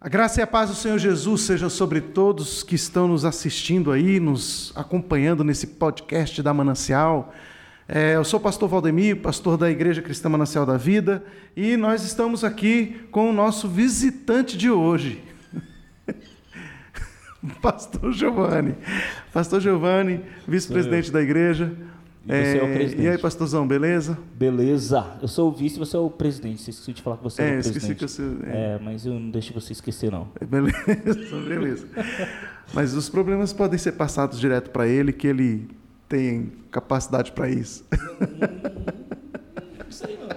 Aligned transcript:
A 0.00 0.08
graça 0.08 0.38
e 0.38 0.42
a 0.44 0.46
paz 0.46 0.70
do 0.70 0.76
Senhor 0.76 0.96
Jesus 0.96 1.40
sejam 1.40 1.68
sobre 1.68 2.00
todos 2.00 2.62
que 2.62 2.76
estão 2.76 3.08
nos 3.08 3.24
assistindo 3.24 3.90
aí, 3.90 4.20
nos 4.20 4.72
acompanhando 4.76 5.42
nesse 5.42 5.66
podcast 5.66 6.40
da 6.40 6.54
Manancial. 6.54 7.34
É, 7.88 8.14
eu 8.14 8.22
sou 8.22 8.38
o 8.38 8.42
pastor 8.42 8.68
Valdemir, 8.68 9.16
pastor 9.16 9.56
da 9.56 9.68
Igreja 9.68 10.00
Cristã 10.00 10.28
Manancial 10.28 10.64
da 10.64 10.76
Vida, 10.76 11.24
e 11.56 11.76
nós 11.76 12.04
estamos 12.04 12.44
aqui 12.44 13.08
com 13.10 13.28
o 13.28 13.32
nosso 13.32 13.66
visitante 13.66 14.56
de 14.56 14.70
hoje, 14.70 15.20
pastor 17.60 18.12
Giovanni. 18.12 18.76
Pastor 19.32 19.60
Giovanni, 19.60 20.20
vice-presidente 20.46 21.10
da 21.10 21.20
igreja. 21.20 21.76
Você 22.28 22.58
é 22.58 22.62
o 22.62 22.72
presidente. 22.72 23.02
E 23.04 23.08
aí, 23.08 23.18
pastorzão, 23.18 23.66
beleza? 23.66 24.18
Beleza. 24.34 25.06
Eu 25.22 25.28
sou 25.28 25.48
o 25.48 25.52
vice, 25.52 25.78
você 25.78 25.96
é 25.96 25.98
o 25.98 26.10
presidente. 26.10 26.62
Você 26.62 26.70
esqueci 26.70 26.92
de 26.92 27.02
falar 27.02 27.16
que 27.16 27.24
você 27.24 27.42
é, 27.42 27.48
É, 27.52 27.56
o 27.56 27.60
esqueci 27.60 27.94
presidente. 27.94 27.98
que 27.98 28.08
você- 28.08 28.36
é. 28.50 28.74
É, 28.74 28.78
mas 28.82 29.06
eu 29.06 29.14
não 29.14 29.30
deixo 29.30 29.52
você 29.54 29.72
esquecer, 29.72 30.10
não. 30.12 30.28
Beleza, 30.46 30.76
beleza. 31.48 31.86
Mas 32.74 32.94
os 32.94 33.08
problemas 33.08 33.52
podem 33.52 33.78
ser 33.78 33.92
passados 33.92 34.38
direto 34.38 34.70
para 34.70 34.86
ele, 34.86 35.12
que 35.12 35.26
ele 35.26 35.68
tem 36.08 36.52
capacidade 36.70 37.32
para 37.32 37.48
isso. 37.48 37.84
Não 39.84 39.90
sei, 39.92 40.18
não. 40.18 40.28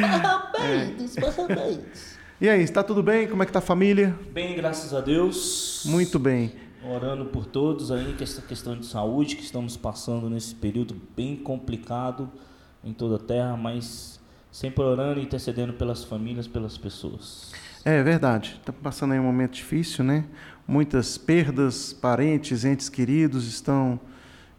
Parabéns, 0.00 1.14
parabéns. 1.16 2.18
E 2.40 2.48
aí, 2.48 2.62
está 2.62 2.82
tudo 2.82 3.02
bem? 3.02 3.26
Como 3.26 3.42
é 3.42 3.46
que 3.46 3.52
tá 3.52 3.58
a 3.58 3.62
família? 3.62 4.14
Bem, 4.32 4.54
graças 4.54 4.92
a 4.94 5.00
Deus. 5.00 5.82
Muito 5.86 6.18
bem. 6.18 6.52
Orando 6.82 7.26
por 7.26 7.46
todos 7.46 7.90
aí, 7.90 8.14
que 8.16 8.22
essa 8.22 8.40
questão 8.40 8.76
de 8.76 8.86
saúde 8.86 9.36
que 9.36 9.42
estamos 9.42 9.76
passando 9.76 10.30
nesse 10.30 10.54
período 10.54 10.96
bem 11.16 11.36
complicado 11.36 12.30
em 12.84 12.92
toda 12.92 13.16
a 13.16 13.18
terra, 13.18 13.56
mas 13.56 14.20
sempre 14.50 14.82
orando 14.82 15.20
e 15.20 15.22
intercedendo 15.22 15.72
pelas 15.72 16.04
famílias, 16.04 16.46
pelas 16.46 16.78
pessoas. 16.78 17.52
É 17.84 18.02
verdade. 18.02 18.56
Está 18.60 18.72
passando 18.72 19.12
aí 19.12 19.18
um 19.18 19.24
momento 19.24 19.52
difícil, 19.54 20.04
né? 20.04 20.24
Muitas 20.66 21.18
perdas, 21.18 21.92
parentes, 21.92 22.64
entes 22.64 22.88
queridos 22.88 23.46
estão 23.46 23.98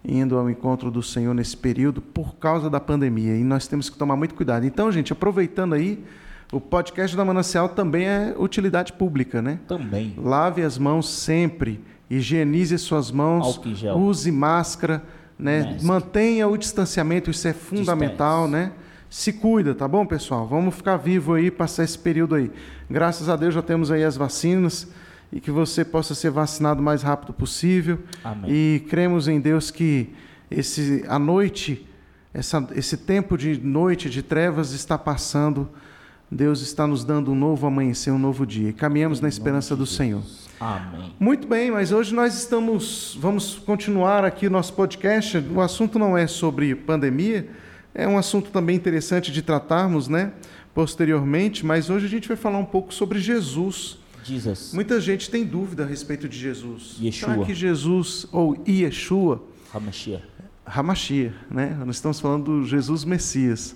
indo 0.04 0.38
ao 0.38 0.50
encontro 0.50 0.89
do 0.89 1.04
Senhor 1.04 1.33
nesse 1.33 1.56
período 1.56 2.02
por 2.02 2.36
causa 2.36 2.70
da 2.70 2.80
pandemia 2.80 3.36
e 3.36 3.44
nós 3.44 3.67
temos 3.67 3.89
que 3.89 3.98
tomar 3.98 4.16
muito 4.16 4.33
cuidado. 4.36 4.66
Então, 4.66 4.92
gente, 4.92 5.14
aproveitando 5.14 5.73
aí, 5.73 6.04
o 6.52 6.59
podcast 6.59 7.16
da 7.16 7.23
Manancial 7.23 7.70
também 7.70 8.06
é 8.08 8.36
utilidade 8.38 8.94
pública, 8.94 9.42
né? 9.42 9.59
Também. 9.67 10.16
Lave 10.17 10.64
as 10.64 10.78
mãos 10.78 11.09
sempre, 11.09 11.80
higienize 12.09 12.77
suas 12.77 13.11
mãos, 13.11 13.59
use 13.95 14.31
máscara, 14.31 15.03
né? 15.38 15.77
Mantenha 15.81 16.47
o 16.47 16.57
distanciamento, 16.57 17.29
isso 17.29 17.47
é 17.47 17.53
fundamental, 17.53 18.43
Distance. 18.43 18.52
né? 18.52 18.71
Se 19.09 19.33
cuida, 19.33 19.73
tá 19.73 19.88
bom, 19.88 20.05
pessoal? 20.05 20.47
Vamos 20.47 20.75
ficar 20.75 20.97
vivo 20.97 21.33
aí, 21.33 21.49
passar 21.49 21.83
esse 21.83 21.97
período 21.97 22.35
aí. 22.35 22.52
Graças 22.89 23.27
a 23.27 23.35
Deus 23.35 23.53
já 23.53 23.61
temos 23.61 23.89
aí 23.89 24.03
as 24.03 24.15
vacinas 24.15 24.87
e 25.31 25.39
que 25.39 25.49
você 25.49 25.85
possa 25.85 26.13
ser 26.13 26.30
vacinado 26.30 26.81
o 26.81 26.83
mais 26.83 27.02
rápido 27.02 27.33
possível. 27.33 27.99
Amém. 28.23 28.52
E 28.52 28.85
cremos 28.87 29.27
em 29.27 29.39
Deus 29.39 29.71
que 29.71 30.09
esse 30.49 31.03
a 31.07 31.17
noite, 31.17 31.87
essa, 32.33 32.67
esse 32.75 32.97
tempo 32.97 33.37
de 33.37 33.59
noite 33.59 34.09
de 34.09 34.21
trevas 34.21 34.73
está 34.73 34.97
passando. 34.97 35.69
Deus 36.31 36.61
está 36.61 36.85
nos 36.85 37.03
dando 37.03 37.31
um 37.31 37.35
novo 37.35 37.65
amanhecer, 37.65 38.11
um 38.11 38.19
novo 38.19 38.45
dia. 38.45 38.69
E 38.69 38.73
caminhamos 38.73 39.21
na 39.21 39.27
esperança 39.27 39.75
do 39.75 39.85
Senhor. 39.85 40.21
Amém. 40.59 41.13
Muito 41.19 41.47
bem, 41.47 41.71
mas 41.71 41.91
hoje 41.91 42.13
nós 42.13 42.35
estamos, 42.38 43.17
vamos 43.19 43.55
continuar 43.55 44.25
aqui 44.25 44.47
o 44.47 44.49
nosso 44.49 44.73
podcast. 44.73 45.38
O 45.38 45.61
assunto 45.61 45.97
não 45.97 46.17
é 46.17 46.27
sobre 46.27 46.75
pandemia, 46.75 47.49
é 47.95 48.07
um 48.07 48.17
assunto 48.17 48.52
também 48.52 48.75
interessante 48.75 49.31
de 49.31 49.41
tratarmos, 49.41 50.07
né? 50.07 50.33
Posteriormente, 50.73 51.65
mas 51.65 51.89
hoje 51.89 52.05
a 52.05 52.09
gente 52.09 52.27
vai 52.27 52.37
falar 52.37 52.57
um 52.57 52.65
pouco 52.65 52.93
sobre 52.93 53.19
Jesus. 53.19 53.97
Jesus. 54.23 54.73
Muita 54.73 54.99
gente 54.99 55.30
tem 55.30 55.45
dúvida 55.45 55.83
a 55.83 55.87
respeito 55.87 56.27
de 56.27 56.37
Jesus. 56.37 56.97
Yeshua. 57.02 57.33
Será 57.33 57.45
que 57.45 57.53
Jesus, 57.53 58.27
ou 58.31 58.61
Yeshua, 58.67 59.41
Hamashia. 59.73 60.23
Hamashia, 60.65 61.33
né? 61.49 61.75
Nós 61.86 61.95
estamos 61.95 62.19
falando 62.19 62.45
do 62.45 62.65
Jesus 62.65 63.05
Messias. 63.05 63.75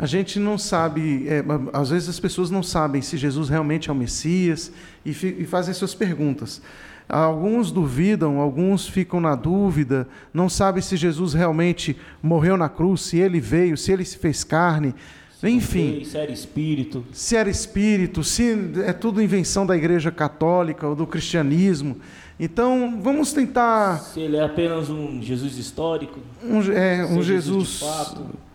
A 0.00 0.06
gente 0.06 0.38
não 0.40 0.56
sabe, 0.56 1.28
é, 1.28 1.44
às 1.74 1.90
vezes 1.90 2.08
as 2.08 2.18
pessoas 2.18 2.50
não 2.50 2.62
sabem 2.62 3.02
se 3.02 3.18
Jesus 3.18 3.50
realmente 3.50 3.90
é 3.90 3.92
o 3.92 3.94
Messias 3.94 4.72
e, 5.04 5.10
e 5.10 5.44
fazem 5.44 5.74
suas 5.74 5.94
perguntas. 5.94 6.62
Alguns 7.06 7.70
duvidam, 7.70 8.40
alguns 8.40 8.88
ficam 8.88 9.20
na 9.20 9.34
dúvida, 9.34 10.08
não 10.32 10.48
sabem 10.48 10.80
se 10.80 10.96
Jesus 10.96 11.34
realmente 11.34 11.98
morreu 12.22 12.56
na 12.56 12.66
cruz, 12.66 13.02
se 13.02 13.18
ele 13.18 13.40
veio, 13.40 13.76
se 13.76 13.92
ele 13.92 14.06
se 14.06 14.16
fez 14.16 14.42
carne, 14.42 14.94
enfim 15.42 16.02
Se 16.02 16.16
era 16.16 16.32
espírito. 16.32 17.04
se 17.12 17.36
era 17.36 17.50
espírito, 17.50 18.24
se 18.24 18.72
é 18.86 18.94
tudo 18.94 19.20
invenção 19.20 19.66
da 19.66 19.76
Igreja 19.76 20.10
Católica 20.10 20.86
ou 20.86 20.96
do 20.96 21.06
cristianismo. 21.06 21.98
Então, 22.38 22.98
vamos 23.02 23.34
tentar 23.34 23.98
Se 23.98 24.20
ele 24.20 24.38
é 24.38 24.42
apenas 24.42 24.88
um 24.88 25.20
Jesus 25.20 25.58
histórico. 25.58 26.18
um, 26.42 26.62
é, 26.72 27.04
um 27.04 27.18
é 27.18 27.22
Jesus 27.22 27.26
Jesus. 27.26 27.82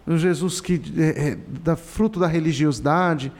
Um 0.08 0.18
Jesus 0.18 0.62
que 0.62 0.82
é, 0.98 1.30
é, 1.30 1.38
dá 1.64 1.76
fruto 1.76 2.20
da 2.20 2.28
religiosidade. 2.28 3.32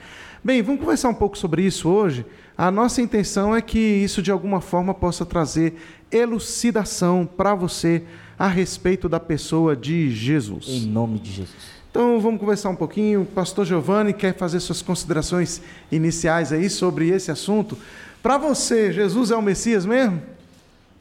Bem, 0.42 0.62
vamos 0.62 0.80
conversar 0.80 1.08
um 1.08 1.14
pouco 1.14 1.36
sobre 1.36 1.62
isso 1.62 1.88
hoje. 1.88 2.24
A 2.56 2.70
nossa 2.70 3.02
intenção 3.02 3.54
é 3.54 3.60
que 3.60 3.78
isso 3.78 4.22
de 4.22 4.30
alguma 4.30 4.60
forma 4.60 4.94
possa 4.94 5.26
trazer 5.26 5.74
elucidação 6.10 7.28
para 7.36 7.54
você 7.54 8.02
a 8.38 8.48
respeito 8.48 9.08
da 9.08 9.20
pessoa 9.20 9.76
de 9.76 10.10
Jesus. 10.10 10.66
Em 10.68 10.86
nome 10.86 11.18
de 11.18 11.32
Jesus. 11.32 11.76
Então 11.90 12.20
vamos 12.20 12.40
conversar 12.40 12.70
um 12.70 12.76
pouquinho. 12.76 13.22
O 13.22 13.26
pastor 13.26 13.64
Giovanni 13.64 14.12
quer 14.12 14.36
fazer 14.36 14.60
suas 14.60 14.82
considerações 14.82 15.62
iniciais 15.90 16.52
aí 16.52 16.68
sobre 16.68 17.08
esse 17.08 17.30
assunto. 17.30 17.76
Para 18.22 18.38
você, 18.38 18.92
Jesus 18.92 19.30
é 19.30 19.36
o 19.36 19.42
Messias 19.42 19.86
mesmo? 19.86 20.20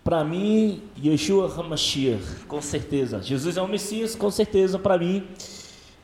Para 0.04 0.24
mim, 0.24 0.84
Yeshua 1.04 1.52
Hamashiach, 1.52 2.46
com 2.48 2.62
certeza. 2.62 3.22
Jesus 3.22 3.58
é 3.58 3.62
o 3.62 3.68
Messias, 3.68 4.16
com 4.16 4.30
certeza, 4.30 4.78
para 4.78 4.98
mim. 4.98 5.24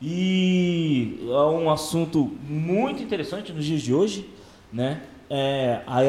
E 0.01 1.19
é 1.29 1.34
um 1.50 1.69
assunto 1.69 2.31
muito 2.47 3.03
interessante 3.03 3.53
nos 3.53 3.63
dias 3.63 3.81
de 3.81 3.94
hoje, 3.94 4.28
né? 4.73 5.03
É, 5.29 5.81
a- 5.85 6.00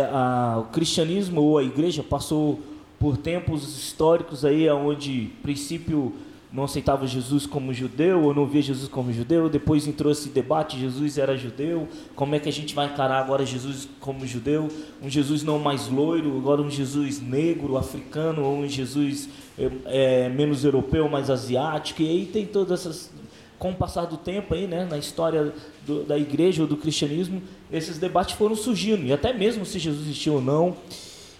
a- 0.54 0.58
o 0.60 0.64
cristianismo 0.64 1.40
ou 1.42 1.58
a 1.58 1.62
igreja 1.62 2.02
passou 2.02 2.60
por 2.98 3.16
tempos 3.16 3.62
históricos 3.76 4.44
aí, 4.44 4.68
onde, 4.70 5.30
princípio, 5.42 6.12
não 6.52 6.64
aceitava 6.64 7.06
Jesus 7.06 7.46
como 7.46 7.72
judeu 7.72 8.24
ou 8.24 8.34
não 8.34 8.46
via 8.46 8.60
Jesus 8.60 8.88
como 8.88 9.12
judeu. 9.12 9.48
Depois 9.48 9.86
entrou 9.86 10.10
esse 10.12 10.28
debate: 10.28 10.78
Jesus 10.78 11.16
era 11.18 11.36
judeu. 11.36 11.88
Como 12.14 12.34
é 12.34 12.38
que 12.38 12.48
a 12.48 12.52
gente 12.52 12.74
vai 12.74 12.86
encarar 12.86 13.18
agora 13.20 13.44
Jesus 13.46 13.88
como 14.00 14.26
judeu? 14.26 14.68
Um 15.02 15.08
Jesus 15.08 15.42
não 15.42 15.58
mais 15.58 15.88
loiro, 15.88 16.36
agora 16.36 16.60
um 16.60 16.70
Jesus 16.70 17.20
negro, 17.20 17.76
africano, 17.76 18.42
ou 18.42 18.58
um 18.58 18.68
Jesus 18.68 19.28
é, 19.58 19.70
é, 19.86 20.28
menos 20.28 20.62
europeu, 20.64 21.08
mais 21.08 21.30
asiático. 21.30 22.02
E 22.02 22.08
aí 22.08 22.26
tem 22.26 22.44
todas 22.46 22.80
essas. 22.80 23.21
Com 23.62 23.70
o 23.70 23.74
passar 23.76 24.06
do 24.06 24.16
tempo 24.16 24.54
aí, 24.54 24.66
né, 24.66 24.84
na 24.90 24.98
história 24.98 25.52
do- 25.86 26.02
da 26.02 26.18
igreja 26.18 26.62
ou 26.62 26.66
do 26.66 26.76
cristianismo, 26.76 27.40
esses 27.70 27.96
debates 27.96 28.34
foram 28.34 28.56
surgindo. 28.56 29.04
E 29.06 29.12
até 29.12 29.32
mesmo 29.32 29.64
se 29.64 29.78
Jesus 29.78 30.02
existiu 30.04 30.34
ou 30.34 30.42
não. 30.42 30.76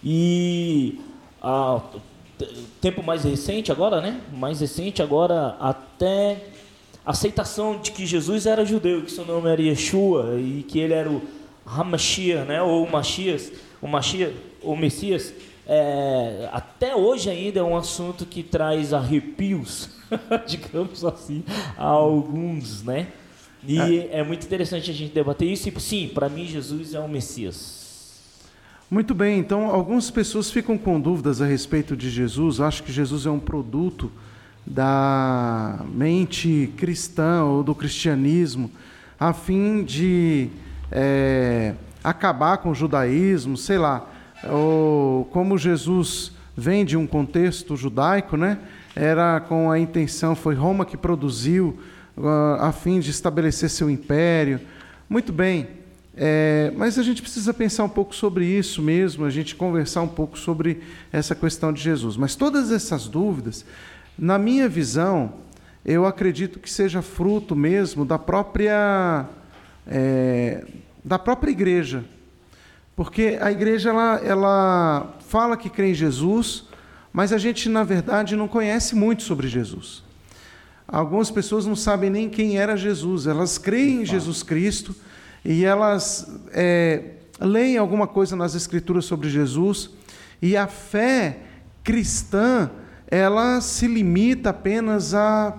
E 0.04 1.00
a, 1.42 1.80
tempo 2.80 3.02
mais 3.02 3.24
recente 3.24 3.72
agora, 3.72 4.00
né? 4.00 4.20
Mais 4.32 4.60
recente 4.60 5.02
agora 5.02 5.56
até 5.58 6.46
a 7.04 7.10
aceitação 7.10 7.80
de 7.80 7.90
que 7.90 8.06
Jesus 8.06 8.46
era 8.46 8.64
judeu, 8.64 9.02
que 9.02 9.10
seu 9.10 9.26
nome 9.26 9.50
era 9.50 9.60
Yeshua 9.60 10.38
e 10.38 10.62
que 10.62 10.78
ele 10.78 10.94
era 10.94 11.10
o 11.10 11.20
Hamashia, 11.66 12.44
né? 12.44 12.62
Ou 12.62 12.84
o 12.84 12.90
Mashias, 12.92 13.50
o 13.80 13.88
Mashiach, 13.88 14.32
o 14.62 14.76
Messias. 14.76 15.34
É, 15.66 16.48
até 16.52 16.96
hoje 16.96 17.30
ainda 17.30 17.60
é 17.60 17.62
um 17.62 17.76
assunto 17.76 18.26
que 18.26 18.42
traz 18.42 18.92
arrepios, 18.92 19.90
digamos 20.46 21.04
assim, 21.04 21.44
a 21.76 21.84
alguns, 21.84 22.82
né? 22.82 23.08
E 23.66 24.08
é 24.10 24.24
muito 24.24 24.44
interessante 24.44 24.90
a 24.90 24.94
gente 24.94 25.14
debater 25.14 25.48
isso. 25.48 25.68
E 25.68 25.80
sim, 25.80 26.10
para 26.12 26.28
mim 26.28 26.46
Jesus 26.46 26.94
é 26.94 27.00
o 27.00 27.08
Messias. 27.08 27.80
Muito 28.90 29.14
bem, 29.14 29.38
então 29.38 29.70
algumas 29.70 30.10
pessoas 30.10 30.50
ficam 30.50 30.76
com 30.76 31.00
dúvidas 31.00 31.40
a 31.40 31.46
respeito 31.46 31.96
de 31.96 32.10
Jesus, 32.10 32.60
acham 32.60 32.84
que 32.84 32.92
Jesus 32.92 33.24
é 33.24 33.30
um 33.30 33.38
produto 33.38 34.12
da 34.66 35.80
mente 35.88 36.70
cristã 36.76 37.42
ou 37.44 37.62
do 37.62 37.74
cristianismo, 37.74 38.70
a 39.18 39.32
fim 39.32 39.82
de 39.82 40.50
é, 40.90 41.74
acabar 42.04 42.58
com 42.58 42.70
o 42.70 42.74
judaísmo, 42.74 43.56
sei 43.56 43.78
lá, 43.78 44.11
como 45.30 45.56
Jesus 45.56 46.32
vem 46.56 46.84
de 46.84 46.96
um 46.96 47.06
contexto 47.06 47.76
judaico, 47.76 48.36
né? 48.36 48.58
Era 48.94 49.40
com 49.40 49.70
a 49.70 49.78
intenção, 49.78 50.34
foi 50.34 50.54
Roma 50.54 50.84
que 50.84 50.96
produziu 50.96 51.78
ah, 52.16 52.68
a 52.68 52.72
fim 52.72 53.00
de 53.00 53.10
estabelecer 53.10 53.70
seu 53.70 53.88
império. 53.88 54.60
Muito 55.08 55.32
bem, 55.32 55.68
é, 56.14 56.70
mas 56.76 56.98
a 56.98 57.02
gente 57.02 57.22
precisa 57.22 57.54
pensar 57.54 57.84
um 57.84 57.88
pouco 57.88 58.14
sobre 58.14 58.44
isso 58.44 58.82
mesmo, 58.82 59.24
a 59.24 59.30
gente 59.30 59.54
conversar 59.54 60.02
um 60.02 60.08
pouco 60.08 60.38
sobre 60.38 60.82
essa 61.10 61.34
questão 61.34 61.72
de 61.72 61.80
Jesus. 61.80 62.16
Mas 62.16 62.34
todas 62.34 62.70
essas 62.70 63.08
dúvidas, 63.08 63.64
na 64.18 64.38
minha 64.38 64.68
visão, 64.68 65.32
eu 65.84 66.04
acredito 66.04 66.60
que 66.60 66.70
seja 66.70 67.00
fruto 67.00 67.56
mesmo 67.56 68.04
da 68.04 68.18
própria, 68.18 69.26
é, 69.86 70.64
da 71.02 71.18
própria 71.18 71.50
igreja. 71.50 72.04
Porque 72.94 73.38
a 73.40 73.50
igreja 73.50 73.90
ela, 73.90 74.20
ela 74.22 75.16
fala 75.28 75.56
que 75.56 75.70
crê 75.70 75.90
em 75.90 75.94
Jesus, 75.94 76.64
mas 77.12 77.32
a 77.32 77.38
gente, 77.38 77.68
na 77.68 77.84
verdade, 77.84 78.36
não 78.36 78.46
conhece 78.46 78.94
muito 78.94 79.22
sobre 79.22 79.48
Jesus. 79.48 80.02
Algumas 80.86 81.30
pessoas 81.30 81.64
não 81.64 81.74
sabem 81.76 82.10
nem 82.10 82.28
quem 82.28 82.58
era 82.58 82.76
Jesus, 82.76 83.26
elas 83.26 83.56
creem 83.56 84.02
em 84.02 84.04
Jesus 84.04 84.42
Cristo 84.42 84.94
e 85.44 85.64
elas 85.64 86.30
é, 86.52 87.12
leem 87.40 87.78
alguma 87.78 88.06
coisa 88.06 88.36
nas 88.36 88.54
Escrituras 88.54 89.04
sobre 89.04 89.28
Jesus, 89.28 89.90
e 90.40 90.56
a 90.56 90.66
fé 90.66 91.38
cristã 91.82 92.70
ela 93.06 93.60
se 93.60 93.86
limita 93.86 94.50
apenas 94.50 95.14
a, 95.14 95.54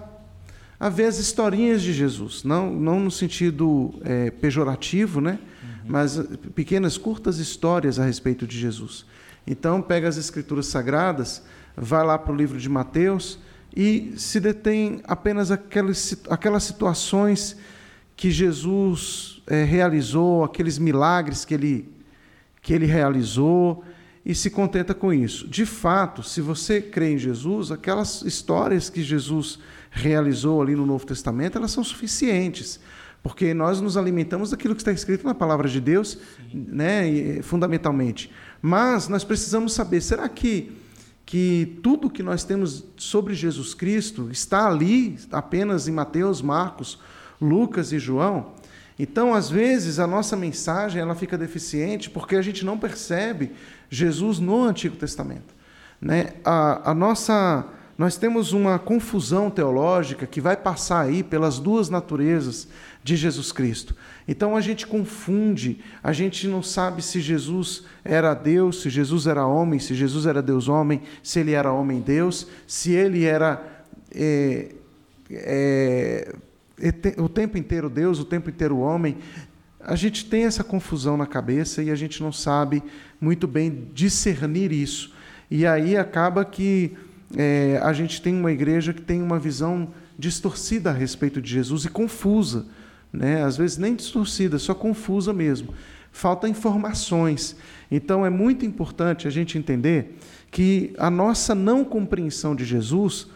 a 0.80 0.90
ver 0.90 1.06
as 1.06 1.18
historinhas 1.18 1.82
de 1.82 1.94
Jesus, 1.94 2.44
não, 2.44 2.72
não 2.72 3.00
no 3.00 3.12
sentido 3.12 3.94
é, 4.04 4.32
pejorativo, 4.32 5.20
né? 5.20 5.40
Mas 5.86 6.20
pequenas, 6.56 6.98
curtas 6.98 7.40
histórias 7.40 8.00
a 8.00 8.06
respeito 8.06 8.48
de 8.48 8.58
Jesus. 8.58 9.06
Então, 9.46 9.82
pega 9.82 10.08
as 10.08 10.18
Escrituras 10.18 10.68
Sagradas, 10.68 11.44
vai 11.76 12.06
lá 12.06 12.18
para 12.18 12.32
o 12.32 12.36
livro 12.36 12.58
de 12.58 12.70
Mateus 12.70 13.40
e 13.76 14.14
se 14.18 14.40
detém 14.40 15.02
apenas 15.04 15.52
aquelas, 15.52 16.16
aquelas 16.30 16.64
situações 16.64 17.58
que 18.16 18.32
Jesus 18.32 19.42
é, 19.48 19.64
realizou, 19.64 20.44
aqueles 20.44 20.78
milagres 20.78 21.44
que 21.44 21.54
ele, 21.54 21.92
que 22.62 22.74
ele 22.74 22.86
realizou, 22.86 23.84
e 24.26 24.34
se 24.34 24.50
contenta 24.50 24.94
com 24.94 25.12
isso. 25.12 25.48
De 25.48 25.66
fato, 25.66 26.24
se 26.24 26.40
você 26.40 26.82
crê 26.82 27.14
em 27.14 27.18
Jesus, 27.18 27.72
aquelas 27.72 28.22
histórias 28.22 28.90
que 28.90 29.04
Jesus 29.04 29.60
realizou 29.92 30.62
ali 30.62 30.76
no 30.76 30.86
Novo 30.86 31.06
Testamento, 31.06 31.58
elas 31.58 31.72
são 31.72 31.84
suficientes, 31.84 32.80
porque 33.24 33.54
nós 33.54 33.82
nos 33.82 33.98
alimentamos 33.98 34.52
daquilo 34.52 34.76
que 34.76 34.82
está 34.82 34.92
escrito 34.92 35.26
na 35.26 35.34
palavra 35.34 35.70
de 35.70 35.80
Deus, 35.80 36.20
né, 36.54 37.42
fundamentalmente. 37.42 38.30
Mas 38.62 39.08
nós 39.08 39.24
precisamos 39.24 39.74
saber, 39.74 40.02
será 40.02 40.30
que 40.30 40.84
que 41.26 41.80
tudo 41.82 42.10
que 42.10 42.22
nós 42.22 42.44
temos 42.44 42.84
sobre 42.98 43.34
Jesus 43.34 43.74
Cristo 43.74 44.30
está 44.30 44.68
ali 44.68 45.18
apenas 45.32 45.88
em 45.88 45.92
Mateus, 45.92 46.42
Marcos, 46.42 47.00
Lucas 47.42 47.92
e 47.94 47.98
João? 47.98 48.52
Então, 49.00 49.34
às 49.34 49.50
vezes, 49.50 50.00
a 50.00 50.06
nossa 50.06 50.36
mensagem 50.36 51.02
ela 51.02 51.16
fica 51.16 51.38
deficiente 51.38 52.10
porque 52.10 52.36
a 52.36 52.42
gente 52.42 52.64
não 52.64 52.78
percebe 52.78 53.54
Jesus 53.90 54.38
no 54.38 54.64
Antigo 54.64 54.96
Testamento. 54.96 55.56
Né? 56.00 56.34
A, 56.44 56.92
a 56.92 56.94
nossa, 56.94 57.66
nós 57.98 58.18
temos 58.18 58.54
uma 58.54 58.80
confusão 58.80 59.50
teológica 59.52 60.26
que 60.26 60.42
vai 60.42 60.58
passar 60.58 61.02
aí 61.02 61.22
pelas 61.22 61.60
duas 61.60 61.90
naturezas 61.90 62.68
de 63.04 63.16
Jesus 63.16 63.52
Cristo. 63.52 63.96
Então 64.28 64.56
a 64.56 64.62
gente 64.62 64.88
confunde, 64.88 65.80
a 66.02 66.12
gente 66.12 66.48
não 66.48 66.64
sabe 66.64 67.02
se 67.02 67.20
Jesus 67.20 67.84
era 68.04 68.34
Deus, 68.34 68.82
se 68.82 68.90
Jesus 68.90 69.28
era 69.28 69.46
homem, 69.46 69.80
se 69.80 69.94
Jesus 69.94 70.26
era 70.26 70.42
Deus-homem, 70.42 71.02
se 71.22 71.40
ele 71.40 71.52
era 71.52 71.72
homem-Deus, 71.72 72.48
se 72.66 72.94
ele 72.94 73.26
era 73.26 73.62
é, 74.14 74.70
é, 75.30 76.36
o 77.18 77.30
tempo 77.30 77.58
inteiro 77.58 77.90
Deus, 77.90 78.20
o 78.20 78.26
tempo 78.26 78.50
inteiro 78.50 78.80
homem. 78.80 79.18
A 79.80 79.96
gente 79.96 80.26
tem 80.26 80.46
essa 80.46 80.64
confusão 80.64 81.18
na 81.18 81.28
cabeça 81.28 81.84
e 81.84 81.92
a 81.92 81.96
gente 81.96 82.24
não 82.24 82.32
sabe 82.32 82.82
muito 83.20 83.48
bem 83.48 83.90
discernir 83.94 84.72
isso. 84.72 85.14
E 85.52 85.68
aí 85.68 85.98
acaba 85.98 86.44
que 86.46 86.98
é, 87.38 87.80
a 87.82 87.94
gente 87.94 88.22
tem 88.22 88.36
uma 88.36 88.52
igreja 88.52 88.94
que 88.94 89.02
tem 89.02 89.22
uma 89.22 89.40
visão 89.40 89.90
distorcida 90.18 90.90
a 90.90 90.94
respeito 90.94 91.42
de 91.42 91.50
Jesus 91.50 91.86
e 91.86 91.90
confusa 91.90 92.66
né? 93.14 93.44
às 93.44 93.56
vezes 93.56 93.78
nem 93.78 93.96
distorcida, 93.96 94.58
só 94.58 94.74
confusa 94.74 95.32
mesmo. 95.32 95.74
Falta 96.12 96.50
informações. 96.50 97.56
Então 97.92 98.26
é 98.26 98.30
muito 98.30 98.66
importante 98.66 99.28
a 99.28 99.32
gente 99.32 99.58
entender 99.58 100.18
que 100.50 100.94
a 100.98 101.12
nossa 101.12 101.54
não 101.54 101.86
compreensão 101.86 102.56
de 102.56 102.66
Jesus 102.66 103.28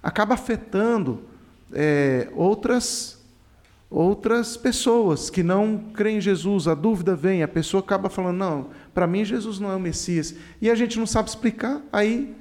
acaba 0.00 0.34
afetando 0.34 1.22
é, 1.72 2.28
outras 2.34 3.22
outras 3.90 4.56
pessoas 4.56 5.30
que 5.30 5.40
não 5.44 5.78
creem 5.94 6.16
em 6.16 6.20
Jesus, 6.20 6.66
a 6.66 6.74
dúvida 6.74 7.14
vem, 7.14 7.44
a 7.44 7.48
pessoa 7.48 7.80
acaba 7.80 8.08
falando, 8.08 8.38
não, 8.38 8.66
para 8.92 9.06
mim 9.06 9.24
Jesus 9.24 9.60
não 9.60 9.70
é 9.70 9.76
o 9.76 9.78
Messias, 9.78 10.34
e 10.60 10.68
a 10.68 10.74
gente 10.74 10.98
não 10.98 11.06
sabe 11.06 11.28
explicar, 11.28 11.80
aí 11.92 12.34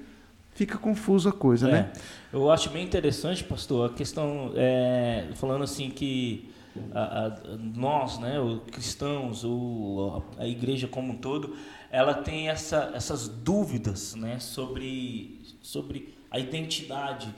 fica 0.54 0.78
confusa 0.78 1.30
a 1.30 1.34
coisa, 1.34 1.68
é, 1.70 1.72
né? 1.72 1.94
Eu 2.32 2.50
acho 2.50 2.70
bem 2.70 2.84
interessante, 2.84 3.44
pastor, 3.44 3.90
a 3.90 3.94
questão, 3.94 4.52
é, 4.56 5.28
falando 5.36 5.64
assim 5.64 5.90
que 5.90 6.50
a, 6.94 7.28
a, 7.28 7.58
nós, 7.58 8.20
né, 8.20 8.40
os 8.40 8.62
cristãos, 8.72 9.44
ou 9.44 10.24
a 10.38 10.48
igreja 10.48 10.88
como 10.88 11.14
um 11.14 11.18
todo, 11.18 11.56
ela 11.92 12.14
tem 12.14 12.50
essa, 12.50 12.92
essas 12.96 13.28
dúvidas 13.28 14.16
né, 14.16 14.40
sobre, 14.40 15.42
sobre 15.62 16.14
a 16.32 16.40
identidade, 16.40 17.34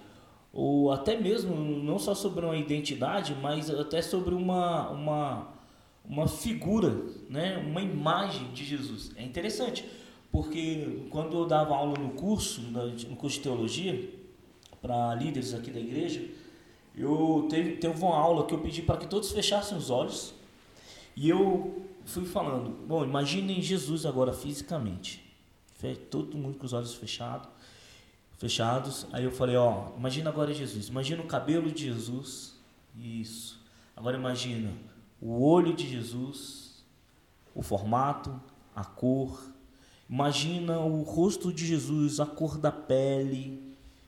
ou 0.53 0.91
até 0.91 1.17
mesmo, 1.17 1.53
não 1.55 1.99
só 1.99 2.15
sobre 2.15 2.45
uma 2.45 2.55
identidade, 2.55 3.35
mas 3.41 3.69
até 3.69 4.01
sobre 4.01 4.33
uma, 4.33 4.89
uma, 4.89 5.47
uma 6.05 6.27
figura, 6.29 6.95
né, 7.29 7.57
uma 7.57 7.81
imagem 7.81 8.49
de 8.53 8.63
Jesus. 8.63 9.11
É 9.17 9.23
interessante, 9.23 9.85
porque 10.35 11.07
quando 11.09 11.37
eu 11.37 11.45
dava 11.45 11.73
aula 11.73 11.97
no 11.97 12.09
curso, 12.09 12.59
no 12.59 13.15
curso 13.15 13.37
de 13.37 13.43
teologia, 13.43 14.13
para 14.81 15.15
líderes 15.15 15.53
aqui 15.53 15.71
da 15.71 15.79
igreja, 15.79 16.29
eu 16.93 17.47
teve, 17.49 17.77
teve 17.77 17.97
uma 18.03 18.17
aula 18.17 18.45
que 18.45 18.53
eu 18.53 18.59
pedi 18.59 18.81
para 18.81 18.97
que 18.97 19.07
todos 19.07 19.31
fechassem 19.31 19.77
os 19.77 19.89
olhos 19.89 20.33
e 21.15 21.29
eu 21.29 21.85
fui 22.03 22.25
falando, 22.25 22.69
bom, 22.85 23.05
imaginem 23.05 23.61
Jesus 23.61 24.05
agora 24.05 24.33
fisicamente, 24.33 25.23
todo 26.11 26.37
mundo 26.37 26.57
com 26.57 26.65
os 26.65 26.73
olhos 26.73 26.93
fechados, 26.93 27.47
fechados. 28.37 29.07
Aí 29.13 29.23
eu 29.23 29.31
falei, 29.31 29.55
ó, 29.55 29.93
imagina 29.97 30.29
agora 30.29 30.53
Jesus, 30.53 30.89
imagina 30.89 31.23
o 31.23 31.27
cabelo 31.27 31.71
de 31.71 31.85
Jesus, 31.85 32.59
isso. 32.93 33.57
Agora 33.95 34.17
imagina 34.17 34.73
o 35.21 35.41
olho 35.41 35.73
de 35.73 35.89
Jesus, 35.89 36.83
o 37.53 37.61
formato, 37.61 38.37
a 38.75 38.83
cor. 38.83 39.54
Imagina 40.09 40.79
o 40.79 41.01
rosto 41.01 41.51
de 41.51 41.65
Jesus, 41.65 42.19
a 42.19 42.25
cor 42.25 42.57
da 42.57 42.71
pele, 42.71 43.65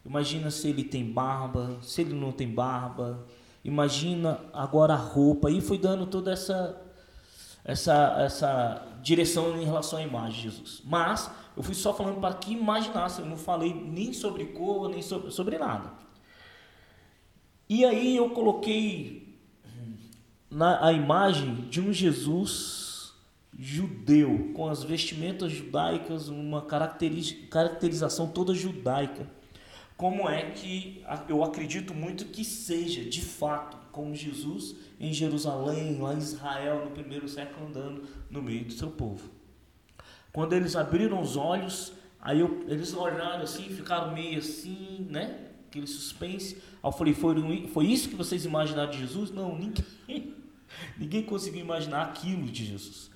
Imagina 0.08 0.50
se 0.50 0.70
ele 0.70 0.86
tem 0.86 1.04
barba, 1.04 1.78
se 1.82 2.00
ele 2.00 2.14
não 2.14 2.32
tem 2.32 2.48
barba. 2.48 3.28
Imagina 3.62 4.40
agora 4.54 4.94
a 4.94 4.98
roupa. 4.98 5.52
E 5.52 5.60
foi 5.60 5.78
dando 5.78 6.06
toda 6.06 6.32
essa 6.32 6.82
essa 7.66 8.16
essa 8.20 8.88
direção 9.04 9.62
em 9.62 9.66
relação 9.66 10.00
à 10.00 10.02
imagem 10.02 10.38
de 10.38 10.42
Jesus. 10.44 10.82
Mas 10.86 11.30
eu 11.58 11.62
fui 11.62 11.76
só 11.76 11.94
falando 11.94 12.22
para 12.22 12.34
que 12.36 12.54
imaginasse, 12.54 13.20
eu 13.20 13.26
não 13.26 13.36
falei 13.36 13.74
nem 13.74 14.14
sobre 14.14 14.46
cor, 14.46 14.88
nem 14.88 15.02
sobre, 15.02 15.30
sobre 15.30 15.58
nada. 15.58 15.92
E 17.68 17.84
aí 17.84 18.16
eu 18.16 18.30
coloquei 18.30 19.38
na 20.50 20.86
a 20.88 20.94
imagem 20.94 21.68
de 21.70 21.82
um 21.82 21.92
Jesus 21.92 22.87
judeu, 23.58 24.52
com 24.54 24.68
as 24.68 24.84
vestimentas 24.84 25.52
judaicas, 25.52 26.28
uma 26.28 26.62
caracterização 26.62 28.28
toda 28.28 28.54
judaica 28.54 29.28
como 29.98 30.30
é 30.30 30.52
que 30.52 31.04
eu 31.28 31.44
acredito 31.44 31.92
muito 31.92 32.26
que 32.26 32.46
seja, 32.46 33.04
de 33.04 33.22
fato, 33.22 33.76
como 33.92 34.14
Jesus 34.14 34.76
em 35.00 35.12
Jerusalém, 35.12 36.00
lá 36.00 36.14
em 36.14 36.20
Israel, 36.20 36.86
no 36.86 36.92
primeiro 36.92 37.28
século, 37.28 37.66
andando 37.68 38.04
no 38.30 38.44
meio 38.44 38.64
do 38.64 38.74
seu 38.74 38.92
povo. 38.92 39.28
Quando 40.32 40.54
eles 40.54 40.76
abriram 40.76 41.20
os 41.20 41.36
olhos, 41.36 41.94
aí 42.22 42.40
eu, 42.40 42.64
eles 42.68 42.94
olharam 42.94 43.42
assim, 43.42 43.64
ficaram 43.64 44.14
meio 44.14 44.38
assim, 44.38 45.08
né? 45.10 45.48
Aquele 45.68 45.88
suspense. 45.88 46.58
Aí 46.58 46.90
eu 46.90 46.92
falei, 46.92 47.16
foi, 47.16 47.68
foi 47.74 47.88
isso 47.88 48.08
que 48.08 48.16
vocês 48.16 48.46
imaginaram 48.46 48.92
de 48.92 49.00
Jesus? 49.00 49.32
Não, 49.32 49.58
ninguém, 49.58 50.36
ninguém 50.96 51.24
conseguiu 51.24 51.62
imaginar 51.62 52.04
aquilo 52.04 52.44
de 52.44 52.66
Jesus. 52.66 53.10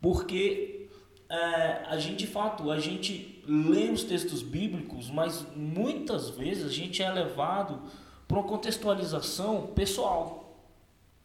Porque 0.00 0.88
é, 1.28 1.84
a 1.86 1.98
gente, 1.98 2.16
de 2.16 2.26
fato, 2.26 2.70
a 2.70 2.78
gente 2.80 3.42
lê 3.46 3.90
os 3.90 4.02
textos 4.02 4.42
bíblicos, 4.42 5.10
mas 5.10 5.46
muitas 5.54 6.30
vezes 6.30 6.64
a 6.64 6.70
gente 6.70 7.02
é 7.02 7.10
levado 7.10 7.82
para 8.26 8.38
uma 8.38 8.46
contextualização 8.46 9.68
pessoal, 9.68 10.64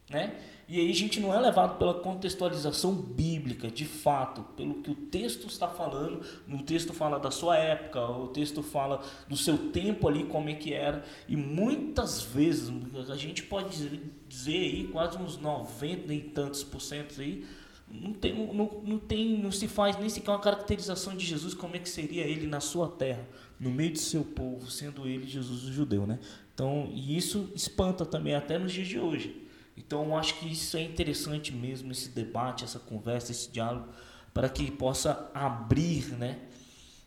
né? 0.10 0.36
E 0.68 0.80
aí 0.80 0.90
a 0.90 0.96
gente 0.96 1.20
não 1.20 1.32
é 1.32 1.40
levado 1.40 1.78
pela 1.78 1.94
contextualização 1.94 2.92
bíblica, 2.92 3.70
de 3.70 3.86
fato, 3.86 4.42
pelo 4.58 4.82
que 4.82 4.90
o 4.90 4.96
texto 4.96 5.46
está 5.46 5.68
falando. 5.68 6.26
O 6.50 6.64
texto 6.64 6.92
fala 6.92 7.20
da 7.20 7.30
sua 7.30 7.56
época, 7.56 8.04
o 8.04 8.30
texto 8.30 8.64
fala 8.64 9.02
do 9.28 9.38
seu 9.38 9.70
tempo 9.70 10.08
ali, 10.08 10.24
como 10.24 10.50
é 10.50 10.56
que 10.56 10.74
era. 10.74 11.04
E 11.28 11.38
muitas 11.38 12.24
vezes, 12.24 12.72
a 13.10 13.16
gente 13.16 13.44
pode 13.44 14.02
dizer 14.28 14.58
aí, 14.58 14.88
quase 14.88 15.20
uns 15.20 15.38
90 15.38 16.12
e 16.12 16.22
tantos 16.22 16.64
por 16.64 16.82
cento 16.82 17.22
aí, 17.22 17.46
não 17.88 18.14
tem, 18.14 18.34
não, 18.54 18.82
não 18.84 19.00
tem, 19.00 19.38
não 19.38 19.52
se 19.52 19.68
faz 19.68 19.98
nem 19.98 20.10
sequer 20.10 20.32
uma 20.32 20.40
caracterização 20.40 21.16
de 21.16 21.26
Jesus, 21.26 21.54
como 21.54 21.76
é 21.76 21.80
que 21.80 21.90
seria 21.90 22.24
ele 22.24 22.48
na 22.48 22.60
sua 22.60 22.88
terra, 22.88 23.26
no 23.60 23.72
meio 23.72 23.94
do 23.94 24.00
seu 24.00 24.24
povo, 24.24 24.70
sendo 24.70 25.08
ele 25.08 25.28
Jesus 25.28 25.64
o 25.64 25.72
judeu, 25.72 26.06
né? 26.06 26.20
Então, 26.54 26.90
e 26.94 27.18
isso 27.18 27.52
espanta 27.56 28.06
também 28.06 28.34
até 28.34 28.58
nos 28.58 28.72
dias 28.72 28.88
de 28.88 29.00
hoje. 29.00 29.44
Então, 29.78 30.18
acho 30.18 30.40
que 30.40 30.52
isso 30.52 30.78
é 30.78 30.82
interessante 30.82 31.54
mesmo, 31.54 31.92
esse 31.92 32.10
debate, 32.10 32.64
essa 32.64 32.80
conversa, 32.80 33.32
esse 33.32 33.52
diálogo, 33.52 33.88
para 34.34 34.50
que 34.50 34.72
possa 34.72 35.30
abrir, 35.34 36.14
né, 36.18 36.40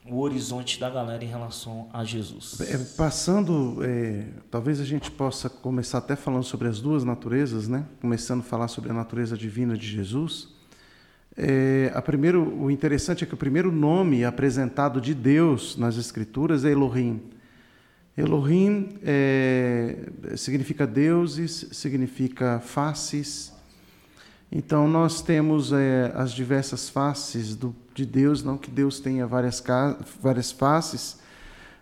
o 0.06 0.20
horizonte 0.20 0.78
da 0.78 0.88
galera 0.88 1.22
em 1.22 1.28
relação 1.28 1.88
a 1.92 2.04
Jesus. 2.04 2.58
É, 2.60 2.78
passando, 2.96 3.84
é, 3.84 4.26
talvez 4.50 4.80
a 4.80 4.84
gente 4.84 5.10
possa 5.10 5.50
começar 5.50 5.98
até 5.98 6.16
falando 6.16 6.44
sobre 6.44 6.68
as 6.68 6.80
duas 6.80 7.04
naturezas, 7.04 7.68
né? 7.68 7.86
Começando 8.00 8.40
a 8.40 8.44
falar 8.44 8.68
sobre 8.68 8.90
a 8.90 8.94
natureza 8.94 9.36
divina 9.36 9.76
de 9.76 9.86
Jesus. 9.86 10.57
É, 11.40 11.92
a 11.94 12.02
primeiro, 12.02 12.42
o 12.60 12.68
interessante 12.68 13.22
é 13.22 13.26
que 13.26 13.32
o 13.32 13.36
primeiro 13.36 13.70
nome 13.70 14.24
apresentado 14.24 15.00
de 15.00 15.14
Deus 15.14 15.76
nas 15.76 15.96
Escrituras 15.96 16.64
é 16.64 16.72
Elohim. 16.72 17.22
Elohim 18.16 18.98
é, 19.04 20.10
significa 20.36 20.84
deuses, 20.84 21.68
significa 21.70 22.58
faces. 22.58 23.52
Então 24.50 24.88
nós 24.88 25.22
temos 25.22 25.72
é, 25.72 26.10
as 26.16 26.32
diversas 26.32 26.88
faces 26.88 27.54
do, 27.54 27.72
de 27.94 28.04
Deus, 28.04 28.42
não 28.42 28.58
que 28.58 28.68
Deus 28.68 28.98
tenha 28.98 29.24
várias, 29.24 29.62
várias 30.20 30.50
faces 30.50 31.20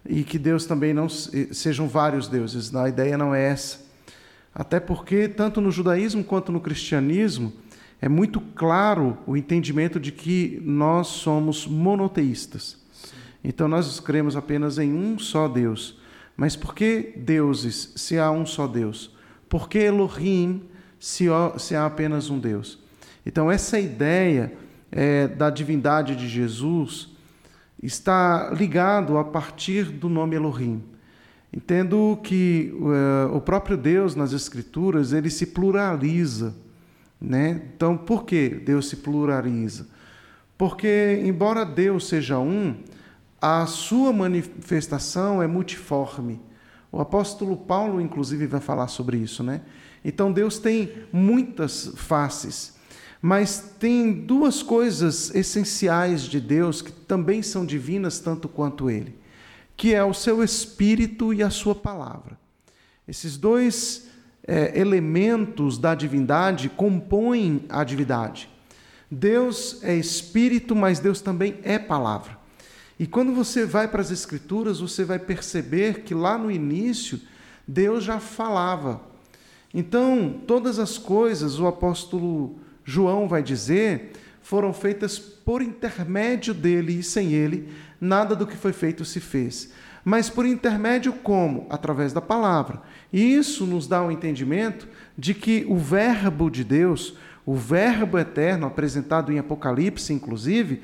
e 0.06 0.22
que 0.22 0.38
Deus 0.38 0.66
também 0.66 0.92
não 0.92 1.08
sejam 1.08 1.88
vários 1.88 2.28
deuses. 2.28 2.74
A 2.74 2.90
ideia 2.90 3.16
não 3.16 3.34
é 3.34 3.48
essa. 3.48 3.86
Até 4.54 4.78
porque 4.78 5.28
tanto 5.28 5.62
no 5.62 5.70
judaísmo 5.70 6.22
quanto 6.22 6.52
no 6.52 6.60
cristianismo 6.60 7.54
é 8.00 8.08
muito 8.08 8.40
claro 8.40 9.18
o 9.26 9.36
entendimento 9.36 9.98
de 9.98 10.12
que 10.12 10.60
nós 10.64 11.08
somos 11.08 11.66
monoteístas. 11.66 12.78
Então 13.42 13.68
nós 13.68 14.00
cremos 14.00 14.36
apenas 14.36 14.78
em 14.78 14.92
um 14.92 15.18
só 15.18 15.48
Deus. 15.48 15.98
Mas 16.36 16.54
por 16.54 16.74
que 16.74 17.14
deuses 17.16 17.92
se 17.96 18.18
há 18.18 18.30
um 18.30 18.44
só 18.44 18.66
Deus? 18.66 19.14
Por 19.48 19.68
que 19.68 19.78
Elohim 19.78 20.62
se 20.98 21.28
há 21.28 21.86
apenas 21.86 22.28
um 22.28 22.38
Deus? 22.38 22.78
Então 23.24 23.50
essa 23.50 23.78
ideia 23.78 24.52
é, 24.90 25.28
da 25.28 25.48
divindade 25.50 26.14
de 26.14 26.28
Jesus 26.28 27.08
está 27.82 28.50
ligado 28.50 29.18
a 29.18 29.24
partir 29.24 29.84
do 29.84 30.08
nome 30.08 30.36
Elohim. 30.36 30.82
Entendo 31.52 32.18
que 32.22 32.72
uh, 32.74 33.34
o 33.34 33.40
próprio 33.40 33.76
Deus 33.76 34.14
nas 34.14 34.32
Escrituras 34.32 35.12
ele 35.12 35.30
se 35.30 35.46
pluraliza. 35.46 36.54
Né? 37.20 37.62
Então, 37.74 37.96
por 37.96 38.24
que 38.24 38.48
Deus 38.48 38.88
se 38.88 38.96
pluraliza? 38.96 39.88
Porque, 40.56 41.20
embora 41.24 41.64
Deus 41.64 42.08
seja 42.08 42.38
um, 42.38 42.76
a 43.40 43.66
sua 43.66 44.12
manifestação 44.12 45.42
é 45.42 45.46
multiforme. 45.46 46.40
O 46.90 47.00
apóstolo 47.00 47.56
Paulo, 47.56 48.00
inclusive, 48.00 48.46
vai 48.46 48.60
falar 48.60 48.88
sobre 48.88 49.18
isso. 49.18 49.42
Né? 49.42 49.60
Então, 50.04 50.32
Deus 50.32 50.58
tem 50.58 50.92
muitas 51.12 51.92
faces, 51.96 52.74
mas 53.20 53.74
tem 53.78 54.12
duas 54.12 54.62
coisas 54.62 55.34
essenciais 55.34 56.22
de 56.22 56.40
Deus 56.40 56.80
que 56.80 56.92
também 56.92 57.42
são 57.42 57.66
divinas 57.66 58.18
tanto 58.18 58.48
quanto 58.48 58.88
Ele, 58.90 59.18
que 59.76 59.94
é 59.94 60.04
o 60.04 60.14
seu 60.14 60.42
Espírito 60.42 61.34
e 61.34 61.42
a 61.42 61.50
sua 61.50 61.74
palavra. 61.74 62.38
Esses 63.06 63.36
dois 63.36 64.08
é, 64.46 64.78
elementos 64.78 65.78
da 65.78 65.94
divindade 65.94 66.68
compõem 66.68 67.64
a 67.68 67.82
divindade. 67.82 68.48
Deus 69.10 69.82
é 69.82 69.94
espírito, 69.94 70.74
mas 70.74 70.98
Deus 70.98 71.20
também 71.20 71.58
é 71.62 71.78
palavra. 71.78 72.36
E 72.98 73.06
quando 73.06 73.34
você 73.34 73.66
vai 73.66 73.88
para 73.88 74.00
as 74.00 74.10
Escrituras, 74.10 74.80
você 74.80 75.04
vai 75.04 75.18
perceber 75.18 76.02
que 76.02 76.14
lá 76.14 76.38
no 76.38 76.50
início, 76.50 77.20
Deus 77.66 78.04
já 78.04 78.18
falava. 78.18 79.02
Então, 79.74 80.40
todas 80.46 80.78
as 80.78 80.96
coisas, 80.96 81.58
o 81.58 81.66
apóstolo 81.66 82.58
João 82.84 83.28
vai 83.28 83.42
dizer, 83.42 84.12
foram 84.40 84.72
feitas 84.72 85.18
por 85.18 85.60
intermédio 85.60 86.54
dele 86.54 87.00
e 87.00 87.02
sem 87.02 87.32
ele, 87.32 87.68
nada 88.00 88.34
do 88.34 88.46
que 88.46 88.56
foi 88.56 88.72
feito 88.72 89.04
se 89.04 89.20
fez 89.20 89.70
mas 90.08 90.30
por 90.30 90.46
intermédio 90.46 91.12
como? 91.12 91.66
Através 91.68 92.12
da 92.12 92.20
palavra. 92.20 92.80
E 93.12 93.34
isso 93.34 93.66
nos 93.66 93.88
dá 93.88 94.00
o 94.00 94.06
um 94.06 94.10
entendimento 94.12 94.86
de 95.18 95.34
que 95.34 95.66
o 95.68 95.76
Verbo 95.76 96.48
de 96.48 96.62
Deus, 96.62 97.16
o 97.44 97.56
Verbo 97.56 98.16
eterno, 98.16 98.68
apresentado 98.68 99.32
em 99.32 99.40
Apocalipse, 99.40 100.12
inclusive, 100.12 100.80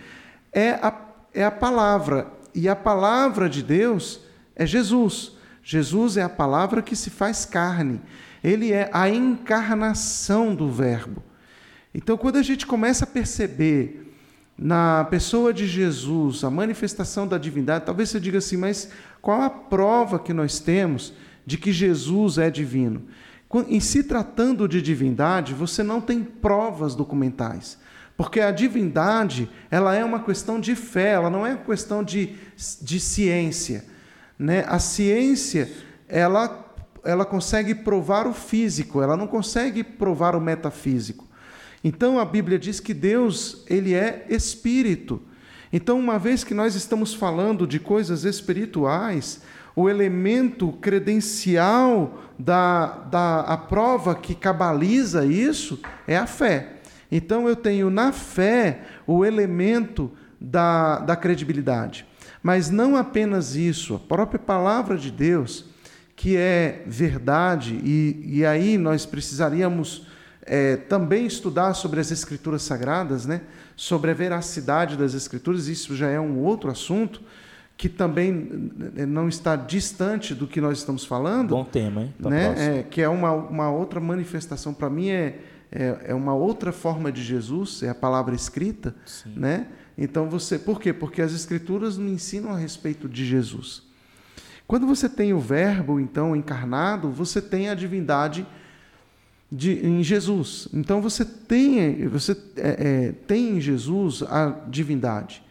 é 0.53 0.71
a, 0.71 0.93
é 1.33 1.45
a 1.45 1.53
palavra. 1.53 2.33
E 2.53 2.69
a 2.69 2.75
palavra 2.75 3.49
de 3.49 3.63
Deus 3.63 4.23
é 4.57 4.67
Jesus. 4.67 5.37
Jesus 5.63 6.17
é 6.17 6.23
a 6.25 6.29
palavra 6.29 6.83
que 6.83 6.97
se 6.97 7.09
faz 7.09 7.45
carne. 7.45 8.01
Ele 8.43 8.73
é 8.73 8.91
a 8.93 9.09
encarnação 9.09 10.53
do 10.53 10.69
Verbo. 10.69 11.23
Então, 11.95 12.19
quando 12.19 12.39
a 12.39 12.43
gente 12.43 12.67
começa 12.67 13.05
a 13.05 13.07
perceber 13.07 14.12
na 14.57 15.05
pessoa 15.05 15.53
de 15.53 15.67
Jesus, 15.67 16.45
a 16.45 16.51
manifestação 16.51 17.27
da 17.27 17.39
divindade, 17.39 17.87
talvez 17.87 18.11
você 18.11 18.21
diga 18.21 18.39
assim, 18.39 18.57
mas 18.57 18.91
qual 19.21 19.43
a 19.43 19.51
prova 19.51 20.19
que 20.19 20.33
nós 20.33 20.59
temos 20.61 21.13
de 21.45 21.57
que 21.57 21.73
Jesus 21.73 22.39
é 22.39 22.51
divino? 22.51 23.03
Em 23.69 23.81
se 23.81 24.03
tratando 24.03 24.67
de 24.67 24.81
divindade, 24.81 25.53
você 25.53 25.83
não 25.83 26.01
tem 26.01 26.23
provas 26.23 26.95
documentais. 26.95 27.79
Porque 28.17 28.41
a 28.41 28.51
divindade, 28.51 29.51
ela 29.71 29.95
é 29.95 30.05
uma 30.05 30.21
questão 30.21 30.61
de 30.61 30.75
fé, 30.75 31.11
ela 31.13 31.29
não 31.29 31.47
é 31.47 31.51
uma 31.51 31.65
questão 31.65 32.03
de, 32.03 32.37
de 32.81 33.01
ciência. 33.01 33.85
Né? 34.39 34.65
A 34.69 34.79
ciência, 34.79 35.71
ela, 36.09 36.73
ela 37.05 37.25
consegue 37.25 37.75
provar 37.75 38.27
o 38.27 38.33
físico, 38.33 39.03
ela 39.03 39.17
não 39.17 39.27
consegue 39.27 39.83
provar 39.83 40.37
o 40.37 40.41
metafísico. 40.41 41.27
Então 41.85 42.19
a 42.19 42.25
Bíblia 42.25 42.59
diz 42.59 42.79
que 42.81 42.95
Deus, 42.95 43.65
ele 43.69 43.95
é 43.95 44.27
espírito. 44.29 45.21
Então, 45.73 45.99
uma 45.99 46.19
vez 46.19 46.45
que 46.45 46.53
nós 46.53 46.75
estamos 46.75 47.15
falando 47.15 47.67
de 47.67 47.81
coisas 47.81 48.25
espirituais, 48.25 49.41
o 49.75 49.89
elemento 49.89 50.71
credencial 50.73 52.23
da, 52.39 52.87
da 53.11 53.41
a 53.41 53.57
prova 53.57 54.15
que 54.15 54.35
cabaliza 54.35 55.25
isso 55.25 55.81
é 56.07 56.17
a 56.17 56.27
fé. 56.27 56.75
Então, 57.11 57.49
eu 57.49 57.57
tenho 57.57 57.89
na 57.89 58.13
fé 58.13 58.83
o 59.07 59.25
elemento 59.25 60.11
da, 60.39 60.99
da 60.99 61.17
credibilidade. 61.17 62.07
Mas 62.43 62.69
não 62.69 62.95
apenas 62.95 63.57
isso, 63.57 63.95
a 63.95 63.99
própria 63.99 64.39
palavra 64.39 64.99
de 64.99 65.11
Deus, 65.11 65.65
que 66.15 66.37
é 66.37 66.83
verdade, 66.87 67.81
e, 67.83 68.23
e 68.27 68.45
aí 68.45 68.77
nós 68.77 69.07
precisaríamos 69.07 70.07
é, 70.45 70.77
também 70.77 71.27
estudar 71.27 71.75
sobre 71.75 72.01
as 72.01 72.11
Escrituras 72.11 72.63
Sagradas, 72.63 73.27
né? 73.27 73.43
sobre 73.77 74.11
a 74.11 74.15
veracidade 74.15 74.97
das 74.97 75.15
Escrituras, 75.15 75.67
isso 75.67 75.97
já 75.97 76.09
é 76.09 76.21
um 76.21 76.39
outro 76.39 76.71
assunto 76.71 77.23
que 77.77 77.89
também 77.89 78.31
não 79.09 79.29
está 79.29 79.57
distante 79.57 80.35
do 80.35 80.47
que 80.47 80.61
nós 80.61 80.79
estamos 80.79 81.05
falando. 81.05 81.49
Bom 81.49 81.65
tema, 81.65 82.03
hein? 82.03 82.15
né? 82.21 82.79
É, 82.79 82.83
que 82.85 83.01
é 83.01 83.09
uma, 83.09 83.33
uma 83.33 83.71
outra 83.71 83.99
manifestação. 83.99 84.73
Para 84.73 84.89
mim, 84.89 85.09
é, 85.09 85.39
é, 85.71 85.97
é, 86.09 86.15
uma 86.15 86.35
outra 86.35 86.71
forma 86.71 87.11
de 87.11 87.23
Jesus, 87.23 87.83
é 87.83 87.89
a 87.89 87.95
palavra 87.95 88.37
escrita. 88.37 88.95
Sim. 89.05 89.33
Né? 89.35 89.67
Então, 89.99 90.29
você. 90.29 90.59
Por 90.59 90.81
quê? 90.81 90.93
Porque 90.93 91.21
as 91.21 91.33
Escrituras 91.33 91.97
nos 91.97 92.13
ensinam 92.13 92.53
a 92.53 92.57
respeito 92.57 93.09
de 93.09 93.25
Jesus. 93.25 93.83
Quando 94.65 94.87
você 94.87 95.09
tem 95.09 95.33
o 95.33 95.41
Verbo, 95.41 95.99
então, 95.99 96.37
encarnado, 96.37 97.11
você 97.11 97.43
tem 97.43 97.69
a 97.69 97.75
divindade 97.75 98.47
de, 99.53 99.87
em 99.87 100.03
Jesus. 100.03 100.67
Então 100.73 101.03
você 101.03 101.27
tem, 101.27 102.09
você 102.09 102.33
é, 102.57 103.11
é, 103.11 103.13
tem 103.27 103.59
em 103.59 103.61
Jesus 103.61 104.23
a 104.23 104.49
divindade. 104.67 105.45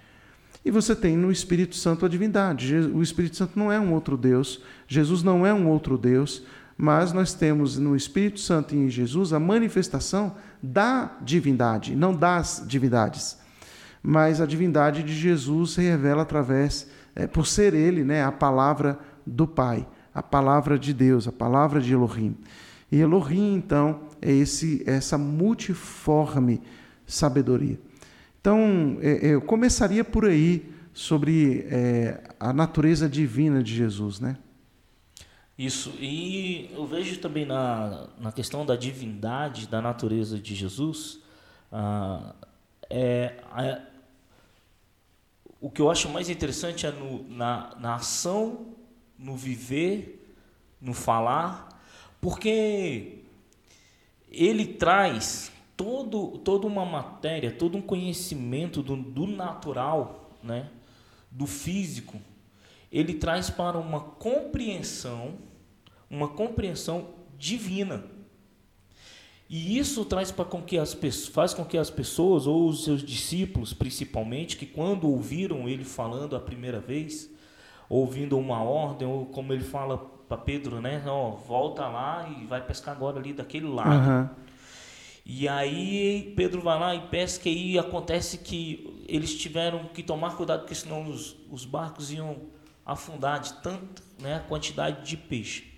E 0.66 0.72
você 0.72 0.96
tem 0.96 1.16
no 1.16 1.32
Espírito 1.32 1.76
Santo 1.76 2.06
a 2.06 2.10
divindade. 2.10 2.76
O 2.76 3.04
Espírito 3.04 3.36
Santo 3.36 3.58
não 3.58 3.72
é 3.72 3.80
um 3.80 3.94
outro 3.94 4.18
Deus, 4.18 4.62
Jesus 4.88 5.22
não 5.22 5.46
é 5.46 5.54
um 5.54 5.68
outro 5.68 5.98
Deus, 5.98 6.44
mas 6.76 7.14
nós 7.14 7.34
temos 7.34 7.78
no 7.78 7.96
Espírito 7.96 8.40
Santo 8.40 8.74
e 8.74 8.78
em 8.78 8.90
Jesus 8.90 9.34
a 9.34 9.40
manifestação 9.40 10.36
da 10.62 11.18
divindade, 11.22 11.96
não 11.96 12.16
das 12.16 12.64
divindades. 12.68 13.38
Mas 14.02 14.42
a 14.42 14.48
divindade 14.48 15.04
de 15.04 15.14
Jesus 15.14 15.72
se 15.72 15.82
revela 15.82 16.24
através, 16.24 16.88
é, 17.16 17.28
por 17.28 17.46
ser 17.46 17.76
Ele, 17.76 18.04
né, 18.04 18.24
a 18.24 18.32
palavra 18.32 18.98
do 19.26 19.46
Pai, 19.46 19.88
a 20.14 20.24
palavra 20.24 20.78
de 20.78 20.92
Deus, 20.92 21.28
a 21.28 21.32
palavra 21.32 21.80
de 21.80 21.94
Elohim. 21.94 22.36
E 22.92 23.00
Elohim, 23.00 23.56
então, 23.56 24.02
é 24.22 24.32
esse, 24.32 24.84
essa 24.86 25.18
multiforme 25.18 26.62
sabedoria. 27.06 27.80
Então, 28.40 28.98
é, 29.02 29.28
é, 29.28 29.34
eu 29.34 29.42
começaria 29.42 30.04
por 30.04 30.26
aí 30.26 30.70
sobre 30.94 31.66
é, 31.70 32.22
a 32.40 32.52
natureza 32.52 33.08
divina 33.08 33.64
de 33.64 33.74
Jesus, 33.74 34.20
né? 34.20 34.38
Isso, 35.58 35.94
e 36.00 36.70
eu 36.74 36.86
vejo 36.86 37.20
também 37.20 37.46
na, 37.46 38.08
na 38.20 38.32
questão 38.32 38.66
da 38.66 38.76
divindade, 38.76 39.68
da 39.68 39.82
natureza 39.82 40.40
de 40.40 40.56
Jesus, 40.56 41.20
ah, 41.72 42.34
é, 42.90 43.36
é, 43.58 43.82
o 45.62 45.70
que 45.70 45.82
eu 45.82 45.92
acho 45.92 46.10
mais 46.10 46.30
interessante 46.30 46.88
é 46.88 46.92
no, 46.92 47.30
na, 47.30 47.76
na 47.80 47.96
ação, 47.96 48.74
no 49.18 49.38
viver, 49.38 50.36
no 50.82 50.94
falar 50.94 51.71
porque 52.22 53.18
ele 54.32 54.66
traz 54.66 55.52
todo, 55.76 56.38
toda 56.38 56.68
uma 56.68 56.86
matéria, 56.86 57.52
todo 57.52 57.78
um 57.78 57.82
conhecimento 57.82 58.84
do, 58.84 58.96
do 58.96 59.26
natural, 59.26 60.38
né, 60.44 60.70
do 61.32 61.48
físico, 61.48 62.22
ele 62.92 63.16
traz 63.16 63.50
para 63.50 63.80
uma 63.80 64.00
compreensão, 64.00 65.34
uma 66.10 66.28
compreensão 66.28 67.10
divina. 67.38 68.04
E 69.50 69.78
isso 69.78 70.06
traz 70.06 70.32
para 70.32 70.46
com 70.46 70.62
que 70.62 70.78
as 70.78 70.94
pessoas, 70.94 71.34
faz 71.34 71.54
com 71.54 71.66
que 71.66 71.78
as 71.78 71.90
pessoas 71.90 72.48
ou 72.48 72.70
os 72.70 72.84
seus 72.84 73.04
discípulos, 73.04 73.74
principalmente, 73.74 74.56
que 74.56 74.66
quando 74.66 75.10
ouviram 75.10 75.68
ele 75.68 75.84
falando 75.84 76.36
a 76.36 76.40
primeira 76.40 76.80
vez, 76.80 77.30
ouvindo 77.90 78.38
uma 78.38 78.64
ordem 78.64 79.08
ou 79.08 79.26
como 79.26 79.52
ele 79.52 79.64
fala 79.64 80.11
para 80.32 80.38
Pedro, 80.38 80.80
né, 80.80 81.04
ó, 81.06 81.32
volta 81.32 81.86
lá 81.90 82.26
e 82.30 82.46
vai 82.46 82.62
pescar 82.62 82.96
agora 82.96 83.20
ali 83.20 83.34
daquele 83.34 83.68
lado. 83.68 84.10
Uhum. 84.10 84.30
E 85.26 85.46
aí 85.46 86.34
Pedro 86.38 86.62
vai 86.62 86.80
lá 86.80 86.96
e 86.96 87.02
pesca 87.08 87.50
e 87.50 87.78
acontece 87.78 88.38
que 88.38 89.04
eles 89.10 89.36
tiveram 89.36 89.90
que 89.94 90.02
tomar 90.02 90.38
cuidado 90.38 90.62
porque 90.62 90.74
senão 90.74 91.04
os, 91.10 91.36
os 91.52 91.66
barcos 91.66 92.14
iam 92.14 92.38
afundar 92.86 93.42
de 93.42 93.54
tanta 93.56 94.02
né, 94.22 94.42
quantidade 94.48 95.06
de 95.06 95.18
peixe. 95.18 95.70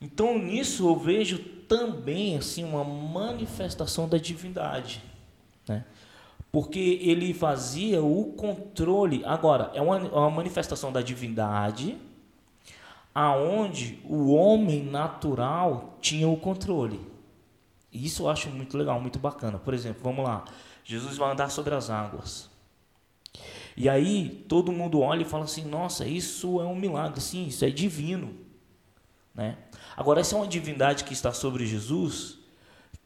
Então 0.00 0.38
nisso 0.38 0.88
eu 0.88 0.96
vejo 0.96 1.38
também 1.68 2.38
assim 2.38 2.64
uma 2.64 2.82
manifestação 2.82 4.08
da 4.08 4.16
divindade, 4.16 5.02
né? 5.68 5.84
Porque 6.50 6.98
ele 7.02 7.34
fazia 7.34 8.02
o 8.02 8.32
controle. 8.32 9.22
Agora 9.26 9.70
é 9.74 9.82
uma, 9.82 9.98
uma 9.98 10.30
manifestação 10.30 10.90
da 10.90 11.02
divindade, 11.02 11.98
aonde 13.18 13.98
o 14.04 14.32
homem 14.32 14.84
natural 14.84 15.98
tinha 16.00 16.28
o 16.28 16.36
controle. 16.36 17.00
Isso 17.92 18.22
eu 18.22 18.28
acho 18.28 18.48
muito 18.48 18.78
legal, 18.78 19.00
muito 19.00 19.18
bacana. 19.18 19.58
Por 19.58 19.74
exemplo, 19.74 20.00
vamos 20.04 20.24
lá. 20.24 20.44
Jesus 20.84 21.16
vai 21.16 21.32
andar 21.32 21.50
sobre 21.50 21.74
as 21.74 21.90
águas. 21.90 22.48
E 23.76 23.88
aí 23.88 24.44
todo 24.48 24.70
mundo 24.70 25.00
olha 25.00 25.22
e 25.22 25.24
fala 25.24 25.44
assim: 25.44 25.64
"Nossa, 25.64 26.06
isso 26.06 26.60
é 26.60 26.64
um 26.64 26.76
milagre, 26.76 27.20
sim, 27.20 27.48
isso 27.48 27.64
é 27.64 27.70
divino", 27.70 28.36
né? 29.34 29.58
Agora, 29.96 30.20
essa 30.20 30.36
é 30.36 30.38
uma 30.38 30.46
divindade 30.46 31.02
que 31.02 31.12
está 31.12 31.32
sobre 31.32 31.66
Jesus, 31.66 32.38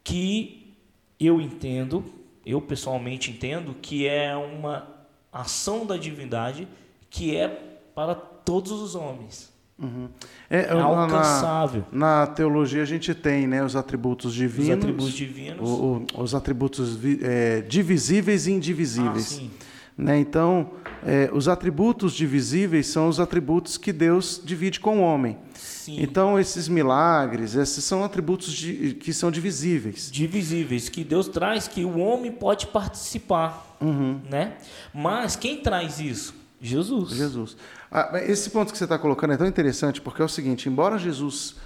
que 0.04 0.76
eu 1.18 1.40
entendo, 1.40 2.04
eu 2.44 2.60
pessoalmente 2.60 3.30
entendo, 3.30 3.74
que 3.80 4.06
é 4.06 4.36
uma 4.36 4.86
ação 5.32 5.86
da 5.86 5.96
divindade 5.96 6.68
que 7.08 7.34
é 7.34 7.48
para 7.94 8.14
todos 8.14 8.72
os 8.72 8.94
homens. 8.94 9.51
Uhum. 9.82 10.08
É, 10.48 10.60
é 10.60 10.70
alcançável. 10.70 11.84
Na, 11.90 12.20
na, 12.20 12.26
teologia 12.28 12.82
a 12.82 12.86
gente 12.86 13.12
tem 13.14 13.48
né, 13.48 13.64
os 13.64 13.74
atributos 13.74 14.32
divinos. 14.32 14.68
Os 14.68 14.74
atributos 14.74 15.12
divinos. 15.12 15.68
O, 15.68 16.06
o, 16.14 16.22
os 16.22 16.34
atributos 16.34 16.98
é, 17.20 17.62
divisíveis 17.62 18.46
e 18.46 18.52
indivisíveis. 18.52 19.42
Ah, 19.42 19.72
né? 19.98 20.18
Então, 20.18 20.70
é, 21.04 21.28
os 21.32 21.48
atributos 21.48 22.14
divisíveis 22.14 22.86
são 22.86 23.08
os 23.08 23.18
atributos 23.18 23.76
que 23.76 23.92
Deus 23.92 24.40
divide 24.42 24.78
com 24.78 25.00
o 25.00 25.02
homem. 25.02 25.36
Sim. 25.54 26.00
Então, 26.00 26.38
esses 26.38 26.68
milagres, 26.68 27.56
esses 27.56 27.84
são 27.84 28.04
atributos 28.04 28.52
de, 28.52 28.94
que 28.94 29.12
são 29.12 29.32
divisíveis. 29.32 30.10
Divisíveis, 30.12 30.88
que 30.88 31.02
Deus 31.02 31.26
traz, 31.28 31.66
que 31.66 31.84
o 31.84 31.98
homem 31.98 32.30
pode 32.30 32.68
participar. 32.68 33.76
Uhum. 33.80 34.20
Né? 34.30 34.54
Mas 34.94 35.34
quem 35.34 35.56
traz 35.56 35.98
isso? 35.98 36.41
Jesus. 36.62 37.10
Jesus. 37.10 37.56
Ah, 37.90 38.20
esse 38.24 38.48
ponto 38.50 38.70
que 38.72 38.78
você 38.78 38.84
está 38.84 38.96
colocando 38.96 39.32
é 39.32 39.36
tão 39.36 39.46
interessante, 39.46 40.00
porque 40.00 40.22
é 40.22 40.24
o 40.24 40.28
seguinte: 40.28 40.68
embora 40.68 40.96
Jesus. 40.96 41.56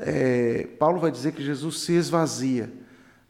É, 0.00 0.68
Paulo 0.78 1.00
vai 1.00 1.10
dizer 1.10 1.32
que 1.32 1.42
Jesus 1.42 1.80
se 1.80 1.92
esvazia. 1.92 2.70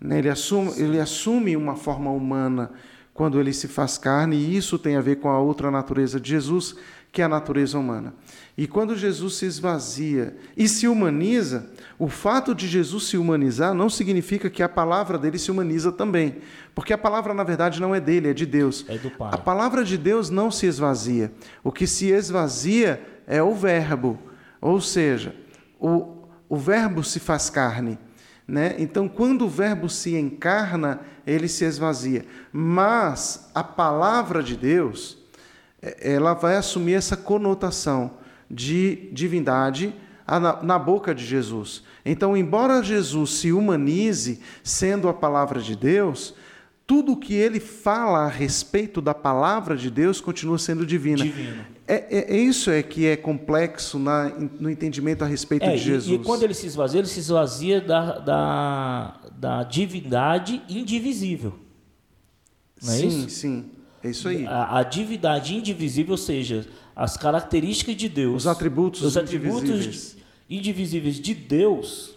Né? 0.01 0.19
Ele, 0.19 0.29
assume, 0.29 0.73
ele 0.77 1.01
assume 1.01 1.57
uma 1.57 1.77
forma 1.77 2.11
humana 2.11 2.71
quando 3.15 3.41
ele 3.41 3.53
se 3.53 3.67
faz 3.67 3.99
carne, 3.99 4.37
e 4.37 4.57
isso 4.57 4.79
tem 4.79 4.97
a 4.97 5.01
ver 5.01 5.17
com 5.17 5.29
a 5.29 5.41
outra 5.41 5.71
natureza 5.71 6.21
de 6.21 6.31
Jesus, 6.31 6.77
que 7.11 7.23
é 7.23 7.25
a 7.25 7.29
natureza 7.29 7.79
humana. 7.79 8.15
E 8.57 8.67
quando 8.67 8.97
Jesus 8.97 9.37
se 9.37 9.47
esvazia 9.47 10.37
e 10.57 10.69
se 10.69 10.87
humaniza, 10.87 11.71
o 11.99 12.09
fato 12.09 12.55
de 12.55 12.67
Jesus 12.67 13.05
se 13.05 13.17
humanizar 13.17 13.73
não 13.75 13.89
significa 13.89 14.51
que 14.51 14.63
a 14.63 14.69
palavra 14.69 15.19
dele 15.19 15.39
se 15.39 15.51
humaniza 15.51 15.91
também, 15.91 16.39
porque 16.75 16.93
a 16.93 16.99
palavra 16.99 17.33
na 17.33 17.45
verdade 17.45 17.81
não 17.81 17.95
é 17.95 18.01
dele, 18.01 18.29
é 18.29 18.35
de 18.35 18.45
Deus. 18.45 18.85
É 18.89 18.99
do 18.99 19.11
Pai. 19.11 19.31
A 19.33 19.39
palavra 19.39 19.85
de 19.85 19.97
Deus 19.97 20.29
não 20.29 20.51
se 20.51 20.67
esvazia. 20.67 21.33
O 21.65 21.73
que 21.73 21.87
se 21.87 22.11
esvazia 22.11 23.03
é 23.27 23.43
o 23.43 23.55
verbo, 23.55 24.19
ou 24.61 24.81
seja, 24.81 25.35
o, 25.79 26.25
o 26.49 26.57
verbo 26.57 27.03
se 27.03 27.21
faz 27.21 27.49
carne. 27.49 27.99
Né? 28.49 28.77
Então, 28.79 29.07
quando 29.07 29.45
o 29.45 29.49
Verbo 29.49 29.91
se 29.91 30.17
encarna, 30.17 31.01
ele 31.27 31.47
se 31.49 31.67
esvazia. 31.67 32.25
Mas 32.51 33.51
a 33.55 33.63
palavra 33.63 34.43
de 34.43 34.57
Deus, 34.57 35.19
ela 35.81 36.35
vai 36.35 36.57
assumir 36.57 36.95
essa 36.95 37.17
conotação 37.17 38.13
de 38.51 39.09
divindade 39.13 39.95
na 40.63 40.79
boca 40.79 41.15
de 41.15 41.25
Jesus. 41.25 41.83
Então, 42.05 42.37
embora 42.37 42.83
Jesus 42.83 43.31
se 43.31 43.53
humanize 43.53 44.41
sendo 44.63 45.09
a 45.09 45.15
palavra 45.15 45.61
de 45.61 45.75
Deus, 45.75 46.35
tudo 46.87 47.13
o 47.13 47.17
que 47.17 47.35
ele 47.35 47.61
fala 47.61 48.21
a 48.21 48.29
respeito 48.29 49.01
da 49.01 49.15
palavra 49.15 49.77
de 49.77 49.91
Deus 49.91 50.21
continua 50.21 50.59
sendo 50.59 50.87
divina. 50.87 51.23
Divino. 51.23 51.65
É, 51.87 51.95
é, 51.95 52.37
é, 52.37 52.37
isso 52.39 52.71
é 52.71 52.83
que 52.83 53.07
é 53.07 53.17
complexo 53.17 53.99
na, 53.99 54.29
no 54.29 54.69
entendimento 54.71 55.25
a 55.25 55.27
respeito 55.27 55.65
é, 55.65 55.73
de 55.73 55.79
Jesus. 55.79 56.19
E, 56.19 56.23
e, 56.23 56.25
quando 56.25 56.43
ele 56.43 56.53
se 56.53 56.67
esvazia, 56.67 57.01
ele 57.01 57.09
se 57.09 57.21
esvazia 57.21 57.81
da, 57.81 58.19
da, 58.19 59.21
da 59.39 59.63
divindade 59.65 60.63
indivisível. 60.69 61.59
Não 62.83 62.93
é 62.93 62.97
sim, 62.97 63.09
isso? 63.09 63.31
sim. 63.31 63.71
É 64.03 64.11
isso 64.11 64.29
aí. 64.29 64.47
A, 64.47 64.79
a, 64.79 64.83
divindade 64.83 65.55
indivisível, 65.55 66.13
ou 66.13 66.19
seja, 66.19 66.67
as 66.95 67.17
características 67.17 67.97
de 67.97 68.09
Deus. 68.09 68.43
Os 68.43 68.47
atributos, 68.47 69.03
os 69.03 69.17
atributos 69.17 69.63
indivisíveis. 69.63 70.17
indivisíveis 70.49 71.21
de 71.21 71.35
Deus, 71.35 72.15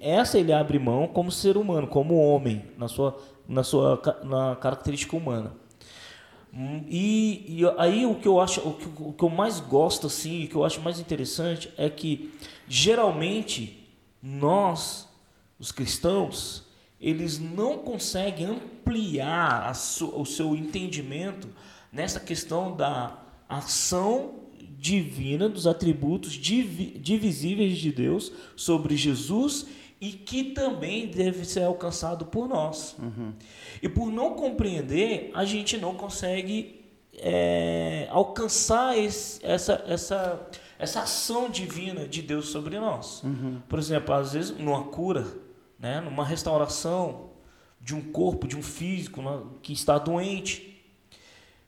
essa 0.00 0.38
ele 0.38 0.52
abre 0.52 0.78
mão 0.78 1.06
como 1.06 1.30
ser 1.30 1.56
humano, 1.56 1.86
como 1.86 2.14
homem, 2.16 2.64
na 2.78 2.88
sua, 2.88 3.20
na 3.48 3.62
sua 3.62 4.00
na 4.24 4.56
característica 4.56 5.16
humana. 5.16 5.52
E, 6.88 7.60
e, 7.60 7.74
aí 7.78 8.04
o 8.04 8.16
que 8.16 8.26
eu 8.26 8.40
acho, 8.40 8.60
o 8.60 8.74
que, 8.74 8.88
o 9.02 9.12
que 9.12 9.22
eu 9.22 9.28
mais 9.28 9.60
gosto 9.60 10.08
assim, 10.08 10.44
o 10.44 10.48
que 10.48 10.54
eu 10.56 10.64
acho 10.64 10.80
mais 10.80 10.98
interessante 10.98 11.72
é 11.76 11.88
que 11.88 12.32
geralmente 12.66 13.88
nós, 14.20 15.08
os 15.58 15.70
cristãos, 15.70 16.64
eles 17.00 17.38
não 17.38 17.78
conseguem 17.78 18.46
ampliar 18.46 19.72
o 20.14 20.24
seu 20.24 20.54
entendimento 20.54 21.48
nessa 21.90 22.20
questão 22.20 22.76
da 22.76 23.22
ação 23.48 24.40
divina 24.78 25.48
dos 25.48 25.66
atributos 25.66 26.32
divisíveis 26.32 27.78
de 27.78 27.92
Deus 27.92 28.32
sobre 28.56 28.96
Jesus 28.96 29.66
e 30.00 30.12
que 30.12 30.44
também 30.44 31.08
deve 31.08 31.44
ser 31.44 31.62
alcançado 31.62 32.24
por 32.26 32.48
nós. 32.48 32.96
Uhum. 32.98 33.32
E 33.82 33.88
por 33.88 34.10
não 34.10 34.34
compreender, 34.34 35.30
a 35.34 35.44
gente 35.44 35.76
não 35.76 35.94
consegue 35.94 36.80
é, 37.14 38.08
alcançar 38.10 38.96
esse, 38.96 39.44
essa, 39.44 39.84
essa, 39.86 40.48
essa 40.78 41.02
ação 41.02 41.50
divina 41.50 42.08
de 42.08 42.22
Deus 42.22 42.48
sobre 42.48 42.78
nós. 42.78 43.22
Uhum. 43.22 43.60
Por 43.68 43.78
exemplo, 43.78 44.14
às 44.14 44.32
vezes 44.32 44.56
numa 44.56 44.84
cura, 44.84 45.26
né, 45.80 46.00
numa 46.00 46.24
restauração 46.24 47.30
de 47.80 47.94
um 47.94 48.02
corpo, 48.12 48.46
de 48.46 48.56
um 48.56 48.62
físico 48.62 49.22
né, 49.22 49.40
que 49.62 49.72
está 49.72 49.98
doente, 49.98 50.84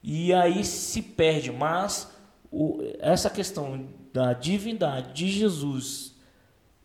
e 0.02 0.32
aí 0.32 0.62
se 0.62 1.00
perde. 1.00 1.50
Mas 1.50 2.10
o, 2.50 2.78
essa 3.00 3.30
questão 3.30 3.88
da 4.12 4.34
divindade 4.34 5.14
de 5.14 5.30
Jesus 5.30 6.14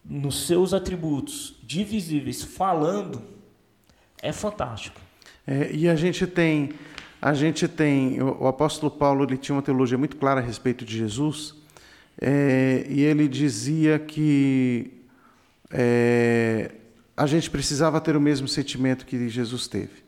nos 0.04 0.48
seus 0.48 0.74
atributos 0.74 1.60
divisíveis, 1.62 2.42
falando, 2.42 3.22
é 4.22 4.32
fantástico. 4.32 5.02
É, 5.46 5.70
e 5.74 5.90
a 5.90 5.96
gente 5.96 6.26
tem, 6.26 6.72
a 7.22 7.34
gente 7.34 7.68
tem, 7.68 8.22
o, 8.22 8.44
o, 8.44 8.48
apóstolo 8.48 8.90
Paulo 8.90 9.26
ele 9.26 9.38
tinha 9.38 9.54
uma 9.54 9.62
teologia 9.62 9.98
muito 9.98 10.16
clara 10.16 10.40
a 10.40 10.44
respeito 10.44 10.86
de 10.86 10.98
Jesus, 10.98 11.56
é, 12.22 12.86
e 12.90 13.02
ele 13.02 13.28
dizia 13.28 14.00
que 14.00 15.04
é, 15.70 16.72
a 17.18 17.26
gente 17.26 17.50
precisava 17.50 18.00
ter 18.00 18.16
o 18.16 18.22
mesmo 18.22 18.48
sentimento 18.48 19.06
que 19.06 19.28
Jesus 19.28 19.68
teve. 19.68 20.06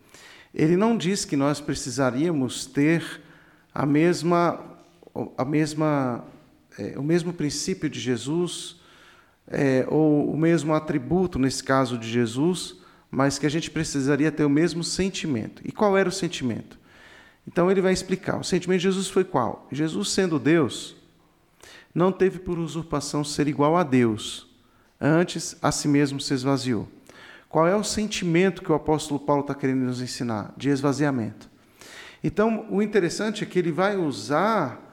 Ele 0.53 0.77
não 0.77 0.95
diz 0.95 1.25
que 1.25 1.35
nós 1.35 1.59
precisaríamos 1.59 2.67
ter 2.67 3.21
a 3.73 3.85
mesma, 3.85 4.63
a 5.35 5.43
mesma, 5.43 6.23
é, 6.77 6.97
o 6.97 7.03
mesmo 7.03 7.33
princípio 7.33 7.89
de 7.89 7.99
Jesus 7.99 8.77
é, 9.47 9.85
ou 9.89 10.31
o 10.31 10.37
mesmo 10.37 10.73
atributo, 10.73 11.39
nesse 11.39 11.63
caso 11.63 11.97
de 11.97 12.07
Jesus, 12.07 12.75
mas 13.09 13.39
que 13.39 13.45
a 13.45 13.49
gente 13.49 13.71
precisaria 13.71 14.31
ter 14.31 14.45
o 14.45 14.49
mesmo 14.49 14.83
sentimento. 14.83 15.61
E 15.65 15.71
qual 15.71 15.97
era 15.97 16.07
o 16.07 16.11
sentimento? 16.11 16.77
Então 17.47 17.71
ele 17.71 17.81
vai 17.81 17.91
explicar. 17.91 18.39
O 18.39 18.43
sentimento 18.43 18.79
de 18.79 18.83
Jesus 18.83 19.07
foi 19.07 19.23
qual? 19.23 19.67
Jesus, 19.71 20.09
sendo 20.09 20.37
Deus, 20.37 20.95
não 21.93 22.11
teve 22.11 22.37
por 22.37 22.59
usurpação 22.59 23.23
ser 23.23 23.47
igual 23.47 23.75
a 23.75 23.81
Deus, 23.81 24.47
antes 25.01 25.57
a 25.59 25.71
si 25.71 25.87
mesmo 25.87 26.19
se 26.19 26.33
esvaziou, 26.33 26.87
Qual 27.49 27.67
é 27.67 27.75
o 27.75 27.83
sentimento 27.83 28.61
que 28.61 28.71
o 28.71 28.75
apóstolo 28.75 29.19
Paulo 29.19 29.41
está 29.41 29.55
querendo 29.55 29.81
nos 29.81 30.01
ensinar? 30.01 30.53
De 30.55 30.69
esvaziamento. 30.69 31.49
Então, 32.23 32.67
o 32.69 32.79
interessante 32.79 33.43
é 33.43 33.47
que 33.47 33.57
ele 33.57 33.71
vai 33.71 33.97
usar 33.97 34.85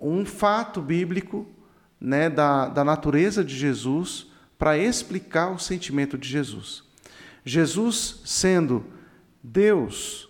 um 0.00 0.24
fato 0.24 0.80
bíblico 0.80 1.46
né, 2.00 2.30
da, 2.30 2.68
da 2.68 2.82
natureza 2.82 3.44
de 3.44 3.54
Jesus 3.54 4.28
para 4.56 4.78
explicar 4.78 5.50
o 5.50 5.58
sentimento 5.58 6.16
de 6.16 6.26
Jesus. 6.26 6.84
Jesus, 7.44 8.22
sendo 8.24 8.84
Deus, 9.42 10.28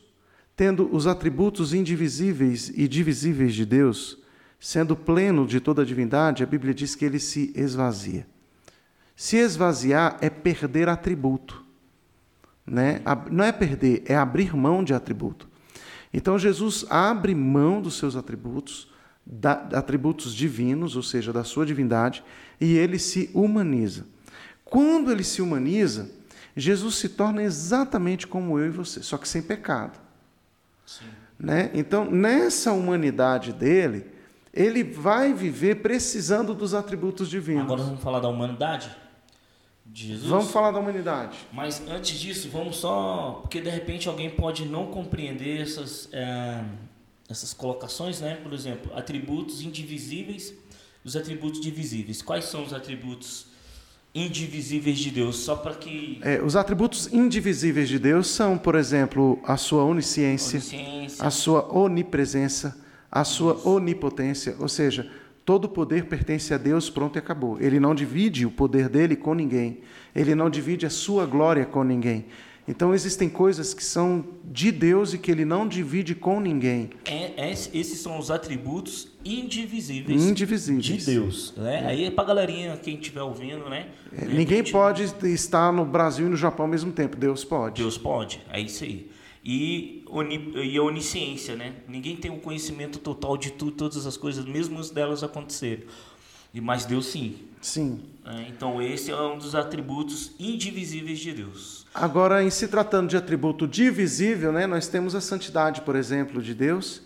tendo 0.57 0.93
os 0.95 1.07
atributos 1.07 1.73
indivisíveis 1.73 2.69
e 2.75 2.89
divisíveis 2.89 3.55
de 3.55 3.65
Deus, 3.65 4.19
sendo 4.59 4.97
pleno 4.97 5.47
de 5.47 5.61
toda 5.61 5.83
a 5.83 5.85
divindade, 5.85 6.43
a 6.43 6.47
Bíblia 6.47 6.75
diz 6.75 6.95
que 6.95 7.05
ele 7.05 7.21
se 7.21 7.53
esvazia. 7.55 8.27
Se 9.19 9.37
esvaziar 9.37 10.17
é 10.21 10.31
perder 10.31 10.89
atributo. 10.89 11.65
Né? 12.65 13.03
Não 13.33 13.43
é 13.43 13.51
perder, 13.51 14.05
é 14.07 14.15
abrir 14.15 14.55
mão 14.55 14.85
de 14.85 14.95
atributo. 14.95 15.49
Então 16.15 16.39
Jesus 16.39 16.87
abre 16.89 17.35
mão 17.35 17.83
dos 17.83 17.99
seus 17.99 18.15
atributos, 18.15 18.89
da, 19.27 19.55
atributos 19.73 20.33
divinos, 20.33 20.95
ou 20.95 21.03
seja, 21.03 21.33
da 21.33 21.43
sua 21.43 21.67
divindade, 21.67 22.23
e 22.61 22.77
ele 22.77 22.97
se 22.97 23.29
humaniza. 23.35 24.07
Quando 24.65 25.11
ele 25.11 25.25
se 25.25 25.43
humaniza, 25.43 26.09
Jesus 26.57 26.95
se 26.95 27.09
torna 27.09 27.43
exatamente 27.43 28.25
como 28.25 28.57
eu 28.57 28.67
e 28.67 28.71
você, 28.71 29.03
só 29.03 29.19
que 29.19 29.27
sem 29.27 29.43
pecado. 29.43 29.99
Né? 31.37 31.73
Então, 31.75 32.09
nessa 32.09 32.71
humanidade 32.71 33.53
dele, 33.53 34.07
ele 34.55 34.85
vai 34.85 35.35
viver 35.35 35.83
precisando 35.83 36.55
dos 36.55 36.73
atributos 36.73 37.29
divinos. 37.29 37.65
Agora 37.65 37.83
vamos 37.83 38.01
falar 38.01 38.21
da 38.21 38.29
humanidade 38.29 38.89
de 38.89 39.08
Jesus. 39.93 40.29
Vamos 40.29 40.51
falar 40.51 40.71
da 40.71 40.79
humanidade. 40.79 41.37
Mas 41.53 41.83
antes 41.89 42.19
disso, 42.19 42.49
vamos 42.51 42.77
só. 42.77 43.41
Porque 43.43 43.61
de 43.61 43.71
repente 43.71 44.09
alguém 44.09 44.31
pode 44.31 44.65
não 44.65 44.87
compreender 44.87 45.63
essas, 45.63 46.09
é, 46.13 46.63
essas 47.29 47.53
colocações, 47.53 48.21
né? 48.21 48.37
Por 48.37 48.53
exemplo, 48.53 48.93
atributos 48.97 49.63
indivisíveis, 49.63 50.55
os 51.05 51.17
atributos 51.17 51.61
divisíveis. 51.61 52.23
Quais 52.23 52.45
são 52.45 52.63
os 52.65 52.73
atributos 52.73 53.47
indivisíveis 54.15 54.99
de 54.99 55.11
Deus? 55.11 55.37
Só 55.37 55.57
para 55.57 55.75
que. 55.75 56.21
É, 56.23 56.41
os 56.43 56.55
atributos 56.55 57.13
indivisíveis 57.13 57.89
de 57.89 57.99
Deus 57.99 58.29
são, 58.29 58.59
por 58.59 58.75
exemplo, 58.75 59.41
a 59.45 59.57
sua 59.57 59.85
onisciência, 59.85 60.59
onisciência. 60.59 61.25
a 61.25 61.31
sua 61.31 61.75
onipresença, 61.75 62.79
a 63.11 63.25
sua 63.25 63.55
Isso. 63.55 63.69
onipotência, 63.69 64.57
ou 64.61 64.69
seja, 64.69 65.11
todo 65.49 65.67
poder 65.67 66.05
pertence 66.05 66.53
a 66.53 66.59
Deus, 66.59 66.91
pronto 66.91 67.17
e 67.17 67.19
acabou. 67.19 67.59
Ele 67.59 67.81
não 67.81 67.95
divide 67.95 68.45
o 68.45 68.51
poder 68.51 68.87
dele 68.87 69.17
com 69.17 69.33
ninguém. 69.33 69.79
Ele 70.15 70.35
não 70.35 70.51
divide 70.51 70.85
a 70.85 70.91
sua 70.91 71.25
glória 71.25 71.65
com 71.65 71.83
ninguém. 71.83 72.27
Então 72.69 72.93
existem 72.93 73.31
coisas 73.31 73.73
que 73.73 73.83
são 73.83 74.27
de 74.45 74.71
Deus 74.71 75.15
e 75.15 75.19
que 75.19 75.31
ele 75.31 75.47
não 75.47 75.67
divide 75.67 76.15
com 76.15 76.39
ninguém. 76.39 76.91
É, 77.07 77.49
é, 77.49 77.51
esses 77.51 77.99
são 77.99 78.19
os 78.19 78.31
atributos 78.31 79.09
indivisíveis, 79.25 80.23
indivisíveis. 80.23 80.85
de 80.85 81.13
Deus. 81.13 81.55
Né? 81.57 81.83
É. 81.83 81.87
Aí 81.87 82.05
é 82.05 82.11
para 82.11 82.25
galerinha, 82.25 82.77
quem 82.77 82.97
estiver 82.97 83.23
ouvindo, 83.23 83.71
né? 83.71 83.87
É, 84.13 84.27
ninguém 84.27 84.63
pode 84.63 85.03
estar 85.03 85.73
no 85.73 85.87
Brasil 85.87 86.27
e 86.27 86.29
no 86.29 86.37
Japão 86.37 86.67
ao 86.67 86.71
mesmo 86.71 86.93
tempo. 86.93 87.17
Deus 87.17 87.43
pode. 87.43 87.81
Deus 87.81 87.97
pode, 87.97 88.43
é 88.53 88.61
isso 88.61 88.85
aí. 88.85 89.11
E, 89.51 90.05
oni, 90.11 90.53
e 90.57 90.77
a 90.77 90.83
onisciência, 90.83 91.57
né? 91.57 91.77
Ninguém 91.89 92.15
tem 92.15 92.31
o 92.31 92.37
conhecimento 92.37 92.99
total 92.99 93.35
de 93.35 93.51
tudo, 93.53 93.73
todas 93.73 94.05
as 94.05 94.15
coisas, 94.15 94.45
mesmo 94.45 94.85
delas 94.93 95.23
acontecerem. 95.23 95.87
E 96.53 96.61
mas 96.61 96.85
Deus 96.85 97.07
sim. 97.07 97.37
Sim. 97.63 98.03
É, 98.27 98.43
então 98.51 98.83
esse 98.83 99.11
é 99.11 99.17
um 99.17 99.39
dos 99.39 99.55
atributos 99.55 100.33
indivisíveis 100.39 101.19
de 101.19 101.33
Deus. 101.33 101.87
Agora, 101.95 102.45
em 102.45 102.51
se 102.51 102.69
tratando 102.69 103.09
de 103.09 103.17
atributo 103.17 103.67
divisível, 103.67 104.53
né, 104.53 104.67
nós 104.67 104.87
temos 104.87 105.15
a 105.15 105.21
santidade, 105.21 105.81
por 105.81 105.97
exemplo, 105.97 106.43
de 106.43 106.53
Deus, 106.53 107.01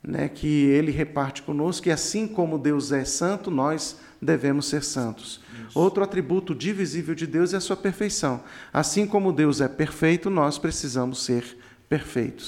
né, 0.00 0.28
que 0.28 0.46
Ele 0.46 0.92
reparte 0.92 1.42
conosco, 1.42 1.88
e 1.88 1.90
assim 1.90 2.28
como 2.28 2.56
Deus 2.56 2.92
é 2.92 3.04
santo, 3.04 3.50
nós 3.50 3.98
devemos 4.22 4.66
ser 4.66 4.84
santos. 4.84 5.40
Isso. 5.66 5.76
Outro 5.76 6.04
atributo 6.04 6.54
divisível 6.54 7.16
de 7.16 7.26
Deus 7.26 7.52
é 7.52 7.56
a 7.56 7.60
sua 7.60 7.76
perfeição. 7.76 8.44
Assim 8.72 9.08
como 9.08 9.32
Deus 9.32 9.60
é 9.60 9.66
perfeito, 9.66 10.30
nós 10.30 10.56
precisamos 10.56 11.24
ser 11.24 11.40
perfeitos. 11.42 11.69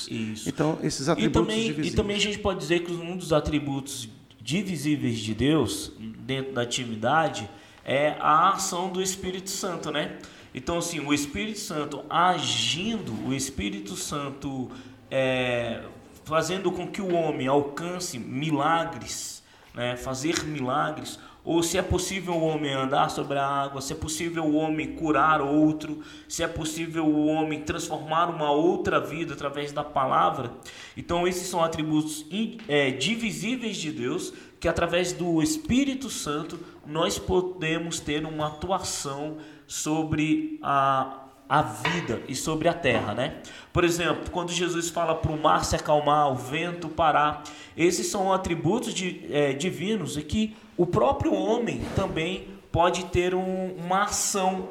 Isso. 0.08 0.48
Então, 0.48 0.78
esses 0.82 1.08
atributos 1.08 1.40
e 1.40 1.42
também, 1.42 1.60
divisíveis. 1.60 1.92
E 1.92 1.96
também 1.96 2.16
a 2.16 2.20
gente 2.20 2.38
pode 2.38 2.60
dizer 2.60 2.80
que 2.80 2.92
um 2.92 3.16
dos 3.16 3.32
atributos 3.32 4.08
divisíveis 4.40 5.18
de 5.18 5.34
Deus, 5.34 5.92
dentro 5.98 6.52
da 6.52 6.62
atividade, 6.62 7.50
é 7.84 8.16
a 8.20 8.50
ação 8.50 8.90
do 8.90 9.02
Espírito 9.02 9.50
Santo, 9.50 9.90
né? 9.90 10.18
Então, 10.54 10.78
assim, 10.78 11.00
o 11.00 11.12
Espírito 11.12 11.58
Santo 11.58 12.04
agindo, 12.08 13.12
o 13.26 13.34
Espírito 13.34 13.96
Santo 13.96 14.70
é, 15.10 15.82
fazendo 16.24 16.70
com 16.70 16.86
que 16.86 17.00
o 17.00 17.14
homem 17.14 17.46
alcance 17.46 18.18
milagres, 18.18 19.42
né? 19.74 19.96
fazer 19.96 20.44
milagres, 20.44 21.18
ou 21.44 21.62
se 21.62 21.76
é 21.76 21.82
possível 21.82 22.34
o 22.34 22.44
homem 22.44 22.72
andar 22.72 23.10
sobre 23.10 23.38
a 23.38 23.46
água, 23.46 23.80
se 23.80 23.92
é 23.92 23.96
possível 23.96 24.44
o 24.44 24.54
homem 24.54 24.94
curar 24.94 25.40
outro, 25.40 26.00
se 26.28 26.42
é 26.42 26.48
possível 26.48 27.04
o 27.04 27.26
homem 27.26 27.62
transformar 27.62 28.30
uma 28.30 28.50
outra 28.52 29.00
vida 29.00 29.34
através 29.34 29.72
da 29.72 29.82
palavra. 29.82 30.52
Então, 30.96 31.26
esses 31.26 31.48
são 31.48 31.62
atributos 31.62 32.24
é, 32.68 32.90
divisíveis 32.92 33.76
de 33.76 33.90
Deus 33.90 34.32
que, 34.60 34.68
através 34.68 35.12
do 35.12 35.42
Espírito 35.42 36.08
Santo, 36.08 36.60
nós 36.86 37.18
podemos 37.18 37.98
ter 37.98 38.24
uma 38.24 38.46
atuação 38.46 39.38
sobre 39.66 40.60
a 40.62 41.18
a 41.52 41.60
vida 41.60 42.22
e 42.26 42.34
sobre 42.34 42.66
a 42.66 42.72
terra, 42.72 43.12
né? 43.12 43.42
Por 43.74 43.84
exemplo, 43.84 44.30
quando 44.30 44.50
Jesus 44.50 44.88
fala 44.88 45.14
para 45.14 45.30
o 45.30 45.38
mar 45.38 45.66
se 45.66 45.76
acalmar, 45.76 46.32
o 46.32 46.34
vento 46.34 46.88
parar, 46.88 47.42
esses 47.76 48.06
são 48.06 48.32
atributos 48.32 48.94
de, 48.94 49.26
é, 49.30 49.52
divinos 49.52 50.16
e 50.16 50.22
que 50.22 50.56
o 50.76 50.86
próprio 50.86 51.34
homem 51.34 51.82
também 51.94 52.48
pode 52.70 53.04
ter 53.06 53.34
um, 53.34 53.74
uma 53.76 54.04
ação 54.04 54.68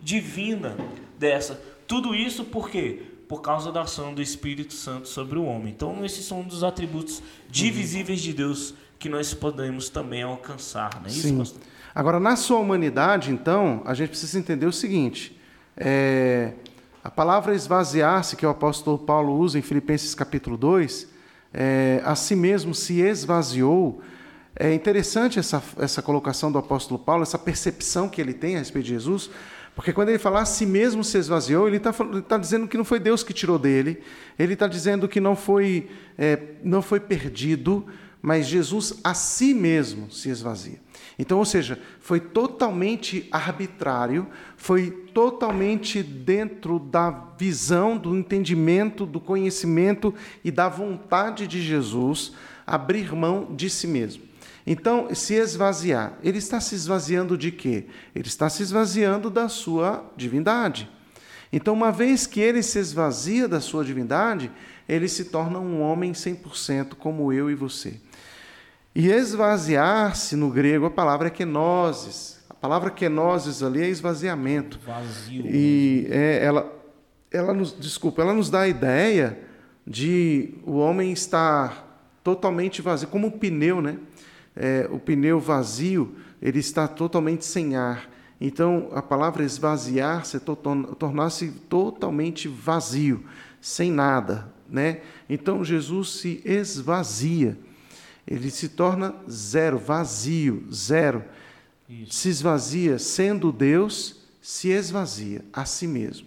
divina 0.00 0.76
dessa. 1.18 1.60
Tudo 1.86 2.14
isso 2.14 2.44
por 2.44 2.68
quê? 2.68 3.02
Por 3.28 3.40
causa 3.40 3.70
da 3.72 3.82
ação 3.82 4.12
do 4.12 4.20
Espírito 4.20 4.74
Santo 4.74 5.08
sobre 5.08 5.38
o 5.38 5.44
homem. 5.44 5.72
Então, 5.72 6.04
esses 6.04 6.24
são 6.24 6.40
um 6.40 6.44
dos 6.44 6.64
atributos 6.64 7.22
divisíveis 7.48 8.20
de 8.20 8.32
Deus 8.32 8.74
que 8.98 9.08
nós 9.08 9.32
podemos 9.32 9.88
também 9.88 10.22
alcançar, 10.22 11.00
não 11.00 11.06
é 11.06 11.10
isso, 11.10 11.28
Sim. 11.28 11.38
Pastor? 11.38 11.60
Agora, 11.94 12.18
na 12.18 12.36
sua 12.36 12.58
humanidade, 12.58 13.30
então, 13.30 13.82
a 13.84 13.94
gente 13.94 14.08
precisa 14.08 14.38
entender 14.38 14.66
o 14.66 14.72
seguinte: 14.72 15.38
é, 15.76 16.54
a 17.02 17.10
palavra 17.10 17.54
esvaziar-se, 17.54 18.34
que 18.34 18.44
o 18.44 18.48
apóstolo 18.48 18.98
Paulo 18.98 19.38
usa 19.38 19.58
em 19.58 19.62
Filipenses 19.62 20.14
capítulo 20.14 20.56
2, 20.56 21.08
é, 21.52 22.02
a 22.04 22.16
si 22.16 22.34
mesmo 22.34 22.74
se 22.74 23.00
esvaziou 23.00 24.02
é 24.56 24.72
interessante 24.72 25.38
essa, 25.38 25.62
essa 25.78 26.00
colocação 26.00 26.50
do 26.50 26.58
apóstolo 26.58 26.98
Paulo, 26.98 27.22
essa 27.22 27.38
percepção 27.38 28.08
que 28.08 28.20
ele 28.20 28.32
tem 28.32 28.56
a 28.56 28.58
respeito 28.60 28.86
de 28.86 28.92
Jesus, 28.92 29.30
porque 29.74 29.92
quando 29.92 30.10
ele 30.10 30.18
fala 30.18 30.42
a 30.42 30.44
si 30.44 30.64
mesmo 30.64 31.02
se 31.02 31.18
esvaziou, 31.18 31.66
ele 31.66 31.78
está 31.78 31.92
tá 31.92 32.38
dizendo 32.38 32.68
que 32.68 32.76
não 32.76 32.84
foi 32.84 33.00
Deus 33.00 33.24
que 33.24 33.32
tirou 33.32 33.58
dele, 33.58 34.00
ele 34.38 34.52
está 34.52 34.68
dizendo 34.68 35.08
que 35.08 35.20
não 35.20 35.34
foi, 35.34 35.90
é, 36.16 36.38
não 36.62 36.80
foi 36.80 37.00
perdido, 37.00 37.84
mas 38.22 38.46
Jesus 38.46 39.00
a 39.02 39.12
si 39.12 39.52
mesmo 39.52 40.10
se 40.10 40.30
esvazia. 40.30 40.78
Então, 41.18 41.38
ou 41.38 41.44
seja, 41.44 41.78
foi 42.00 42.20
totalmente 42.20 43.28
arbitrário, 43.30 44.26
foi 44.56 44.90
totalmente 44.90 46.02
dentro 46.02 46.78
da 46.78 47.10
visão, 47.38 47.96
do 47.96 48.16
entendimento, 48.16 49.04
do 49.04 49.20
conhecimento 49.20 50.14
e 50.44 50.50
da 50.50 50.68
vontade 50.68 51.46
de 51.46 51.60
Jesus 51.60 52.32
abrir 52.66 53.12
mão 53.14 53.54
de 53.54 53.68
si 53.68 53.86
mesmo. 53.86 54.22
Então, 54.66 55.14
se 55.14 55.34
esvaziar, 55.34 56.18
ele 56.22 56.38
está 56.38 56.58
se 56.58 56.74
esvaziando 56.74 57.36
de 57.36 57.52
quê? 57.52 57.86
Ele 58.14 58.26
está 58.26 58.48
se 58.48 58.62
esvaziando 58.62 59.28
da 59.28 59.48
sua 59.48 60.10
divindade. 60.16 60.88
Então, 61.52 61.74
uma 61.74 61.92
vez 61.92 62.26
que 62.26 62.40
ele 62.40 62.62
se 62.62 62.78
esvazia 62.78 63.46
da 63.46 63.60
sua 63.60 63.84
divindade, 63.84 64.50
ele 64.88 65.06
se 65.06 65.26
torna 65.26 65.58
um 65.58 65.82
homem 65.82 66.12
100% 66.12 66.94
como 66.94 67.32
eu 67.32 67.50
e 67.50 67.54
você. 67.54 68.00
E 68.94 69.08
esvaziar-se 69.08 70.34
no 70.34 70.50
grego, 70.50 70.86
a 70.86 70.90
palavra 70.90 71.28
é 71.28 71.30
kenosis. 71.30 72.42
A 72.48 72.54
palavra 72.54 72.90
kenosis 72.90 73.62
ali 73.62 73.82
é 73.82 73.88
esvaziamento. 73.88 74.80
Vazio. 74.86 75.44
E 75.46 76.06
é, 76.10 76.44
ela, 76.44 76.72
ela 77.30 77.52
nos, 77.52 77.78
desculpa, 77.78 78.22
ela 78.22 78.32
nos 78.32 78.48
dá 78.48 78.60
a 78.60 78.68
ideia 78.68 79.38
de 79.86 80.54
o 80.64 80.78
homem 80.78 81.12
estar 81.12 81.84
totalmente 82.22 82.80
vazio, 82.80 83.08
como 83.08 83.26
um 83.26 83.30
pneu, 83.30 83.82
né? 83.82 83.98
É, 84.56 84.88
o 84.90 84.98
pneu 84.98 85.40
vazio, 85.40 86.14
ele 86.40 86.58
está 86.58 86.86
totalmente 86.86 87.44
sem 87.44 87.76
ar. 87.76 88.10
Então, 88.40 88.90
a 88.92 89.00
palavra 89.00 89.44
esvaziar-se 89.44 90.38
tornar-se 90.40 91.48
totalmente 91.68 92.48
vazio, 92.48 93.24
sem 93.60 93.90
nada. 93.90 94.52
Né? 94.68 95.00
Então, 95.28 95.64
Jesus 95.64 96.20
se 96.20 96.42
esvazia, 96.44 97.58
ele 98.26 98.50
se 98.50 98.68
torna 98.68 99.14
zero, 99.30 99.78
vazio, 99.78 100.66
zero. 100.72 101.24
Isso. 101.88 102.14
Se 102.14 102.28
esvazia 102.28 102.98
sendo 102.98 103.52
Deus, 103.52 104.24
se 104.40 104.68
esvazia 104.68 105.44
a 105.52 105.64
si 105.64 105.86
mesmo, 105.86 106.26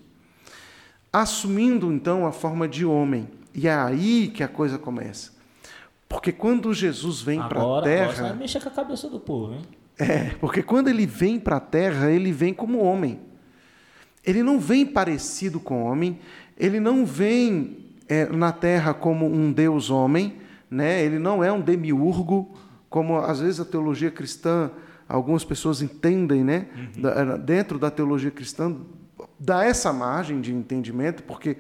assumindo 1.12 1.92
então 1.92 2.26
a 2.26 2.32
forma 2.32 2.68
de 2.68 2.86
homem. 2.86 3.28
E 3.54 3.68
é 3.68 3.74
aí 3.74 4.28
que 4.28 4.44
a 4.44 4.48
coisa 4.48 4.78
começa. 4.78 5.37
Porque 6.08 6.32
quando 6.32 6.74
Jesus 6.74 7.22
vem 7.22 7.40
para 7.40 7.62
a 7.62 7.82
terra. 7.82 8.12
Agora 8.12 8.30
você 8.30 8.34
mexe 8.34 8.60
com 8.60 8.70
a 8.70 8.72
cabeça 8.72 9.10
do 9.10 9.20
povo, 9.20 9.54
hein? 9.54 9.62
É, 10.00 10.36
porque 10.40 10.62
quando 10.62 10.90
ele 10.90 11.06
vem 11.06 11.40
para 11.40 11.58
a 11.58 11.60
terra, 11.60 12.12
ele 12.12 12.32
vem 12.32 12.54
como 12.54 12.80
homem. 12.80 13.20
Ele 14.24 14.44
não 14.44 14.60
vem 14.60 14.86
parecido 14.86 15.60
com 15.60 15.84
homem, 15.84 16.20
ele 16.58 16.80
não 16.80 17.06
vem 17.06 17.88
é, 18.08 18.26
na 18.26 18.52
terra 18.52 18.94
como 18.94 19.26
um 19.26 19.52
Deus 19.52 19.90
homem, 19.90 20.36
né? 20.70 21.04
ele 21.04 21.18
não 21.18 21.44
é 21.44 21.52
um 21.52 21.62
demiurgo, 21.62 22.56
como 22.90 23.18
às 23.18 23.40
vezes 23.40 23.60
a 23.60 23.66
teologia 23.66 24.12
cristã, 24.12 24.70
algumas 25.08 25.44
pessoas 25.44 25.82
entendem, 25.82 26.44
né? 26.44 26.68
Uhum. 26.76 27.02
Da, 27.02 27.10
é, 27.12 27.38
dentro 27.38 27.80
da 27.80 27.90
teologia 27.90 28.32
cristã, 28.32 28.76
dá 29.40 29.64
essa 29.64 29.94
margem 29.94 30.42
de 30.42 30.54
entendimento, 30.54 31.24
porque, 31.24 31.58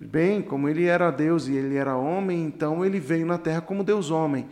bem, 0.00 0.40
como 0.42 0.68
ele 0.68 0.84
era 0.84 1.10
Deus 1.10 1.48
e 1.48 1.56
ele 1.56 1.76
era 1.76 1.96
homem, 1.96 2.44
então 2.44 2.84
ele 2.84 3.00
veio 3.00 3.26
na 3.26 3.38
terra 3.38 3.60
como 3.60 3.82
Deus 3.82 4.10
homem. 4.10 4.46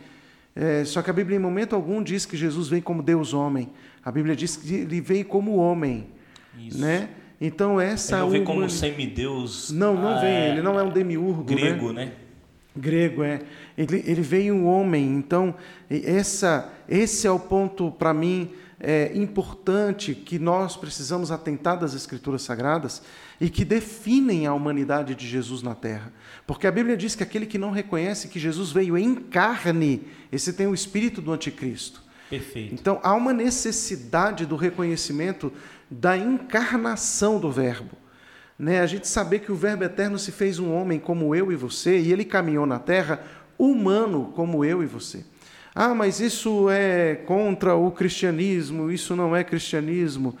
É, 0.55 0.83
só 0.85 1.01
que 1.01 1.09
a 1.09 1.13
Bíblia, 1.13 1.37
em 1.37 1.41
momento 1.41 1.75
algum, 1.75 2.01
diz 2.01 2.25
que 2.25 2.35
Jesus 2.35 2.67
vem 2.67 2.81
como 2.81 3.03
Deus 3.03 3.33
homem. 3.33 3.69
A 4.03 4.11
Bíblia 4.11 4.35
diz 4.35 4.57
que 4.57 4.73
ele 4.73 4.99
veio 4.99 5.25
como 5.25 5.55
homem. 5.57 6.07
Isso. 6.57 6.79
Né? 6.79 7.09
Então 7.39 7.79
essa 7.79 8.15
ele 8.15 8.23
não 8.23 8.29
vem 8.31 8.43
como 8.43 8.69
semideus. 8.69 9.71
Não, 9.71 9.93
não 9.93 10.09
ah, 10.09 10.21
vem. 10.21 10.31
É... 10.31 10.49
Ele 10.49 10.61
não 10.61 10.79
é 10.79 10.83
um 10.83 10.89
demiurgo. 10.89 11.53
Né? 11.53 11.61
Grego, 11.61 11.93
né? 11.93 12.05
né? 12.05 12.11
Grego 12.75 13.23
é. 13.23 13.41
Ele, 13.77 14.03
ele 14.05 14.21
veio 14.21 14.55
um 14.55 14.65
homem. 14.65 15.15
Então 15.15 15.53
essa, 15.89 16.73
esse 16.89 17.27
é 17.27 17.31
o 17.31 17.39
ponto 17.39 17.91
para 17.91 18.13
mim 18.13 18.49
é, 18.79 19.11
importante 19.15 20.13
que 20.13 20.37
nós 20.37 20.77
precisamos 20.77 21.31
atentar 21.31 21.79
das 21.79 21.93
Escrituras 21.93 22.43
Sagradas 22.43 23.01
e 23.41 23.49
que 23.49 23.65
definem 23.65 24.45
a 24.45 24.53
humanidade 24.53 25.15
de 25.15 25.27
Jesus 25.27 25.63
na 25.63 25.73
Terra. 25.73 26.13
Porque 26.45 26.67
a 26.67 26.71
Bíblia 26.71 26.95
diz 26.95 27.15
que 27.15 27.23
aquele 27.23 27.45
que 27.45 27.57
não 27.57 27.71
reconhece 27.71 28.27
que 28.27 28.39
Jesus 28.39 28.71
veio 28.71 28.97
em 28.97 29.15
carne, 29.15 30.07
esse 30.31 30.53
tem 30.53 30.67
o 30.67 30.73
espírito 30.73 31.21
do 31.21 31.31
anticristo. 31.31 32.03
Perfeito. 32.29 32.73
Então 32.73 32.99
há 33.03 33.13
uma 33.13 33.33
necessidade 33.33 34.45
do 34.45 34.55
reconhecimento 34.55 35.51
da 35.89 36.17
encarnação 36.17 37.39
do 37.39 37.51
Verbo. 37.51 37.97
Né? 38.59 38.81
A 38.81 38.85
gente 38.85 39.07
saber 39.07 39.39
que 39.39 39.51
o 39.51 39.55
Verbo 39.55 39.83
eterno 39.83 40.19
se 40.19 40.31
fez 40.31 40.59
um 40.59 40.73
homem 40.73 40.99
como 40.99 41.33
eu 41.33 41.51
e 41.51 41.55
você, 41.55 41.99
e 41.99 42.11
ele 42.11 42.25
caminhou 42.25 42.65
na 42.65 42.79
terra 42.79 43.23
humano 43.57 44.31
como 44.35 44.63
eu 44.63 44.83
e 44.83 44.85
você. 44.85 45.23
Ah, 45.79 45.93
mas 45.93 46.19
isso 46.19 46.71
é 46.71 47.13
contra 47.27 47.75
o 47.75 47.91
cristianismo, 47.91 48.89
isso 48.89 49.15
não 49.15 49.35
é 49.35 49.43
cristianismo. 49.43 50.35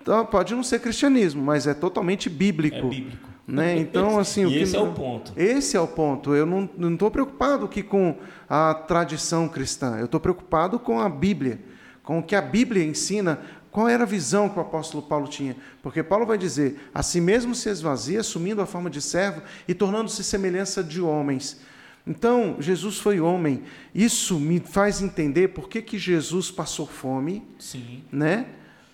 Então, 0.00 0.24
pode 0.24 0.54
não 0.54 0.62
ser 0.62 0.78
cristianismo, 0.78 1.42
mas 1.42 1.66
é 1.66 1.74
totalmente 1.74 2.30
bíblico. 2.30 2.76
É 2.76 2.82
bíblico. 2.82 3.28
Né? 3.48 3.78
Então, 3.82 4.16
assim, 4.16 4.46
e 4.46 4.58
esse 4.58 4.70
que, 4.70 4.78
é 4.78 4.80
o 4.80 4.92
ponto. 4.92 5.32
Esse 5.36 5.76
é 5.76 5.80
o 5.80 5.88
ponto. 5.88 6.36
Eu 6.36 6.46
não 6.46 6.92
estou 6.94 7.10
preocupado 7.10 7.64
aqui 7.64 7.82
com 7.82 8.16
a 8.48 8.72
tradição 8.72 9.48
cristã. 9.48 9.96
Eu 9.98 10.04
estou 10.04 10.20
preocupado 10.20 10.78
com 10.78 11.00
a 11.00 11.08
Bíblia, 11.08 11.58
com 12.04 12.20
o 12.20 12.22
que 12.22 12.36
a 12.36 12.40
Bíblia 12.40 12.84
ensina 12.84 13.40
qual 13.72 13.88
era 13.88 14.04
a 14.04 14.06
visão 14.06 14.48
que 14.48 14.56
o 14.56 14.62
apóstolo 14.62 15.02
Paulo 15.02 15.26
tinha? 15.26 15.56
Porque 15.82 16.00
Paulo 16.00 16.26
vai 16.26 16.38
dizer: 16.38 16.90
a 16.94 17.02
si 17.02 17.20
mesmo 17.20 17.56
se 17.56 17.68
esvazia, 17.68 18.20
assumindo 18.20 18.62
a 18.62 18.66
forma 18.66 18.88
de 18.88 19.02
servo 19.02 19.42
e 19.66 19.74
tornando-se 19.74 20.22
semelhança 20.22 20.82
de 20.82 21.00
homens. 21.00 21.60
Então, 22.06 22.56
Jesus 22.58 22.98
foi 22.98 23.20
homem. 23.20 23.62
Isso 23.94 24.38
me 24.38 24.58
faz 24.60 25.02
entender 25.02 25.48
por 25.48 25.68
que, 25.68 25.82
que 25.82 25.98
Jesus 25.98 26.50
passou 26.50 26.86
fome. 26.86 27.42
Sim. 27.58 28.02
Né? 28.10 28.46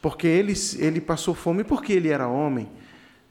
Porque 0.02 0.26
ele, 0.26 0.54
ele 0.78 1.00
passou 1.00 1.34
fome 1.34 1.64
porque 1.64 1.92
ele 1.92 2.08
era 2.08 2.28
homem. 2.28 2.68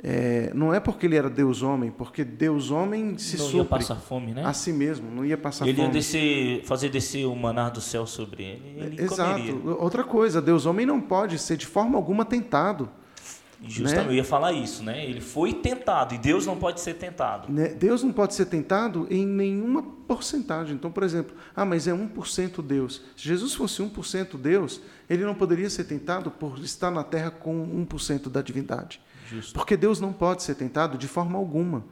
É, 0.03 0.51
não 0.53 0.73
é 0.73 0.79
porque 0.79 1.05
ele 1.05 1.15
era 1.15 1.29
Deus 1.29 1.61
homem, 1.61 1.89
porque 1.89 2.23
Deus 2.23 2.69
homem 2.69 3.17
se 3.17 3.37
não 3.37 3.49
ia 3.49 3.65
passar 3.65 3.95
fome, 3.95 4.33
né? 4.33 4.43
A 4.45 4.51
si 4.51 4.73
mesmo, 4.73 5.09
não 5.09 5.25
ia 5.25 5.37
passar 5.37 5.65
ele 5.65 5.77
fome. 5.77 5.87
Ele 5.87 5.95
ia 5.95 5.99
descer, 5.99 6.63
fazer 6.65 6.89
descer 6.89 7.25
o 7.25 7.35
manar 7.35 7.71
do 7.71 7.79
céu 7.79 8.05
sobre 8.05 8.43
ele. 8.43 8.75
ele 8.77 9.01
Exato. 9.01 9.39
Comeria. 9.39 9.75
Outra 9.75 10.03
coisa, 10.03 10.41
Deus 10.41 10.65
homem 10.65 10.85
não 10.85 10.99
pode 10.99 11.39
ser 11.39 11.55
de 11.55 11.65
forma 11.65 11.97
alguma 11.97 12.25
tentado. 12.25 12.89
Justamente, 13.63 14.07
né? 14.07 14.11
eu 14.11 14.15
ia 14.15 14.23
falar 14.23 14.51
isso, 14.51 14.83
né? 14.83 15.05
Ele 15.05 15.21
foi 15.21 15.53
tentado 15.53 16.13
e 16.13 16.17
Deus 16.17 16.45
não 16.45 16.57
pode 16.57 16.81
ser 16.81 16.95
tentado. 16.95 17.51
Né? 17.51 17.69
Deus 17.69 18.03
não 18.03 18.11
pode 18.11 18.33
ser 18.33 18.45
tentado 18.45 19.07
em 19.09 19.25
nenhuma 19.25 19.81
porcentagem. 19.81 20.75
Então, 20.75 20.91
por 20.91 21.03
exemplo, 21.03 21.35
ah, 21.55 21.65
mas 21.65 21.87
é 21.87 21.91
1% 21.91 22.61
Deus. 22.61 23.01
Se 23.15 23.23
Jesus 23.23 23.53
fosse 23.53 23.81
1% 23.81 24.37
Deus, 24.37 24.81
ele 25.09 25.23
não 25.23 25.33
poderia 25.33 25.69
ser 25.69 25.85
tentado 25.85 26.29
por 26.29 26.59
estar 26.59 26.91
na 26.91 27.03
terra 27.03 27.31
com 27.31 27.85
1% 27.87 28.29
da 28.29 28.41
divindade. 28.41 29.01
Justo. 29.29 29.53
Porque 29.53 29.75
Deus 29.75 29.99
não 29.99 30.13
pode 30.13 30.43
ser 30.43 30.55
tentado 30.55 30.97
de 30.97 31.07
forma 31.07 31.37
alguma. 31.37 31.83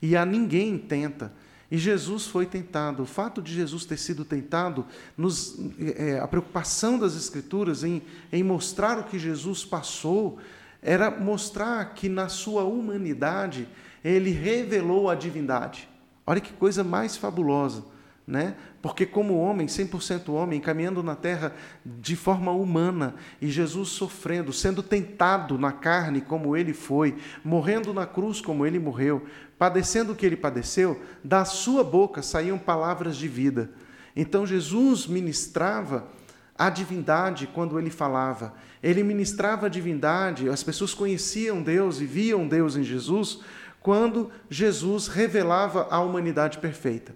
E 0.00 0.16
a 0.16 0.24
ninguém 0.24 0.76
tenta. 0.76 1.32
E 1.70 1.78
Jesus 1.78 2.26
foi 2.26 2.44
tentado. 2.44 3.02
O 3.02 3.06
fato 3.06 3.40
de 3.40 3.54
Jesus 3.54 3.86
ter 3.86 3.96
sido 3.96 4.26
tentado, 4.26 4.84
nos, 5.16 5.58
é, 5.96 6.18
a 6.18 6.28
preocupação 6.28 6.98
das 6.98 7.16
Escrituras 7.16 7.82
em, 7.82 8.02
em 8.30 8.42
mostrar 8.42 8.98
o 8.98 9.04
que 9.04 9.18
Jesus 9.18 9.64
passou, 9.64 10.38
era 10.82 11.10
mostrar 11.10 11.94
que 11.94 12.08
na 12.08 12.28
sua 12.28 12.64
humanidade 12.64 13.68
ele 14.04 14.30
revelou 14.30 15.08
a 15.08 15.14
divindade. 15.14 15.88
Olha 16.26 16.40
que 16.40 16.52
coisa 16.52 16.82
mais 16.82 17.16
fabulosa 17.16 17.92
né? 18.26 18.54
Porque 18.80 19.04
como 19.04 19.38
homem, 19.38 19.66
100% 19.66 20.28
homem, 20.30 20.60
caminhando 20.60 21.02
na 21.02 21.14
terra 21.14 21.54
de 21.84 22.16
forma 22.16 22.52
humana, 22.52 23.14
e 23.40 23.50
Jesus 23.50 23.90
sofrendo, 23.90 24.52
sendo 24.52 24.82
tentado 24.82 25.58
na 25.58 25.72
carne 25.72 26.20
como 26.20 26.56
ele 26.56 26.72
foi, 26.72 27.16
morrendo 27.44 27.92
na 27.92 28.06
cruz 28.06 28.40
como 28.40 28.64
ele 28.64 28.78
morreu, 28.78 29.26
padecendo 29.58 30.12
o 30.12 30.16
que 30.16 30.26
ele 30.26 30.36
padeceu, 30.36 31.00
da 31.22 31.44
sua 31.44 31.84
boca 31.84 32.22
saíam 32.22 32.58
palavras 32.58 33.16
de 33.16 33.28
vida. 33.28 33.70
Então 34.14 34.46
Jesus 34.46 35.06
ministrava 35.06 36.08
a 36.56 36.70
divindade 36.70 37.46
quando 37.46 37.78
ele 37.78 37.90
falava. 37.90 38.54
Ele 38.82 39.02
ministrava 39.02 39.66
a 39.66 39.68
divindade, 39.68 40.48
as 40.48 40.62
pessoas 40.62 40.92
conheciam 40.92 41.62
Deus 41.62 42.00
e 42.00 42.06
viam 42.06 42.48
Deus 42.48 42.76
em 42.76 42.82
Jesus 42.82 43.40
quando 43.80 44.30
Jesus 44.48 45.08
revelava 45.08 45.88
a 45.90 46.00
humanidade 46.00 46.58
perfeita. 46.58 47.14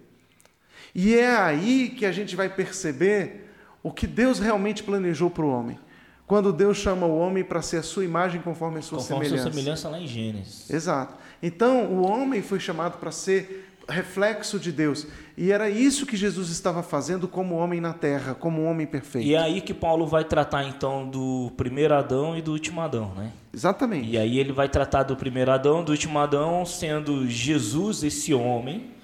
E 0.93 1.15
é 1.15 1.35
aí 1.35 1.89
que 1.89 2.05
a 2.05 2.11
gente 2.11 2.35
vai 2.35 2.49
perceber 2.49 3.49
o 3.83 3.91
que 3.91 4.07
Deus 4.07 4.39
realmente 4.39 4.83
planejou 4.83 5.29
para 5.29 5.45
o 5.45 5.49
homem. 5.49 5.79
Quando 6.25 6.51
Deus 6.51 6.77
chama 6.77 7.05
o 7.05 7.17
homem 7.17 7.43
para 7.43 7.61
ser 7.61 7.77
a 7.77 7.83
sua 7.83 8.03
imagem 8.03 8.41
conforme 8.41 8.79
a 8.79 8.81
sua 8.81 8.97
conforme 8.97 9.25
semelhança. 9.25 9.49
Conforme 9.49 9.71
a 9.71 9.75
sua 9.75 9.79
semelhança 9.79 9.89
lá 9.89 9.99
em 9.99 10.07
Gênesis. 10.07 10.69
Exato. 10.69 11.15
Então, 11.41 11.85
o 11.85 12.05
homem 12.05 12.41
foi 12.41 12.59
chamado 12.59 12.97
para 12.97 13.11
ser 13.11 13.66
reflexo 13.87 14.59
de 14.59 14.71
Deus. 14.71 15.07
E 15.37 15.51
era 15.51 15.69
isso 15.69 16.05
que 16.05 16.17
Jesus 16.17 16.49
estava 16.49 16.83
fazendo 16.83 17.27
como 17.27 17.55
homem 17.55 17.79
na 17.79 17.93
terra, 17.93 18.33
como 18.35 18.63
homem 18.63 18.85
perfeito. 18.85 19.27
E 19.27 19.35
é 19.35 19.39
aí 19.39 19.61
que 19.61 19.73
Paulo 19.73 20.05
vai 20.05 20.23
tratar 20.23 20.65
então 20.65 21.07
do 21.09 21.51
primeiro 21.55 21.93
Adão 21.93 22.37
e 22.37 22.41
do 22.41 22.51
último 22.51 22.81
Adão, 22.81 23.13
né? 23.15 23.31
Exatamente. 23.53 24.09
E 24.09 24.17
aí 24.17 24.39
ele 24.39 24.51
vai 24.51 24.67
tratar 24.67 25.03
do 25.03 25.15
primeiro 25.15 25.51
Adão, 25.51 25.83
do 25.83 25.91
último 25.91 26.19
Adão, 26.19 26.65
sendo 26.65 27.27
Jesus 27.27 28.03
esse 28.03 28.33
homem 28.33 28.97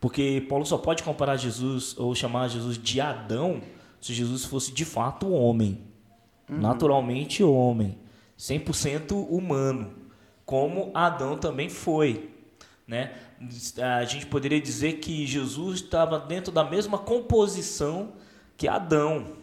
porque 0.00 0.44
Paulo 0.48 0.64
só 0.64 0.78
pode 0.78 1.02
comparar 1.02 1.36
Jesus 1.36 1.96
ou 1.98 2.14
chamar 2.14 2.48
Jesus 2.48 2.78
de 2.78 3.00
Adão 3.00 3.60
se 4.00 4.14
Jesus 4.14 4.46
fosse 4.46 4.72
de 4.72 4.86
fato 4.86 5.30
homem, 5.30 5.82
uhum. 6.48 6.58
naturalmente 6.58 7.44
homem, 7.44 7.98
100% 8.38 9.12
humano, 9.12 9.92
como 10.46 10.90
Adão 10.94 11.36
também 11.36 11.68
foi. 11.68 12.30
Né? 12.88 13.12
A 13.82 14.04
gente 14.04 14.26
poderia 14.26 14.60
dizer 14.60 14.94
que 14.94 15.26
Jesus 15.26 15.80
estava 15.80 16.18
dentro 16.18 16.52
da 16.52 16.62
mesma 16.62 16.98
composição 16.98 18.12
que 18.56 18.68
Adão 18.68 19.36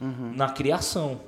uhum. 0.00 0.32
na 0.34 0.48
criação. 0.48 1.20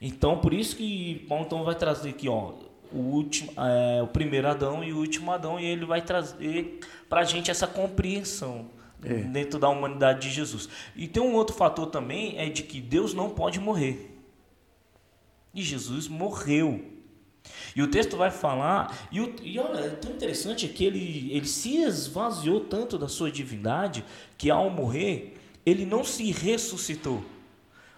Então, 0.00 0.38
por 0.38 0.52
isso 0.52 0.76
que 0.76 1.24
Paulo 1.28 1.46
então 1.46 1.64
vai 1.64 1.74
trazer 1.74 2.10
aqui, 2.10 2.28
ó, 2.28 2.52
o 2.92 2.98
último, 2.98 3.52
é, 3.56 4.02
o 4.02 4.06
primeiro 4.06 4.48
Adão 4.48 4.84
e 4.84 4.92
o 4.92 4.98
último 4.98 5.32
Adão, 5.32 5.58
e 5.58 5.64
ele 5.64 5.86
vai 5.86 6.02
trazer 6.02 6.80
para 7.08 7.20
a 7.20 7.24
gente 7.24 7.50
essa 7.50 7.66
compreensão 7.66 8.66
é. 9.02 9.14
dentro 9.14 9.58
da 9.58 9.68
humanidade 9.68 10.28
de 10.28 10.34
Jesus. 10.34 10.68
E 10.94 11.08
tem 11.08 11.22
um 11.22 11.34
outro 11.34 11.56
fator 11.56 11.86
também, 11.86 12.38
é 12.38 12.48
de 12.48 12.62
que 12.62 12.80
Deus 12.80 13.14
não 13.14 13.30
pode 13.30 13.58
morrer. 13.58 14.14
E 15.54 15.62
Jesus 15.62 16.08
morreu. 16.08 16.95
E 17.76 17.82
o 17.82 17.88
texto 17.88 18.16
vai 18.16 18.30
falar, 18.30 19.06
e, 19.12 19.20
o, 19.20 19.34
e 19.42 19.58
olha, 19.58 19.80
é 19.80 19.90
tão 19.90 20.10
interessante 20.10 20.66
que 20.66 20.82
ele, 20.82 21.30
ele 21.30 21.46
se 21.46 21.76
esvaziou 21.76 22.60
tanto 22.60 22.96
da 22.96 23.06
sua 23.06 23.30
divindade 23.30 24.02
que 24.38 24.50
ao 24.50 24.70
morrer, 24.70 25.36
ele 25.64 25.84
não 25.84 26.02
se 26.02 26.32
ressuscitou. 26.32 27.22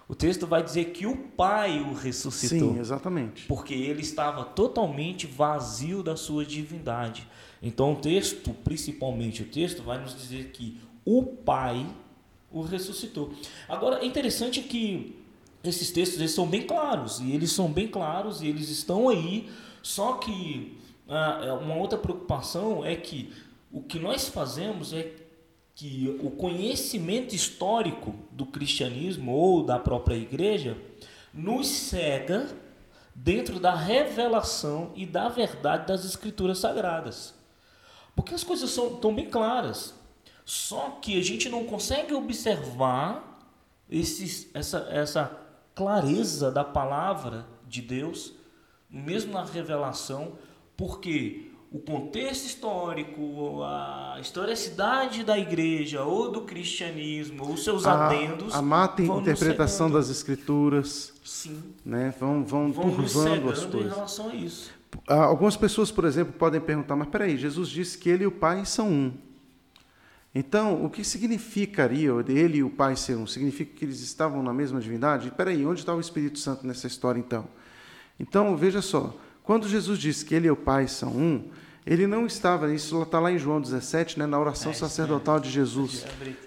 O 0.09 0.17
texto 0.17 0.49
vai 0.49 0.65
dizer 0.65 0.87
que 0.87 1.07
o 1.07 1.17
Pai 1.17 1.81
o 1.81 1.93
ressuscitou. 1.93 2.75
Sim, 2.75 2.81
exatamente. 2.81 3.45
Porque 3.47 3.75
ele 3.75 4.01
estava 4.01 4.45
totalmente 4.45 5.29
vazio 5.29 6.03
da 6.03 6.17
sua 6.17 6.45
divindade. 6.45 7.25
Então 7.63 7.93
o 7.93 7.97
texto, 7.97 8.53
principalmente 8.65 9.43
o 9.43 9.45
texto, 9.45 9.85
vai 9.85 10.01
nos 10.01 10.17
dizer 10.17 10.51
que 10.51 10.81
o 11.05 11.23
Pai 11.23 11.87
o 12.51 12.63
ressuscitou. 12.63 13.33
Agora, 13.69 14.03
é 14.03 14.07
interessante 14.07 14.61
que 14.63 15.15
esses 15.63 15.91
textos 15.91 16.19
eles 16.19 16.33
são 16.33 16.47
bem 16.47 16.63
claros, 16.63 17.21
e 17.21 17.33
eles 17.33 17.53
são 17.53 17.71
bem 17.71 17.87
claros, 17.87 18.41
e 18.41 18.47
eles 18.47 18.69
estão 18.71 19.09
aí, 19.09 19.49
só 19.89 20.19
que 20.19 20.79
ah, 21.09 21.59
uma 21.63 21.77
outra 21.77 21.99
preocupação 21.99 22.85
é 22.85 22.95
que 22.95 23.33
o 23.73 23.83
que 23.83 23.99
nós 23.99 24.29
fazemos 24.29 24.93
é 24.93 25.15
que 25.75 26.15
o 26.23 26.31
conhecimento 26.31 27.35
histórico 27.35 28.15
do 28.31 28.45
cristianismo 28.45 29.33
ou 29.33 29.65
da 29.65 29.79
própria 29.79 30.15
igreja 30.15 30.77
nos 31.33 31.69
cega 31.69 32.55
dentro 33.15 33.59
da 33.59 33.75
revelação 33.75 34.93
e 34.95 35.07
da 35.07 35.31
verdade 35.31 35.87
das 35.87 36.05
escrituras 36.05 36.59
sagradas. 36.59 37.35
Porque 38.15 38.35
as 38.35 38.45
coisas 38.45 38.69
são, 38.69 38.93
estão 38.93 39.15
bem 39.15 39.31
claras. 39.31 39.95
Só 40.45 40.99
que 41.01 41.19
a 41.19 41.25
gente 41.25 41.49
não 41.49 41.65
consegue 41.65 42.13
observar 42.13 43.41
esses, 43.89 44.51
essa, 44.53 44.87
essa 44.91 45.41
clareza 45.75 46.51
da 46.51 46.63
palavra 46.63 47.47
de 47.67 47.81
Deus, 47.81 48.35
mesmo 48.91 49.33
na 49.33 49.45
revelação, 49.45 50.39
porque 50.77 51.51
o 51.71 51.79
contexto 51.79 52.47
histórico, 52.47 53.63
a 53.63 54.17
historicidade 54.21 55.23
da 55.23 55.39
igreja 55.39 56.03
ou 56.03 56.31
do 56.31 56.43
cristianismo, 56.43 57.53
os 57.53 57.63
seus 57.63 57.87
a, 57.87 58.07
adendos. 58.07 58.55
A 58.55 58.63
mata 58.63 59.03
interpretação 59.03 59.91
das 59.91 60.09
escrituras. 60.09 61.13
Sim. 61.23 61.63
Né, 61.85 62.15
vão, 62.19 62.43
vão, 62.45 62.73
vão 62.73 62.91
turvando 62.91 63.51
as 63.51 63.67
coisas. 63.67 63.93
em 63.93 63.95
relação 63.95 64.31
a 64.31 64.35
isso. 64.35 64.71
Algumas 65.07 65.57
pessoas, 65.57 65.91
por 65.91 66.07
exemplo, 66.07 66.33
podem 66.33 66.61
perguntar: 66.61 66.97
mas 66.97 67.09
peraí, 67.09 67.37
Jesus 67.37 67.69
disse 67.69 67.99
que 67.99 68.09
ele 68.09 68.25
e 68.25 68.27
o 68.27 68.33
Pai 68.33 68.65
são 68.65 68.89
um. 68.89 69.13
Então, 70.35 70.85
o 70.85 70.91
que 70.91 71.03
significaria 71.05 72.11
ele 72.29 72.59
e 72.59 72.63
o 72.63 72.71
Pai 72.71 72.97
ser 72.97 73.17
um? 73.17 73.27
Significa 73.27 73.75
que 73.75 73.85
eles 73.85 74.01
estavam 74.01 74.43
na 74.43 74.53
mesma 74.53 74.81
divindade? 74.81 75.31
Peraí, 75.33 75.67
onde 75.67 75.81
está 75.81 75.95
o 75.95 76.01
Espírito 76.01 76.39
Santo 76.39 76.67
nessa 76.67 76.87
história 76.87 77.19
então? 77.19 77.47
Então, 78.19 78.57
veja 78.57 78.83
só: 78.83 79.15
quando 79.43 79.69
Jesus 79.69 79.99
disse 79.99 80.25
que 80.25 80.35
ele 80.35 80.49
e 80.49 80.51
o 80.51 80.57
Pai 80.57 80.89
são 80.89 81.11
um, 81.11 81.49
ele 81.87 82.07
não 82.07 82.27
estava, 82.27 82.73
isso 82.73 83.03
está 83.03 83.19
lá 83.19 83.33
em 83.33 83.39
João 83.39 83.61
17, 83.61 84.19
né, 84.19 84.27
na 84.27 84.39
oração 84.39 84.73
é, 84.73 84.75
sacerdotal 84.75 85.41
de 85.41 85.51
Jesus. 85.51 86.05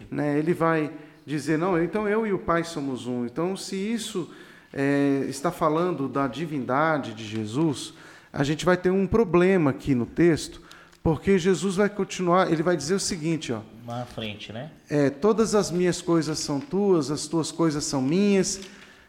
Né, 0.09 0.37
ele 0.37 0.53
vai 0.53 0.91
dizer: 1.25 1.57
não, 1.57 1.81
então 1.81 2.07
eu 2.07 2.27
e 2.27 2.33
o 2.33 2.39
Pai 2.39 2.63
somos 2.63 3.07
um. 3.07 3.25
Então, 3.25 3.55
se 3.55 3.75
isso 3.75 4.29
é, 4.73 5.25
está 5.27 5.51
falando 5.51 6.07
da 6.07 6.27
divindade 6.27 7.13
de 7.13 7.25
Jesus 7.25 7.93
a 8.33 8.43
gente 8.43 8.63
vai 8.63 8.77
ter 8.77 8.89
um 8.89 9.05
problema 9.05 9.71
aqui 9.71 9.93
no 9.93 10.05
texto, 10.05 10.61
porque 11.03 11.37
Jesus 11.37 11.75
vai 11.75 11.89
continuar, 11.89 12.51
ele 12.51 12.63
vai 12.63 12.77
dizer 12.77 12.93
o 12.93 12.99
seguinte, 12.99 13.51
ó. 13.51 13.59
Na 13.85 14.05
frente, 14.05 14.53
né? 14.53 14.71
É, 14.89 15.09
todas 15.09 15.53
as 15.55 15.71
minhas 15.71 16.01
coisas 16.01 16.39
são 16.39 16.59
tuas, 16.59 17.11
as 17.11 17.27
tuas 17.27 17.51
coisas 17.51 17.83
são 17.83 18.01
minhas. 18.01 18.61